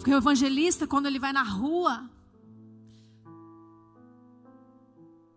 Porque 0.02 0.12
o 0.12 0.16
evangelista, 0.16 0.84
quando 0.84 1.06
ele 1.06 1.20
vai 1.20 1.32
na 1.32 1.44
rua, 1.44 2.10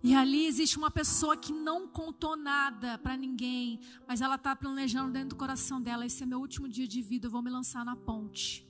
E 0.08 0.14
ali 0.14 0.46
existe 0.46 0.78
uma 0.78 0.92
pessoa 0.92 1.36
que 1.36 1.52
não 1.52 1.88
contou 1.88 2.38
nada 2.38 2.96
para 3.00 3.18
ninguém, 3.18 3.80
mas 4.08 4.22
ela 4.22 4.36
está 4.36 4.56
planejando 4.56 5.12
dentro 5.12 5.30
do 5.30 5.36
coração 5.36 5.82
dela: 5.82 6.06
esse 6.06 6.22
é 6.22 6.28
meu 6.28 6.40
último 6.40 6.70
dia 6.70 6.88
de 6.88 7.02
vida, 7.02 7.26
eu 7.26 7.32
vou 7.32 7.42
me 7.42 7.50
lançar 7.50 7.84
na 7.84 7.96
ponte. 7.96 8.70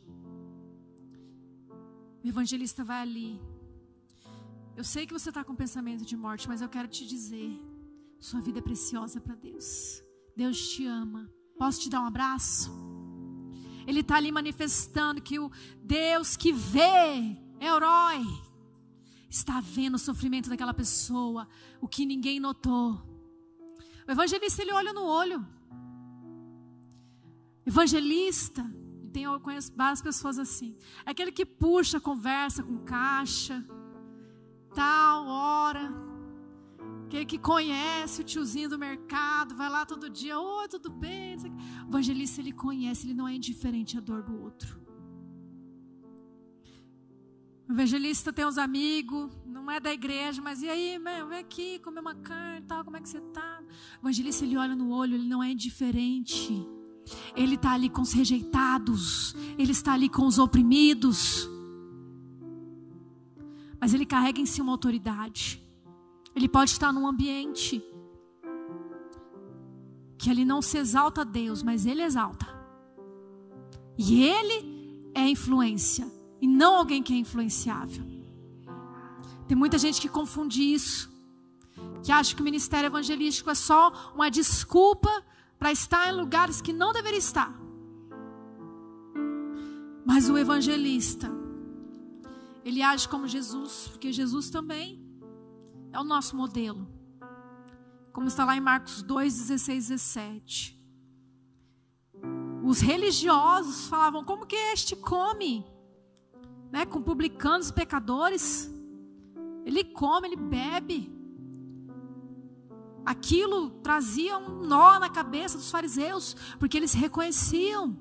O 2.24 2.28
evangelista 2.34 2.86
vai 2.86 3.02
ali. 3.02 3.42
Eu 4.78 4.86
sei 4.86 5.06
que 5.06 5.12
você 5.12 5.28
está 5.28 5.44
com 5.44 5.54
pensamento 5.54 6.06
de 6.06 6.16
morte, 6.16 6.48
mas 6.48 6.62
eu 6.62 6.70
quero 6.70 6.88
te 6.88 7.06
dizer: 7.06 7.52
sua 8.18 8.40
vida 8.40 8.60
é 8.60 8.62
preciosa 8.62 9.20
para 9.20 9.36
Deus. 9.36 10.02
Deus 10.38 10.70
te 10.70 10.86
ama. 10.86 11.30
Posso 11.58 11.82
te 11.82 11.90
dar 11.90 12.00
um 12.00 12.06
abraço? 12.06 12.72
Ele 13.88 14.00
está 14.00 14.16
ali 14.18 14.32
manifestando 14.32 15.22
que 15.22 15.40
o 15.40 15.52
Deus 15.82 16.36
que 16.36 16.52
vê 16.52 16.80
é 17.60 17.68
herói 17.68 18.26
está 19.30 19.60
vendo 19.60 19.96
o 19.96 20.00
sofrimento 20.00 20.50
daquela 20.50 20.74
pessoa, 20.74 21.48
o 21.82 21.88
que 21.88 22.06
ninguém 22.06 22.40
notou. 22.40 23.02
O 24.08 24.12
evangelista 24.12 24.62
ele 24.62 24.72
olha 24.72 24.94
no 24.94 25.04
olho. 25.04 25.46
Evangelista, 27.66 28.64
tem, 29.12 29.24
eu 29.24 29.40
conheço 29.40 29.74
várias 29.76 30.02
pessoas 30.02 30.38
assim. 30.38 30.78
É 31.06 31.12
aquele 31.12 31.32
que 31.32 31.46
puxa, 31.46 32.00
conversa 32.00 32.64
com 32.64 32.78
caixa, 32.80 33.66
tal, 34.74 35.26
hora. 35.26 35.92
Aquele 37.06 37.26
que 37.26 37.38
conhece 37.38 38.22
o 38.22 38.24
tiozinho 38.24 38.70
do 38.70 38.80
mercado, 38.80 39.56
vai 39.56 39.70
lá 39.70 39.86
todo 39.86 40.10
dia, 40.10 40.40
oi, 40.40 40.68
tudo 40.68 40.90
bem? 40.90 41.38
Evangelista 41.96 42.42
ele 42.42 42.52
conhece, 42.52 43.08
ele 43.08 43.14
não 43.14 43.26
é 43.28 43.36
indiferente 43.36 43.98
à 43.98 44.02
dor 44.02 44.22
do 44.22 44.42
outro. 44.42 44.84
O 47.68 47.72
evangelista 47.72 48.32
tem 48.32 48.46
uns 48.46 48.58
amigos, 48.58 49.32
não 49.46 49.72
é 49.72 49.80
da 49.80 49.92
igreja, 49.92 50.42
mas 50.42 50.62
e 50.62 50.70
aí, 50.70 51.00
meu, 51.00 51.28
vem 51.30 51.40
aqui 51.40 51.80
comer 51.80 52.02
uma 52.02 52.14
carne, 52.14 52.68
tal, 52.68 52.84
como 52.84 52.98
é 52.98 53.02
que 53.02 53.08
você 53.10 53.22
tá? 53.22 53.64
O 54.02 54.06
evangelista 54.06 54.44
ele 54.44 54.58
olha 54.58 54.76
no 54.76 54.92
olho, 54.92 55.16
ele 55.16 55.28
não 55.28 55.42
é 55.42 55.50
indiferente. 55.50 56.54
Ele 57.36 57.56
está 57.56 57.72
ali 57.72 57.90
com 57.90 58.02
os 58.02 58.12
rejeitados, 58.12 59.34
ele 59.58 59.72
está 59.72 59.94
ali 59.94 60.10
com 60.10 60.28
os 60.28 60.38
oprimidos. 60.38 61.50
mas 63.80 63.94
ele 63.94 64.06
carrega 64.06 64.42
em 64.42 64.46
si 64.46 64.62
uma 64.62 64.72
autoridade. 64.72 65.62
Ele 66.36 66.50
pode 66.50 66.72
estar 66.72 66.92
num 66.92 67.08
ambiente 67.08 67.84
que 70.26 70.32
ele 70.32 70.44
não 70.44 70.60
se 70.60 70.80
exalta 70.80 71.22
a 71.22 71.24
Deus, 71.24 71.62
mas 71.62 71.86
ele 71.86 72.02
exalta. 72.02 72.48
E 73.96 74.24
ele 74.24 75.12
é 75.14 75.30
influência, 75.30 76.12
e 76.42 76.48
não 76.48 76.78
alguém 76.78 77.04
que 77.04 77.14
é 77.14 77.16
influenciável. 77.16 78.04
Tem 79.48 79.56
muita 79.56 79.78
gente 79.78 80.02
que 80.02 80.10
confunde 80.10 80.64
isso, 80.64 81.12
que 82.04 82.12
acha 82.12 82.34
que 82.36 82.42
o 82.42 82.44
ministério 82.44 82.88
evangelístico 82.88 83.52
é 83.52 83.54
só 83.54 84.12
uma 84.16 84.32
desculpa 84.32 85.12
para 85.60 85.72
estar 85.72 86.10
em 86.10 86.16
lugares 86.16 86.60
que 86.60 86.74
não 86.74 86.92
deveria 86.92 87.20
estar. 87.20 87.56
Mas 90.04 90.28
o 90.28 90.40
evangelista, 90.40 91.32
ele 92.64 92.82
age 92.82 93.08
como 93.08 93.28
Jesus, 93.28 93.90
porque 93.92 94.12
Jesus 94.12 94.50
também 94.50 95.00
é 95.92 96.00
o 96.00 96.04
nosso 96.04 96.36
modelo. 96.36 96.95
Como 98.16 98.28
está 98.28 98.46
lá 98.46 98.56
em 98.56 98.62
Marcos 98.62 99.02
2, 99.02 99.40
16, 99.40 99.90
17. 99.90 100.82
Os 102.64 102.80
religiosos 102.80 103.90
falavam: 103.90 104.24
como 104.24 104.46
que 104.46 104.56
este 104.56 104.96
come? 104.96 105.66
Né, 106.72 106.86
com 106.86 107.02
publicanos 107.02 107.68
e 107.68 107.74
pecadores. 107.74 108.72
Ele 109.66 109.84
come, 109.84 110.30
ele 110.30 110.38
bebe. 110.38 111.14
Aquilo 113.06 113.72
trazia 113.82 114.38
um 114.38 114.66
nó 114.66 114.98
na 114.98 115.10
cabeça 115.10 115.58
dos 115.58 115.70
fariseus, 115.70 116.38
porque 116.58 116.78
eles 116.78 116.94
reconheciam 116.94 117.98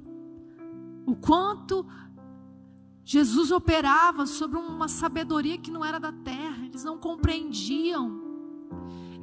o 1.05 1.17
quanto 1.17 1.85
Jesus 3.05 3.51
operava 3.51 4.27
sobre 4.27 4.61
uma 4.61 4.87
sabedoria 4.87 5.59
que 5.59 5.73
não 5.73 5.85
era 5.85 5.99
da 5.99 6.13
terra, 6.13 6.65
eles 6.65 6.85
não 6.85 6.99
compreendiam, 6.99 8.24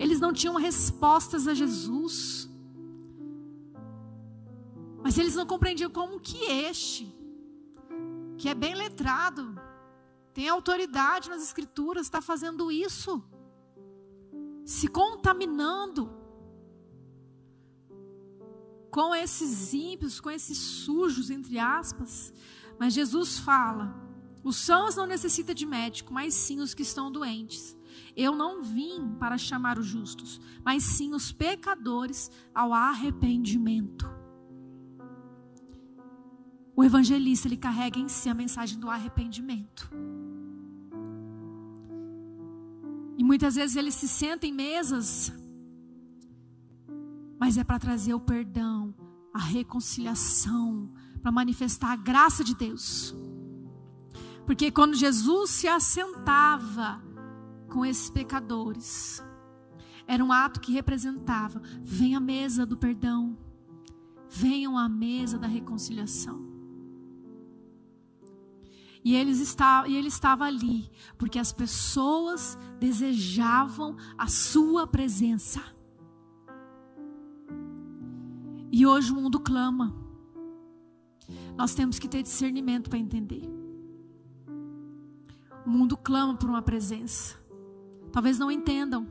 eles 0.01 0.19
não 0.19 0.33
tinham 0.33 0.55
respostas 0.55 1.47
a 1.47 1.53
Jesus, 1.53 2.49
mas 5.03 5.15
eles 5.19 5.35
não 5.35 5.45
compreendiam 5.45 5.91
como 5.91 6.19
que 6.19 6.43
este, 6.45 7.15
que 8.35 8.49
é 8.49 8.55
bem 8.55 8.73
letrado, 8.73 9.61
tem 10.33 10.49
autoridade 10.49 11.29
nas 11.29 11.43
Escrituras, 11.43 12.07
está 12.07 12.19
fazendo 12.19 12.71
isso, 12.71 13.23
se 14.65 14.87
contaminando 14.87 16.09
com 18.89 19.13
esses 19.13 19.71
ímpios, 19.71 20.19
com 20.19 20.31
esses 20.31 20.57
sujos, 20.57 21.29
entre 21.29 21.59
aspas. 21.59 22.33
Mas 22.79 22.95
Jesus 22.95 23.37
fala: 23.37 23.95
os 24.43 24.55
sãos 24.55 24.95
não 24.95 25.05
necessitam 25.05 25.53
de 25.53 25.67
médico, 25.67 26.11
mas 26.11 26.33
sim 26.33 26.59
os 26.59 26.73
que 26.73 26.81
estão 26.81 27.11
doentes. 27.11 27.77
Eu 28.15 28.35
não 28.35 28.61
vim 28.61 29.15
para 29.19 29.37
chamar 29.37 29.77
os 29.77 29.85
justos, 29.85 30.39
mas 30.63 30.83
sim 30.83 31.13
os 31.13 31.31
pecadores 31.31 32.31
ao 32.53 32.73
arrependimento. 32.73 34.09
O 36.75 36.83
evangelista 36.83 37.47
ele 37.47 37.57
carrega 37.57 37.99
em 37.99 38.07
si 38.07 38.29
a 38.29 38.33
mensagem 38.33 38.79
do 38.79 38.89
arrependimento. 38.89 39.89
E 43.17 43.23
muitas 43.23 43.55
vezes 43.55 43.75
ele 43.75 43.91
se 43.91 44.07
senta 44.07 44.47
em 44.47 44.53
mesas 44.53 45.31
mas 47.41 47.57
é 47.57 47.63
para 47.63 47.79
trazer 47.79 48.13
o 48.13 48.19
perdão, 48.19 48.93
a 49.33 49.39
reconciliação, 49.39 50.91
para 51.23 51.31
manifestar 51.31 51.91
a 51.91 51.95
graça 51.95 52.43
de 52.43 52.53
Deus. 52.53 53.15
Porque 54.45 54.69
quando 54.69 54.93
Jesus 54.93 55.49
se 55.49 55.67
assentava 55.67 57.01
com 57.71 57.85
esses 57.85 58.09
pecadores, 58.09 59.23
era 60.05 60.23
um 60.23 60.31
ato 60.31 60.59
que 60.59 60.73
representava: 60.73 61.61
venha 61.81 62.17
à 62.17 62.21
mesa 62.21 62.65
do 62.65 62.77
perdão, 62.77 63.37
venham 64.29 64.77
à 64.77 64.87
mesa 64.89 65.39
da 65.39 65.47
reconciliação. 65.47 66.51
E, 69.03 69.15
eles 69.15 69.39
está, 69.39 69.87
e 69.87 69.95
ele 69.95 70.09
estava 70.09 70.45
ali, 70.45 70.91
porque 71.17 71.39
as 71.39 71.51
pessoas 71.51 72.55
desejavam 72.79 73.95
a 74.15 74.27
sua 74.27 74.85
presença. 74.85 75.63
E 78.71 78.85
hoje 78.85 79.11
o 79.11 79.15
mundo 79.15 79.39
clama. 79.39 79.95
Nós 81.57 81.73
temos 81.73 81.97
que 81.97 82.07
ter 82.07 82.21
discernimento 82.21 82.91
para 82.91 82.99
entender. 82.99 83.49
O 85.65 85.69
mundo 85.69 85.97
clama 85.97 86.35
por 86.35 86.49
uma 86.49 86.61
presença. 86.61 87.40
Talvez 88.11 88.37
não 88.37 88.51
entendam. 88.51 89.07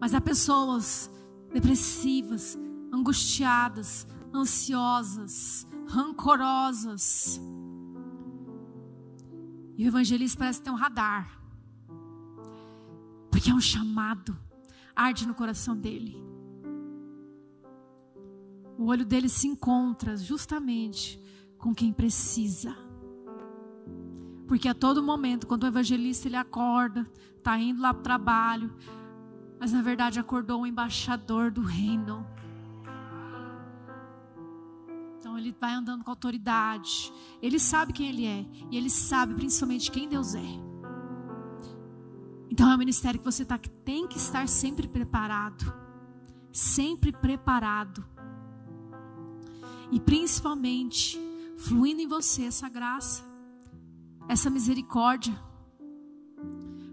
Mas 0.00 0.14
há 0.14 0.20
pessoas 0.20 1.10
depressivas, 1.52 2.58
angustiadas, 2.92 4.06
ansiosas, 4.34 5.66
rancorosas. 5.86 7.40
E 9.76 9.84
o 9.84 9.88
evangelista 9.88 10.38
parece 10.38 10.62
ter 10.62 10.70
um 10.70 10.74
radar. 10.74 11.40
Porque 13.30 13.50
é 13.50 13.54
um 13.54 13.60
chamado. 13.60 14.36
Arde 14.94 15.26
no 15.26 15.34
coração 15.34 15.76
dele 15.76 16.32
o 18.82 18.86
olho 18.86 19.04
dele 19.04 19.28
se 19.28 19.46
encontra 19.46 20.16
justamente 20.16 21.20
com 21.56 21.72
quem 21.72 21.92
precisa. 21.92 22.76
Porque 24.52 24.68
a 24.68 24.74
todo 24.74 25.02
momento, 25.02 25.46
quando 25.46 25.62
o 25.62 25.66
evangelista 25.66 26.28
ele 26.28 26.36
acorda, 26.36 27.10
está 27.38 27.58
indo 27.58 27.80
lá 27.80 27.94
para 27.94 28.00
o 28.00 28.02
trabalho, 28.02 28.76
mas 29.58 29.72
na 29.72 29.80
verdade 29.80 30.20
acordou 30.20 30.60
um 30.60 30.66
embaixador 30.66 31.50
do 31.50 31.62
reino. 31.62 32.26
Então 35.16 35.38
ele 35.38 35.56
vai 35.58 35.72
andando 35.72 36.04
com 36.04 36.10
autoridade. 36.10 37.10
Ele 37.40 37.58
sabe 37.58 37.94
quem 37.94 38.10
ele 38.10 38.26
é. 38.26 38.44
E 38.70 38.76
ele 38.76 38.90
sabe 38.90 39.32
principalmente 39.32 39.90
quem 39.90 40.06
Deus 40.06 40.34
é. 40.34 40.60
Então 42.50 42.70
é 42.70 42.74
um 42.74 42.78
ministério 42.78 43.18
que 43.18 43.24
você 43.24 43.46
tá, 43.46 43.58
tem 43.86 44.06
que 44.06 44.18
estar 44.18 44.46
sempre 44.48 44.86
preparado. 44.86 45.72
Sempre 46.52 47.10
preparado 47.10 48.04
e 49.90 49.98
principalmente 49.98 51.18
fluindo 51.56 52.02
em 52.02 52.06
você 52.06 52.44
essa 52.44 52.68
graça, 52.68 53.31
essa 54.28 54.50
misericórdia. 54.50 55.34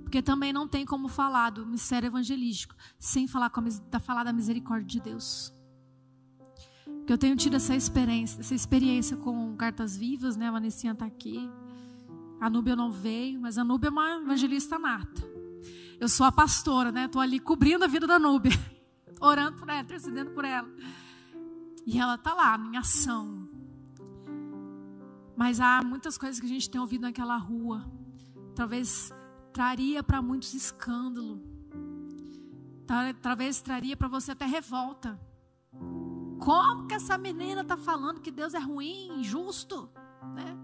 Porque 0.03 0.21
também 0.21 0.51
não 0.51 0.67
tem 0.67 0.85
como 0.85 1.07
falar 1.07 1.51
do 1.51 1.65
mistério 1.65 2.07
evangelístico 2.07 2.75
sem 2.97 3.27
falar, 3.27 3.49
com 3.51 3.61
a, 3.61 3.99
falar 3.99 4.23
da 4.23 4.33
misericórdia 4.33 4.87
de 4.87 4.99
Deus. 4.99 5.53
Porque 6.83 7.13
eu 7.13 7.17
tenho 7.17 7.35
tido 7.35 7.55
essa 7.55 7.75
experiência, 7.75 8.39
essa 8.39 8.55
experiência 8.55 9.15
com 9.17 9.55
cartas 9.55 9.95
vivas, 9.95 10.35
né? 10.35 10.47
A 10.47 10.51
Vanessinha 10.51 10.93
está 10.93 11.05
aqui. 11.05 11.49
A 12.39 12.49
Núbia 12.49 12.75
não 12.75 12.91
veio, 12.91 13.39
mas 13.39 13.57
a 13.57 13.63
Núbia 13.63 13.89
é 13.89 13.91
uma 13.91 14.21
evangelista 14.21 14.79
nata. 14.79 15.21
Eu 15.99 16.07
sou 16.07 16.25
a 16.25 16.31
pastora, 16.31 16.91
né? 16.91 17.05
Estou 17.05 17.21
ali 17.21 17.39
cobrindo 17.39 17.83
a 17.83 17.87
vida 17.87 18.07
da 18.07 18.17
Núbia, 18.17 18.53
orando 19.21 19.57
por 19.57 19.69
ela, 19.69 19.81
intercedendo 19.81 20.31
por 20.31 20.45
ela. 20.45 20.69
E 21.85 21.99
ela 21.99 22.15
está 22.15 22.33
lá 22.33 22.57
em 22.57 22.77
ação. 22.77 23.38
Mas 25.39 25.61
há 25.61 25.81
muitas 25.81 26.17
coisas 26.17 26.37
que 26.37 26.45
a 26.45 26.49
gente 26.49 26.69
tem 26.69 26.81
ouvido 26.81 27.03
naquela 27.03 27.37
rua. 27.37 27.89
Talvez 28.53 29.09
traria 29.53 30.03
para 30.03 30.21
muitos 30.21 30.53
escândalo. 30.53 31.41
Talvez 33.21 33.61
traria 33.61 33.95
para 33.95 34.09
você 34.09 34.33
até 34.33 34.45
revolta. 34.45 35.17
Como 36.41 36.87
que 36.87 36.93
essa 36.93 37.17
menina 37.17 37.61
está 37.61 37.77
falando 37.77 38.19
que 38.19 38.31
Deus 38.31 38.53
é 38.53 38.59
ruim, 38.59 39.17
injusto? 39.17 39.89
Né? 40.35 40.57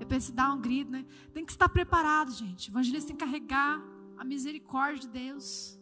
Eu 0.00 0.06
pensei, 0.08 0.34
dar 0.34 0.52
um 0.52 0.60
grito, 0.60 0.90
né? 0.90 1.06
Tem 1.32 1.44
que 1.44 1.52
estar 1.52 1.68
preparado, 1.68 2.32
gente. 2.32 2.70
O 2.70 2.72
evangelista 2.72 3.06
tem 3.06 3.16
que 3.16 3.24
carregar 3.24 3.80
a 4.18 4.24
misericórdia 4.24 5.02
de 5.02 5.08
Deus. 5.10 5.78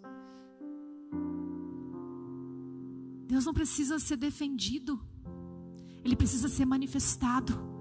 Deus 3.26 3.46
não 3.46 3.54
precisa 3.54 3.98
ser 3.98 4.18
defendido, 4.18 5.00
Ele 6.04 6.14
precisa 6.14 6.50
ser 6.50 6.66
manifestado. 6.66 7.79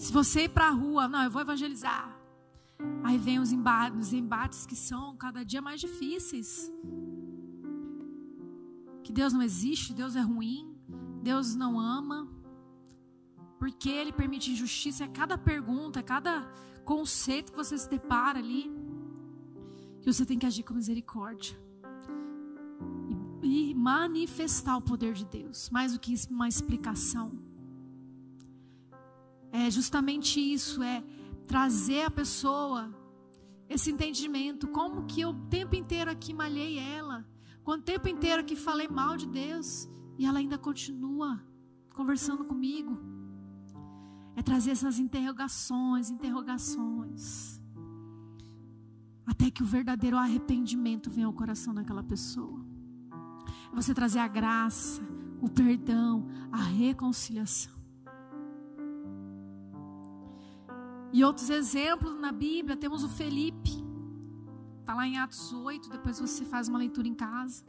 Se 0.00 0.10
você 0.10 0.44
ir 0.44 0.48
para 0.48 0.68
a 0.68 0.70
rua, 0.70 1.06
não, 1.06 1.22
eu 1.22 1.30
vou 1.30 1.42
evangelizar. 1.42 2.18
Aí 3.04 3.18
vem 3.18 3.38
os 3.38 3.52
embates, 3.52 4.06
os 4.06 4.12
embates 4.14 4.64
que 4.64 4.74
são 4.74 5.14
cada 5.14 5.44
dia 5.44 5.60
mais 5.60 5.78
difíceis. 5.78 6.72
Que 9.04 9.12
Deus 9.12 9.34
não 9.34 9.42
existe, 9.42 9.92
Deus 9.92 10.16
é 10.16 10.22
ruim, 10.22 10.74
Deus 11.22 11.54
não 11.54 11.78
ama. 11.78 12.26
Porque 13.58 13.90
Ele 13.90 14.10
permite 14.10 14.50
injustiça. 14.50 15.04
É 15.04 15.08
cada 15.08 15.36
pergunta, 15.36 16.00
é 16.00 16.02
cada 16.02 16.50
conceito 16.82 17.52
que 17.52 17.58
você 17.58 17.76
se 17.76 17.90
depara 17.90 18.38
ali. 18.38 18.72
Que 20.00 20.10
você 20.10 20.24
tem 20.24 20.38
que 20.38 20.46
agir 20.46 20.62
com 20.62 20.72
misericórdia 20.72 21.60
e 23.42 23.74
manifestar 23.74 24.78
o 24.78 24.82
poder 24.82 25.12
de 25.12 25.26
Deus, 25.26 25.68
mais 25.68 25.92
do 25.92 26.00
que 26.00 26.14
uma 26.30 26.48
explicação. 26.48 27.49
É 29.52 29.70
justamente 29.70 30.40
isso, 30.40 30.82
é 30.82 31.02
trazer 31.46 32.02
a 32.02 32.10
pessoa 32.10 32.94
esse 33.68 33.90
entendimento. 33.90 34.68
Como 34.68 35.04
que 35.06 35.20
eu 35.20 35.30
o 35.30 35.46
tempo 35.48 35.74
inteiro 35.74 36.10
aqui 36.10 36.32
malhei 36.34 36.78
ela, 36.78 37.26
quanto 37.62 37.84
tempo 37.84 38.08
inteiro 38.08 38.40
aqui 38.40 38.56
falei 38.56 38.88
mal 38.88 39.16
de 39.16 39.26
Deus 39.26 39.88
e 40.18 40.26
ela 40.26 40.38
ainda 40.38 40.58
continua 40.58 41.42
conversando 41.94 42.44
comigo. 42.44 42.98
É 44.36 44.42
trazer 44.42 44.70
essas 44.70 44.98
interrogações, 44.98 46.10
interrogações. 46.10 47.60
Até 49.26 49.50
que 49.50 49.62
o 49.62 49.66
verdadeiro 49.66 50.16
arrependimento 50.16 51.10
venha 51.10 51.26
ao 51.26 51.32
coração 51.32 51.72
daquela 51.74 52.02
pessoa. 52.02 52.64
É 53.72 53.74
você 53.74 53.94
trazer 53.94 54.18
a 54.18 54.28
graça, 54.28 55.00
o 55.40 55.48
perdão, 55.48 56.26
a 56.50 56.58
reconciliação. 56.58 57.79
E 61.12 61.24
outros 61.24 61.50
exemplos 61.50 62.18
na 62.20 62.30
Bíblia, 62.30 62.76
temos 62.76 63.02
o 63.02 63.08
Felipe. 63.08 63.84
Está 64.80 64.94
lá 64.94 65.06
em 65.06 65.18
Atos 65.18 65.52
8, 65.52 65.88
depois 65.90 66.18
você 66.20 66.44
faz 66.44 66.68
uma 66.68 66.78
leitura 66.78 67.08
em 67.08 67.14
casa. 67.14 67.64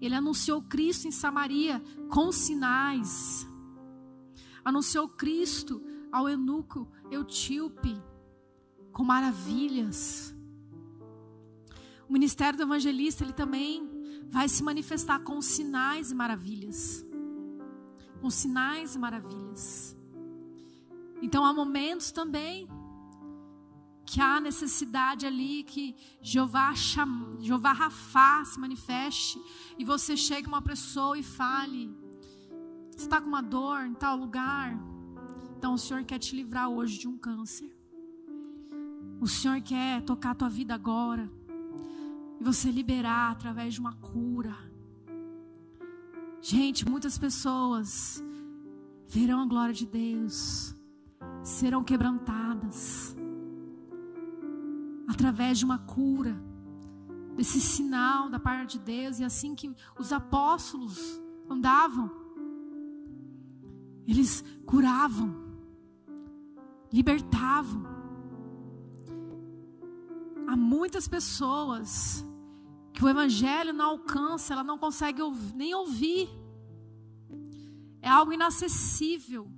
Ele 0.00 0.14
anunciou 0.14 0.62
Cristo 0.62 1.08
em 1.08 1.10
Samaria 1.10 1.82
com 2.10 2.30
sinais. 2.30 3.46
Anunciou 4.64 5.08
Cristo 5.08 5.82
ao 6.12 6.28
eunuco 6.28 6.88
Eutíope 7.10 8.00
com 8.92 9.04
maravilhas. 9.04 10.34
O 12.08 12.12
ministério 12.12 12.56
do 12.56 12.62
evangelista, 12.62 13.24
ele 13.24 13.32
também 13.32 13.88
vai 14.30 14.48
se 14.48 14.62
manifestar 14.62 15.20
com 15.20 15.40
sinais 15.40 16.10
e 16.10 16.14
maravilhas. 16.14 17.04
Com 18.20 18.30
sinais 18.30 18.94
e 18.94 18.98
maravilhas. 18.98 19.95
Então 21.22 21.44
há 21.44 21.52
momentos 21.52 22.12
também 22.12 22.68
que 24.04 24.20
há 24.20 24.40
necessidade 24.40 25.26
ali 25.26 25.64
que 25.64 25.96
Jeová, 26.22 26.74
chama, 26.74 27.40
Jeová 27.40 27.72
Rafá 27.72 28.44
se 28.44 28.58
manifeste 28.60 29.40
e 29.76 29.84
você 29.84 30.16
chegue 30.16 30.46
uma 30.46 30.62
pessoa 30.62 31.18
e 31.18 31.22
fale: 31.22 31.90
Você 32.90 33.04
está 33.04 33.20
com 33.20 33.28
uma 33.28 33.42
dor 33.42 33.84
em 33.86 33.94
tal 33.94 34.16
lugar? 34.16 34.78
Então 35.58 35.74
o 35.74 35.78
Senhor 35.78 36.04
quer 36.04 36.18
te 36.18 36.36
livrar 36.36 36.68
hoje 36.68 36.98
de 36.98 37.08
um 37.08 37.18
câncer. 37.18 37.74
O 39.20 39.26
Senhor 39.26 39.60
quer 39.62 40.02
tocar 40.02 40.32
a 40.32 40.34
tua 40.34 40.48
vida 40.48 40.74
agora 40.74 41.30
e 42.38 42.44
você 42.44 42.70
liberar 42.70 43.32
através 43.32 43.74
de 43.74 43.80
uma 43.80 43.94
cura. 43.94 44.54
Gente, 46.40 46.88
muitas 46.88 47.18
pessoas 47.18 48.22
verão 49.08 49.40
a 49.40 49.46
glória 49.46 49.74
de 49.74 49.86
Deus, 49.86 50.75
serão 51.46 51.84
quebrantadas 51.84 53.16
através 55.06 55.58
de 55.58 55.64
uma 55.64 55.78
cura, 55.78 56.36
desse 57.36 57.60
sinal 57.60 58.28
da 58.28 58.38
parte 58.40 58.78
de 58.78 58.84
Deus, 58.84 59.20
e 59.20 59.24
assim 59.24 59.54
que 59.54 59.72
os 59.96 60.12
apóstolos 60.12 61.22
andavam, 61.48 62.10
eles 64.08 64.42
curavam, 64.66 65.36
libertavam. 66.92 67.82
Há 70.48 70.56
muitas 70.56 71.06
pessoas 71.06 72.26
que 72.92 73.04
o 73.04 73.08
evangelho 73.08 73.72
não 73.72 73.90
alcança, 73.90 74.52
ela 74.52 74.64
não 74.64 74.78
consegue 74.78 75.22
nem 75.54 75.72
ouvir. 75.74 76.28
É 78.02 78.08
algo 78.08 78.32
inacessível 78.32 79.48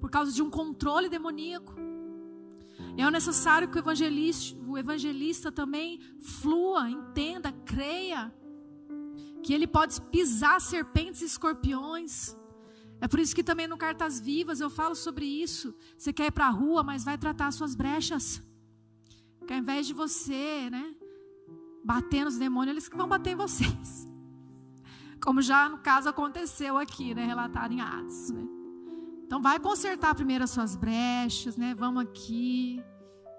por 0.00 0.10
causa 0.10 0.32
de 0.32 0.42
um 0.42 0.50
controle 0.50 1.08
demoníaco. 1.08 1.74
É 2.96 3.10
necessário 3.10 3.68
que 3.68 3.76
o 3.76 3.80
evangelista, 3.80 4.56
o 4.66 4.76
evangelista 4.76 5.50
também 5.50 6.00
flua, 6.20 6.88
entenda, 6.90 7.52
creia 7.64 8.32
que 9.42 9.54
ele 9.54 9.66
pode 9.66 10.00
pisar 10.02 10.60
serpentes 10.60 11.22
e 11.22 11.24
escorpiões. 11.24 12.36
É 13.00 13.08
por 13.08 13.18
isso 13.18 13.34
que 13.34 13.42
também 13.42 13.66
no 13.66 13.78
Cartas 13.78 14.20
Vivas 14.20 14.60
eu 14.60 14.68
falo 14.68 14.94
sobre 14.94 15.24
isso. 15.24 15.74
Você 15.96 16.12
quer 16.12 16.26
ir 16.26 16.30
para 16.30 16.46
a 16.46 16.50
rua, 16.50 16.82
mas 16.82 17.04
vai 17.04 17.16
tratar 17.16 17.46
as 17.46 17.54
suas 17.54 17.74
brechas. 17.74 18.42
Que 19.46 19.54
ao 19.54 19.58
invés 19.58 19.86
de 19.86 19.94
você, 19.94 20.68
né, 20.70 20.94
bater 21.82 22.24
nos 22.24 22.36
demônios, 22.36 22.72
eles 22.72 22.90
vão 22.94 23.08
bater 23.08 23.30
em 23.30 23.36
vocês. 23.36 24.06
Como 25.22 25.40
já 25.40 25.68
no 25.68 25.78
caso 25.78 26.08
aconteceu 26.08 26.76
aqui, 26.76 27.14
né, 27.14 27.24
relatado 27.24 27.72
em 27.72 27.80
Atos, 27.80 28.30
né? 28.30 28.59
Então 29.30 29.40
vai 29.40 29.60
consertar 29.60 30.12
primeiro 30.12 30.42
as 30.42 30.50
suas 30.50 30.74
brechas, 30.74 31.56
né? 31.56 31.72
Vamos 31.72 32.02
aqui. 32.02 32.82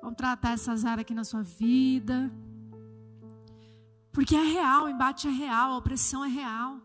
Vamos 0.02 0.16
tratar 0.16 0.54
essas 0.54 0.86
áreas 0.86 1.02
aqui 1.02 1.14
na 1.14 1.26
sua 1.26 1.44
vida. 1.44 2.32
Porque 4.14 4.34
é 4.34 4.42
real, 4.42 4.86
o 4.86 4.90
embate 4.90 5.28
é 5.28 5.32
real, 5.32 5.74
a 5.74 5.78
opressão 5.78 6.24
é 6.24 6.30
real. 6.30 6.80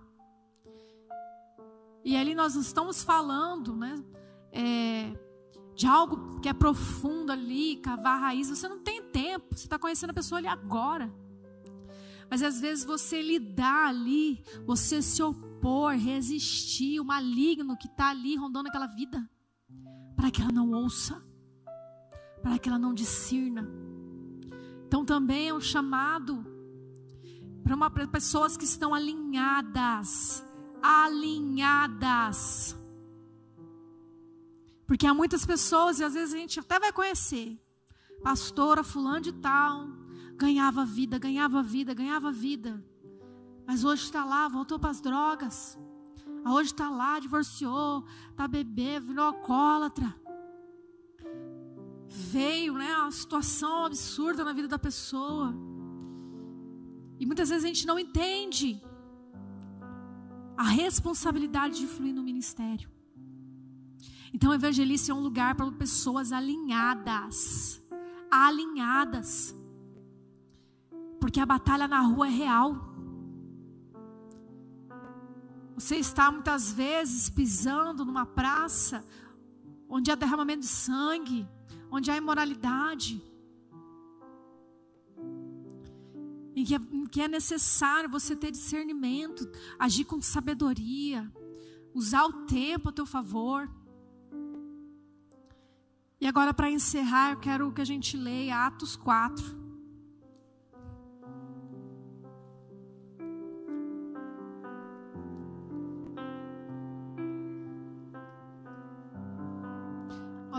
E 2.04 2.16
ali 2.16 2.34
nós 2.34 2.56
estamos 2.56 3.04
falando, 3.04 3.76
né? 3.76 4.04
É, 4.50 5.16
de 5.76 5.86
algo 5.86 6.40
que 6.40 6.48
é 6.48 6.52
profundo 6.52 7.30
ali, 7.30 7.76
cavar 7.76 8.20
raiz. 8.20 8.50
Você 8.50 8.68
não 8.68 8.80
tem 8.80 9.00
tempo, 9.04 9.54
você 9.54 9.66
está 9.66 9.78
conhecendo 9.78 10.10
a 10.10 10.14
pessoa 10.14 10.40
ali 10.40 10.48
agora. 10.48 11.14
Mas 12.28 12.42
às 12.42 12.60
vezes 12.60 12.84
você 12.84 13.22
lidar 13.22 13.86
ali, 13.86 14.42
você 14.66 15.00
se 15.00 15.22
opor, 15.56 15.94
resistir, 15.94 17.00
o 17.00 17.04
maligno 17.04 17.76
que 17.76 17.86
está 17.86 18.10
ali 18.10 18.36
rondando 18.36 18.68
aquela 18.68 18.86
vida, 18.86 19.28
para 20.14 20.30
que 20.30 20.40
ela 20.42 20.52
não 20.52 20.70
ouça, 20.72 21.22
para 22.42 22.58
que 22.58 22.68
ela 22.68 22.78
não 22.78 22.94
discirna. 22.94 23.68
Então 24.86 25.04
também 25.04 25.48
é 25.48 25.54
um 25.54 25.60
chamado 25.60 26.44
para 27.64 28.06
pessoas 28.06 28.56
que 28.56 28.64
estão 28.64 28.94
alinhadas, 28.94 30.44
alinhadas. 30.80 32.76
Porque 34.86 35.06
há 35.06 35.12
muitas 35.12 35.44
pessoas, 35.44 35.98
e 35.98 36.04
às 36.04 36.14
vezes 36.14 36.34
a 36.34 36.38
gente 36.38 36.60
até 36.60 36.78
vai 36.78 36.92
conhecer, 36.92 37.60
pastora 38.22 38.84
fulano 38.84 39.20
de 39.20 39.32
tal, 39.32 39.88
ganhava 40.36 40.84
vida, 40.84 41.18
ganhava 41.18 41.60
vida, 41.62 41.92
ganhava 41.92 42.30
vida. 42.30 42.84
Mas 43.66 43.84
hoje 43.84 44.04
está 44.04 44.24
lá, 44.24 44.48
voltou 44.48 44.78
para 44.78 44.90
as 44.90 45.00
drogas. 45.00 45.78
Hoje 46.46 46.70
está 46.70 46.88
lá, 46.88 47.18
divorciou, 47.18 48.04
está 48.30 48.46
bebendo, 48.46 49.08
virou 49.08 49.24
alcoólatra. 49.24 50.14
Veio, 52.08 52.74
né, 52.74 52.96
uma 52.98 53.10
situação 53.10 53.86
absurda 53.86 54.44
na 54.44 54.52
vida 54.52 54.68
da 54.68 54.78
pessoa. 54.78 55.52
E 57.18 57.26
muitas 57.26 57.48
vezes 57.48 57.64
a 57.64 57.68
gente 57.68 57.86
não 57.86 57.98
entende 57.98 58.80
a 60.56 60.64
responsabilidade 60.64 61.78
de 61.80 61.86
fluir 61.86 62.14
no 62.14 62.22
ministério. 62.22 62.88
Então, 64.32 64.50
o 64.50 64.54
evangelista 64.54 65.12
é 65.12 65.14
um 65.14 65.20
lugar 65.20 65.54
para 65.54 65.70
pessoas 65.72 66.30
alinhadas. 66.30 67.82
Alinhadas. 68.30 69.54
Porque 71.20 71.40
a 71.40 71.46
batalha 71.46 71.88
na 71.88 72.00
rua 72.00 72.26
é 72.26 72.30
real. 72.30 72.95
Você 75.76 75.96
está 75.96 76.32
muitas 76.32 76.72
vezes 76.72 77.28
pisando 77.28 78.02
numa 78.02 78.24
praça 78.24 79.04
onde 79.86 80.10
há 80.10 80.14
derramamento 80.14 80.60
de 80.60 80.68
sangue, 80.68 81.46
onde 81.90 82.10
há 82.10 82.16
imoralidade. 82.16 83.22
Em 86.54 86.64
que, 86.64 86.74
é, 86.74 86.78
que 87.10 87.20
é 87.20 87.28
necessário 87.28 88.08
você 88.08 88.34
ter 88.34 88.50
discernimento, 88.50 89.46
agir 89.78 90.06
com 90.06 90.20
sabedoria, 90.22 91.30
usar 91.92 92.24
o 92.24 92.46
tempo 92.46 92.88
a 92.88 92.92
teu 92.92 93.04
favor. 93.04 93.70
E 96.18 96.26
agora, 96.26 96.54
para 96.54 96.70
encerrar, 96.70 97.32
eu 97.32 97.38
quero 97.38 97.70
que 97.70 97.82
a 97.82 97.84
gente 97.84 98.16
leia 98.16 98.66
Atos 98.66 98.96
4. 98.96 99.65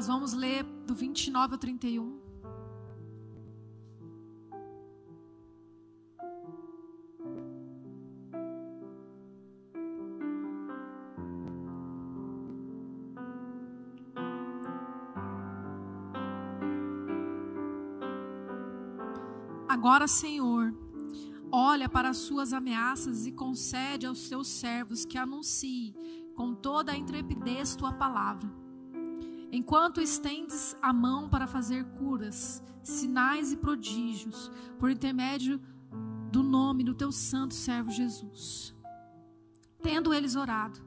Vamos 0.07 0.31
ler 0.31 0.63
do 0.63 0.95
29 0.95 1.55
ao 1.55 1.59
31. 1.59 2.17
Agora, 19.67 20.07
Senhor, 20.07 20.73
olha 21.51 21.89
para 21.89 22.11
as 22.11 22.17
suas 22.19 22.53
ameaças 22.53 23.27
e 23.27 23.33
concede 23.33 24.05
aos 24.05 24.19
seus 24.19 24.47
servos 24.47 25.03
que 25.03 25.17
anuncie 25.17 25.93
com 26.33 26.55
toda 26.55 26.93
a 26.93 26.97
intrepidez 26.97 27.75
tua 27.75 27.91
palavra 27.91 28.56
enquanto 29.51 30.01
estendes 30.01 30.75
a 30.81 30.91
mão 30.91 31.29
para 31.29 31.47
fazer 31.47 31.85
curas, 31.97 32.61
sinais 32.83 33.51
e 33.51 33.57
prodígios, 33.57 34.51
por 34.79 34.89
intermédio 34.89 35.61
do 36.31 36.43
nome 36.43 36.83
do 36.83 36.93
teu 36.93 37.11
santo 37.11 37.53
servo 37.53 37.91
Jesus. 37.91 38.75
Tendo 39.81 40.13
eles 40.13 40.35
orado, 40.35 40.79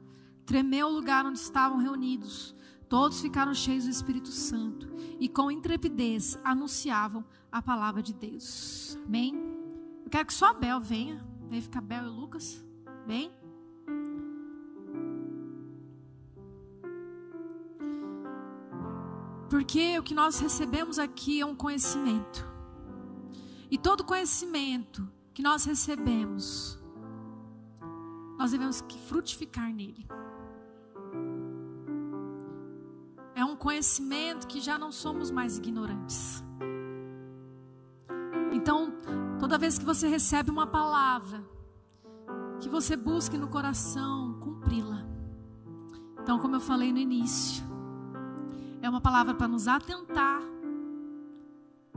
tremeu 0.45 0.87
o 0.87 0.93
lugar 0.93 1.25
onde 1.25 1.39
estavam 1.39 1.77
reunidos. 1.77 2.55
Todos 2.87 3.21
ficaram 3.21 3.53
cheios 3.53 3.85
do 3.85 3.89
Espírito 3.89 4.29
Santo 4.29 4.93
e 5.19 5.29
com 5.29 5.49
intrepidez 5.49 6.37
anunciavam 6.43 7.25
a 7.51 7.61
palavra 7.61 8.01
de 8.01 8.13
Deus. 8.13 8.97
Amém? 9.05 9.33
Eu 10.03 10.09
quero 10.09 10.25
que 10.25 10.33
só 10.33 10.47
a 10.47 10.53
Bel 10.53 10.79
venha. 10.79 11.25
Vem 11.49 11.61
ficar 11.61 11.81
Bel 11.81 12.05
e 12.05 12.09
Lucas. 12.09 12.65
Vem. 13.05 13.31
Porque 19.61 19.99
o 19.99 20.01
que 20.01 20.15
nós 20.15 20.39
recebemos 20.39 20.97
aqui 20.97 21.39
é 21.39 21.45
um 21.45 21.53
conhecimento. 21.53 22.43
E 23.69 23.77
todo 23.77 24.03
conhecimento 24.03 25.07
que 25.35 25.43
nós 25.43 25.65
recebemos, 25.65 26.79
nós 28.39 28.49
devemos 28.49 28.81
que 28.81 28.97
frutificar 28.97 29.71
nele. 29.71 30.07
É 33.35 33.45
um 33.45 33.55
conhecimento 33.55 34.47
que 34.47 34.59
já 34.59 34.79
não 34.79 34.91
somos 34.91 35.29
mais 35.29 35.59
ignorantes. 35.59 36.43
Então, 38.51 38.91
toda 39.39 39.59
vez 39.59 39.77
que 39.77 39.85
você 39.85 40.07
recebe 40.07 40.49
uma 40.49 40.65
palavra, 40.65 41.45
que 42.59 42.67
você 42.67 42.95
busque 42.95 43.37
no 43.37 43.47
coração 43.47 44.39
cumpri-la. 44.39 45.05
Então, 46.19 46.39
como 46.39 46.55
eu 46.55 46.59
falei 46.59 46.91
no 46.91 46.97
início, 46.97 47.70
é 48.81 48.89
uma 48.89 49.01
palavra 49.01 49.33
para 49.33 49.47
nos 49.47 49.67
atentar, 49.67 50.41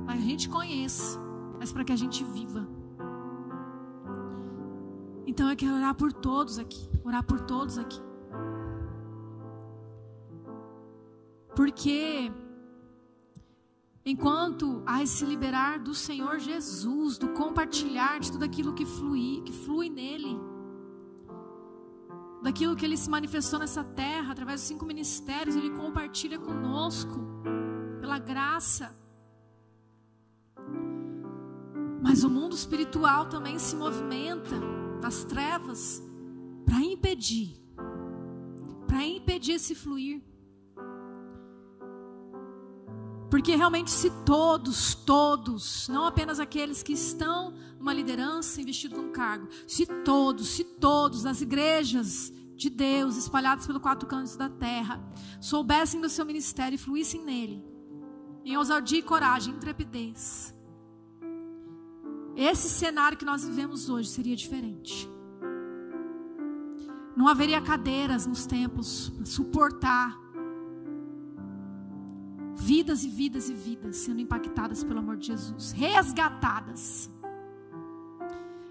para 0.04 0.14
a 0.14 0.18
gente 0.18 0.48
conheça, 0.48 1.18
mas 1.58 1.72
para 1.72 1.84
que 1.84 1.92
a 1.92 1.96
gente 1.96 2.22
viva. 2.24 2.68
Então 5.26 5.48
eu 5.48 5.56
quero 5.56 5.74
orar 5.74 5.94
por 5.94 6.12
todos 6.12 6.58
aqui, 6.58 6.90
orar 7.02 7.24
por 7.24 7.40
todos 7.40 7.78
aqui. 7.78 8.00
Porque 11.56 12.30
enquanto 14.04 14.82
há 14.84 15.02
esse 15.02 15.24
liberar 15.24 15.78
do 15.78 15.94
Senhor 15.94 16.38
Jesus, 16.38 17.16
do 17.16 17.28
compartilhar 17.28 18.20
de 18.20 18.30
tudo 18.30 18.44
aquilo 18.44 18.74
que 18.74 18.84
flui, 18.84 19.40
que 19.44 19.52
flui 19.52 19.88
nele, 19.88 20.38
daquilo 22.54 22.76
que 22.76 22.84
ele 22.84 22.96
se 22.96 23.10
manifestou 23.10 23.58
nessa 23.58 23.82
terra, 23.82 24.30
através 24.30 24.60
dos 24.60 24.68
cinco 24.68 24.86
ministérios, 24.86 25.56
ele 25.56 25.70
compartilha 25.70 26.38
conosco, 26.38 27.18
pela 28.00 28.16
graça. 28.16 28.94
Mas 32.00 32.22
o 32.22 32.30
mundo 32.30 32.54
espiritual 32.54 33.28
também 33.28 33.58
se 33.58 33.74
movimenta 33.74 34.54
nas 35.02 35.24
trevas 35.24 36.00
para 36.64 36.78
impedir, 36.80 37.60
para 38.86 39.04
impedir 39.04 39.54
esse 39.54 39.74
fluir. 39.74 40.22
Porque 43.28 43.56
realmente, 43.56 43.90
se 43.90 44.10
todos, 44.24 44.94
todos, 44.94 45.88
não 45.88 46.06
apenas 46.06 46.38
aqueles 46.38 46.84
que 46.84 46.92
estão 46.92 47.52
numa 47.80 47.92
liderança, 47.92 48.60
investido 48.60 48.96
num 48.96 49.10
cargo, 49.10 49.48
se 49.66 49.84
todos, 50.04 50.50
se 50.50 50.62
todos, 50.62 51.26
as 51.26 51.40
igrejas 51.40 52.32
de 52.56 52.70
Deus 52.70 53.16
espalhadas 53.16 53.66
pelos 53.66 53.82
quatro 53.82 54.08
cantos 54.08 54.36
da 54.36 54.48
terra, 54.48 55.02
soubessem 55.40 56.00
do 56.00 56.08
seu 56.08 56.24
ministério 56.24 56.76
e 56.76 56.78
fluíssem 56.78 57.24
nele, 57.24 57.64
em 58.44 58.56
ousadia 58.56 58.98
e 58.98 59.02
coragem, 59.02 59.54
intrepidez, 59.54 60.54
esse 62.36 62.68
cenário 62.68 63.16
que 63.16 63.24
nós 63.24 63.44
vivemos 63.44 63.88
hoje 63.88 64.08
seria 64.08 64.34
diferente. 64.34 65.08
Não 67.16 67.28
haveria 67.28 67.60
cadeiras 67.60 68.26
nos 68.26 68.44
templos 68.44 69.10
para 69.10 69.24
suportar 69.24 70.20
vidas 72.56 73.04
e 73.04 73.08
vidas 73.08 73.48
e 73.48 73.54
vidas 73.54 73.96
sendo 73.98 74.20
impactadas 74.20 74.82
pelo 74.82 74.98
amor 74.98 75.16
de 75.16 75.28
Jesus, 75.28 75.70
resgatadas. 75.72 77.08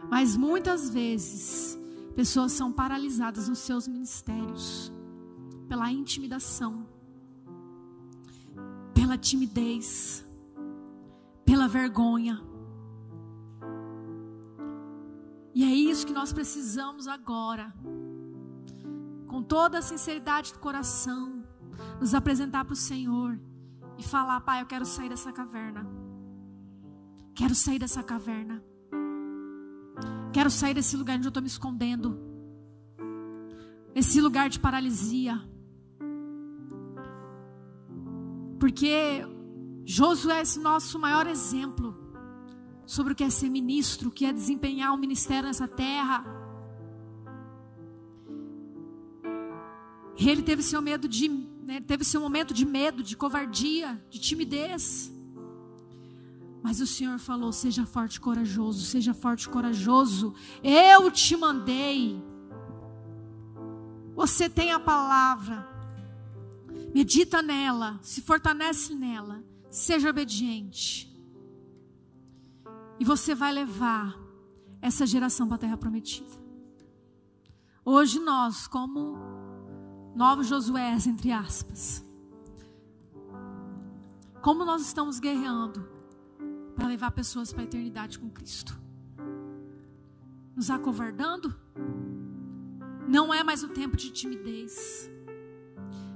Mas 0.10 0.36
muitas 0.36 0.90
vezes 0.90 1.80
Pessoas 2.16 2.52
são 2.52 2.72
paralisadas 2.72 3.50
nos 3.50 3.60
seus 3.60 3.88
ministérios 3.88 4.94
pela 5.68 5.92
intimidação, 5.92 6.86
pela 8.94 9.18
timidez, 9.18 10.24
pela 11.44 11.68
vergonha. 11.68 12.40
E 15.56 15.64
é 15.64 15.74
isso 15.74 16.06
que 16.06 16.14
nós 16.14 16.32
precisamos 16.32 17.08
agora, 17.08 17.74
com 19.28 19.42
toda 19.42 19.80
a 19.80 19.82
sinceridade 19.82 20.54
do 20.54 20.60
coração, 20.60 21.44
nos 22.00 22.14
apresentar 22.14 22.66
para 22.66 22.74
o 22.74 22.76
Senhor 22.76 23.40
e 23.98 24.04
falar: 24.04 24.42
Pai, 24.42 24.62
eu 24.62 24.66
quero 24.66 24.86
sair 24.86 25.10
dessa 25.10 25.32
caverna. 25.32 25.88
Quero 27.34 27.56
sair 27.56 27.80
dessa 27.80 28.04
caverna. 28.04 28.64
Quero 30.34 30.50
sair 30.50 30.74
desse 30.74 30.98
lugar 30.98 31.18
onde 31.18 31.28
eu 31.28 31.30
estou 31.30 31.44
me 31.44 31.48
escondendo. 31.48 32.20
Esse 33.94 34.20
lugar 34.20 34.50
de 34.50 34.60
paralisia. 34.60 35.40
Porque 38.60 39.24
Josué 39.86 40.40
é 40.40 40.42
esse 40.42 40.60
nosso 40.60 40.98
maior 40.98 41.28
exemplo 41.28 41.96
sobre 42.84 43.14
o 43.14 43.16
que 43.16 43.24
é 43.24 43.30
ser 43.30 43.50
ministro, 43.50 44.10
o 44.10 44.12
que 44.12 44.26
é 44.26 44.34
desempenhar 44.34 44.92
um 44.92 44.98
ministério 44.98 45.48
nessa 45.48 45.68
terra. 45.68 46.26
Ele 50.18 50.42
teve 50.42 50.64
seu 50.64 50.82
medo 50.82 51.08
de, 51.08 51.30
né, 51.30 51.80
teve 51.80 52.04
seu 52.04 52.20
momento 52.20 52.56
de 52.56 52.66
medo, 52.66 53.04
de 53.04 53.16
covardia, 53.16 54.04
de 54.10 54.20
timidez. 54.20 55.13
Mas 56.64 56.80
o 56.80 56.88
Senhor 56.88 57.20
falou: 57.20 57.52
seja 57.52 57.86
forte 57.86 58.16
e 58.16 58.20
corajoso, 58.22 58.86
seja 58.86 59.14
forte 59.14 59.44
e 59.44 59.50
corajoso. 59.50 60.34
Eu 60.64 61.12
te 61.12 61.36
mandei. 61.36 62.24
Você 64.16 64.50
tem 64.50 64.72
a 64.72 64.80
palavra. 64.80 65.68
Medita 66.96 67.42
nela, 67.42 68.00
se 68.02 68.22
fortalece 68.22 68.96
nela. 68.96 69.44
Seja 69.70 70.10
obediente. 70.10 71.12
E 72.98 73.04
você 73.04 73.36
vai 73.36 73.52
levar 73.52 74.18
essa 74.82 75.06
geração 75.06 75.48
para 75.48 75.56
a 75.56 75.60
terra 75.60 75.78
prometida. 75.78 76.42
Hoje 77.84 78.20
nós, 78.20 78.68
como 78.68 79.18
novos 80.16 80.48
Josué, 80.48 80.96
entre 81.08 81.32
aspas, 81.32 82.06
como 84.42 84.64
nós 84.64 84.84
estamos 84.84 85.20
guerreando 85.20 85.93
para 86.76 86.88
levar 86.88 87.12
pessoas 87.12 87.52
para 87.52 87.62
a 87.62 87.66
eternidade 87.66 88.20
com 88.20 88.30
Cristo. 88.30 88.80
Nos 90.56 90.70
acovardando? 90.70 91.56
Não 93.08 93.34
é 93.34 93.44
mais 93.44 93.64
o 93.64 93.70
tempo 93.70 93.98
de 93.98 94.12
timidez. 94.12 95.10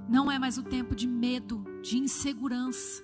Não 0.07 0.31
é 0.31 0.39
mais 0.39 0.57
o 0.57 0.63
tempo 0.63 0.95
de 0.95 1.07
medo, 1.07 1.63
de 1.81 1.97
insegurança. 1.97 3.03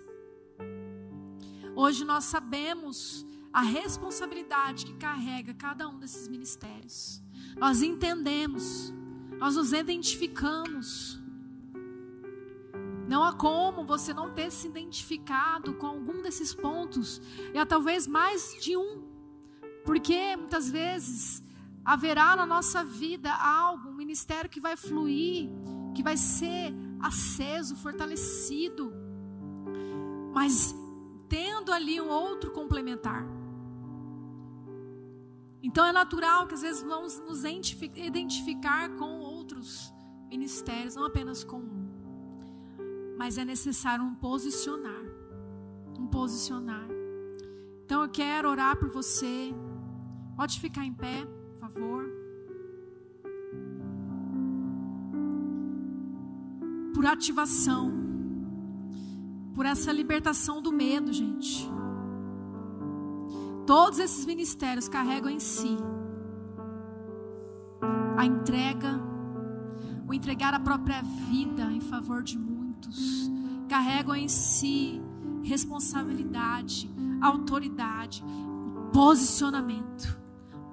Hoje 1.76 2.06
nós 2.06 2.26
sabemos 2.26 3.26
a 3.52 3.62
responsabilidade 3.62 4.86
que 4.86 4.94
carrega 4.94 5.54
cada 5.54 5.88
um 5.88 6.00
desses 6.00 6.28
ministérios. 6.28 7.22
Nós 7.58 7.82
entendemos, 7.82 8.94
nós 9.38 9.56
nos 9.56 9.74
identificamos. 9.74 11.23
Não 13.08 13.24
há 13.24 13.34
como 13.34 13.86
você 13.86 14.14
não 14.14 14.34
ter 14.34 14.52
se 14.52 14.68
identificado 14.68 15.74
com 15.74 15.88
algum 15.88 16.22
desses 16.22 16.54
pontos, 16.54 17.22
e 17.54 17.58
há 17.58 17.66
talvez 17.66 18.08
mais 18.08 18.56
de 18.62 18.78
um, 18.78 19.04
porque 19.86 20.36
muitas 20.38 20.70
vezes 20.70 21.44
haverá 21.84 22.36
na 22.36 22.46
nossa 22.46 22.84
vida 22.84 23.34
algo, 23.34 23.90
um 23.90 23.96
ministério 23.96 24.50
que 24.50 24.60
vai 24.60 24.78
fluir, 24.78 25.50
que 25.94 26.02
vai 26.02 26.16
ser 26.16 26.74
aceso, 27.02 27.76
fortalecido, 27.76 28.94
mas 30.34 30.74
tendo 31.28 31.72
ali 31.72 32.00
um 32.00 32.10
outro 32.10 32.52
complementar. 32.52 33.26
Então 35.62 35.86
é 35.86 35.92
natural 35.92 36.48
que 36.48 36.54
às 36.54 36.62
vezes 36.62 36.84
vamos 36.84 37.20
nos 37.20 37.44
identificar 37.44 38.90
com 38.98 39.20
outros 39.20 39.94
ministérios, 40.30 40.96
não 40.96 41.06
apenas 41.06 41.44
com 41.44 41.58
um 41.58 41.83
mas 43.18 43.38
é 43.38 43.46
necessário 43.46 44.04
um 44.04 44.16
posicionar. 44.16 45.04
Um 46.00 46.08
posicionar. 46.08 46.88
Então 47.86 48.04
eu 48.04 48.10
quero 48.10 48.50
orar 48.50 48.78
por 48.78 48.90
você. 48.90 49.54
Pode 50.36 50.60
ficar 50.60 50.86
em 50.86 50.94
pé, 50.94 51.26
por 51.26 51.56
favor. 51.56 52.06
Por 56.94 57.06
ativação. 57.06 58.02
por 59.56 59.68
essa 59.68 59.92
libertação 59.92 60.64
do 60.64 60.72
medo, 60.72 61.14
gente. 61.14 61.70
Todos 63.68 64.00
esses 64.00 64.26
ministérios 64.26 64.90
carregam 64.90 65.30
em 65.30 65.40
si 65.40 65.78
a 68.18 68.26
entrega, 68.26 69.02
o 70.08 70.14
entregar 70.14 70.54
a 70.54 70.60
própria 70.60 71.02
vida 71.02 71.64
em 71.72 71.82
favor 71.82 72.24
de 72.24 72.38
muitos, 72.38 72.53
carregam 73.68 74.16
em 74.16 74.28
si 74.28 75.02
responsabilidade, 75.44 76.90
autoridade, 77.22 78.24
posicionamento. 78.92 80.22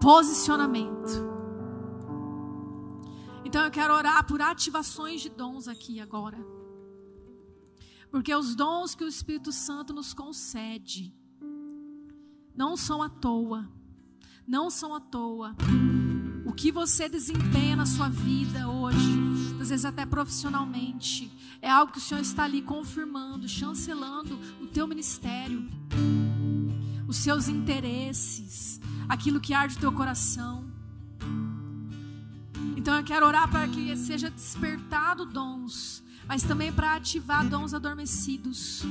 Posicionamento. 0.00 1.28
Então 3.44 3.64
eu 3.64 3.70
quero 3.70 3.92
orar 3.92 4.24
por 4.26 4.40
ativações 4.40 5.20
de 5.20 5.28
dons 5.28 5.66
aqui 5.66 6.00
agora. 6.00 6.38
Porque 8.11 8.34
os 8.34 8.54
dons 8.54 8.94
que 8.94 9.04
o 9.04 9.08
Espírito 9.08 9.52
Santo 9.52 9.92
nos 9.92 10.14
concede 10.14 11.14
não 12.54 12.76
são 12.76 13.02
à 13.02 13.08
toa. 13.08 13.68
Não 14.46 14.68
são 14.70 14.94
à 14.94 15.00
toa. 15.00 15.54
O 16.44 16.52
que 16.52 16.72
você 16.72 17.08
desempenha 17.08 17.76
na 17.76 17.86
sua 17.86 18.08
vida 18.08 18.68
hoje, 18.68 19.30
às 19.62 19.70
vezes 19.70 19.84
até 19.84 20.06
profissionalmente, 20.06 21.30
é 21.62 21.70
algo 21.70 21.92
que 21.92 21.98
o 21.98 22.00
Senhor 22.00 22.20
está 22.20 22.44
ali 22.44 22.62
confirmando, 22.62 23.48
chancelando 23.48 24.38
o 24.61 24.66
teu 24.66 24.86
ministério, 24.86 25.68
os 27.06 27.16
seus 27.16 27.48
interesses, 27.48 28.80
aquilo 29.08 29.40
que 29.40 29.52
arde 29.52 29.76
o 29.76 29.80
teu 29.80 29.92
coração. 29.92 30.64
Então 32.76 32.96
eu 32.96 33.04
quero 33.04 33.26
orar 33.26 33.50
para 33.50 33.68
que 33.68 33.94
seja 33.96 34.30
despertado 34.30 35.26
dons, 35.26 36.02
mas 36.26 36.42
também 36.42 36.72
para 36.72 36.94
ativar 36.94 37.46
dons 37.46 37.74
adormecidos. 37.74 38.82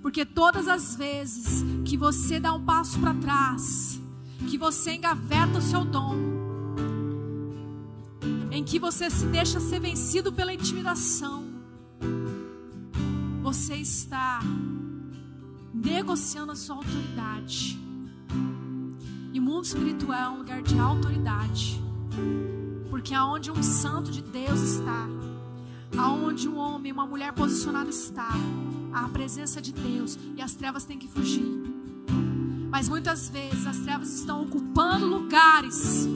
Porque 0.00 0.24
todas 0.24 0.68
as 0.68 0.94
vezes 0.94 1.64
que 1.84 1.96
você 1.96 2.38
dá 2.38 2.52
um 2.52 2.64
passo 2.64 2.98
para 3.00 3.14
trás, 3.14 4.00
que 4.48 4.56
você 4.56 4.94
engaveta 4.94 5.58
o 5.58 5.62
seu 5.62 5.84
dom, 5.84 6.29
em 8.60 8.62
que 8.62 8.78
você 8.78 9.08
se 9.08 9.24
deixa 9.24 9.58
ser 9.58 9.80
vencido 9.80 10.30
pela 10.30 10.52
intimidação, 10.52 11.46
você 13.42 13.76
está 13.76 14.38
negociando 15.72 16.52
a 16.52 16.54
sua 16.54 16.76
autoridade. 16.76 17.80
E 19.32 19.40
o 19.40 19.42
mundo 19.42 19.64
espiritual 19.64 20.20
é 20.20 20.28
um 20.28 20.38
lugar 20.40 20.60
de 20.60 20.78
autoridade. 20.78 21.82
Porque 22.90 23.14
aonde 23.14 23.50
um 23.50 23.62
santo 23.62 24.10
de 24.10 24.20
Deus 24.20 24.60
está, 24.60 25.08
aonde 25.96 26.46
um 26.46 26.58
homem, 26.58 26.92
uma 26.92 27.06
mulher 27.06 27.32
posicionada 27.32 27.88
está, 27.88 28.28
a 28.92 29.08
presença 29.08 29.62
de 29.62 29.72
Deus 29.72 30.18
e 30.36 30.42
as 30.42 30.54
trevas 30.54 30.84
têm 30.84 30.98
que 30.98 31.08
fugir. 31.08 31.50
Mas 32.70 32.90
muitas 32.90 33.30
vezes 33.30 33.66
as 33.66 33.78
trevas 33.78 34.12
estão 34.12 34.42
ocupando 34.42 35.06
lugares 35.06 36.06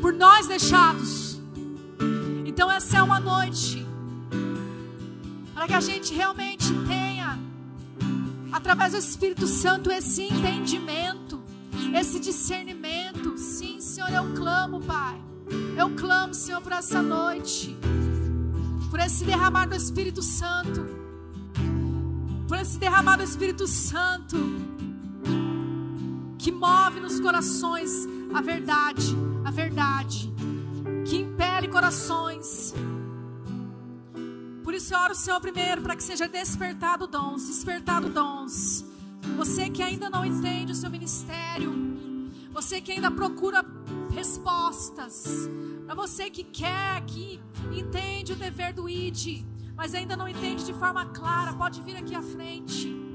por 0.00 0.12
nós 0.12 0.46
deixados. 0.46 1.27
Então 2.58 2.72
essa 2.72 2.96
é 2.96 3.02
uma 3.04 3.20
noite 3.20 3.86
para 5.54 5.68
que 5.68 5.74
a 5.74 5.80
gente 5.80 6.12
realmente 6.12 6.66
tenha, 6.88 7.38
através 8.50 8.94
do 8.94 8.98
Espírito 8.98 9.46
Santo, 9.46 9.92
esse 9.92 10.24
entendimento, 10.24 11.40
esse 11.94 12.18
discernimento. 12.18 13.38
Sim, 13.38 13.80
Senhor, 13.80 14.10
eu 14.10 14.34
clamo, 14.34 14.80
Pai. 14.80 15.22
Eu 15.76 15.90
clamo, 15.90 16.34
Senhor, 16.34 16.60
por 16.60 16.72
essa 16.72 17.00
noite, 17.00 17.76
por 18.90 18.98
esse 18.98 19.24
derramar 19.24 19.66
do 19.66 19.76
Espírito 19.76 20.20
Santo, 20.20 20.84
por 22.48 22.58
esse 22.58 22.76
derramar 22.76 23.18
do 23.18 23.22
Espírito 23.22 23.68
Santo, 23.68 24.36
que 26.36 26.50
move 26.50 26.98
nos 26.98 27.20
corações 27.20 27.92
a 28.34 28.40
verdade, 28.40 29.16
a 29.44 29.50
verdade, 29.52 30.28
que 31.08 31.16
impele 31.16 31.68
corações 31.68 32.74
por 34.68 34.74
isso 34.74 34.92
eu 34.92 34.98
oro, 35.00 35.14
Senhor, 35.14 35.40
primeiro, 35.40 35.80
para 35.80 35.96
que 35.96 36.02
seja 36.02 36.28
despertado 36.28 37.06
dons, 37.06 37.46
despertado 37.46 38.10
dons. 38.10 38.84
Você 39.38 39.70
que 39.70 39.82
ainda 39.82 40.10
não 40.10 40.26
entende 40.26 40.72
o 40.72 40.74
seu 40.74 40.90
ministério, 40.90 41.72
você 42.52 42.78
que 42.78 42.92
ainda 42.92 43.10
procura 43.10 43.64
respostas, 44.14 45.48
para 45.86 45.94
você 45.94 46.28
que 46.28 46.44
quer, 46.44 47.02
que 47.06 47.40
entende 47.72 48.34
o 48.34 48.36
dever 48.36 48.74
do 48.74 48.86
ID, 48.86 49.42
mas 49.74 49.94
ainda 49.94 50.14
não 50.14 50.28
entende 50.28 50.66
de 50.66 50.74
forma 50.74 51.06
clara, 51.06 51.54
pode 51.54 51.80
vir 51.80 51.96
aqui 51.96 52.14
à 52.14 52.20
frente. 52.20 53.07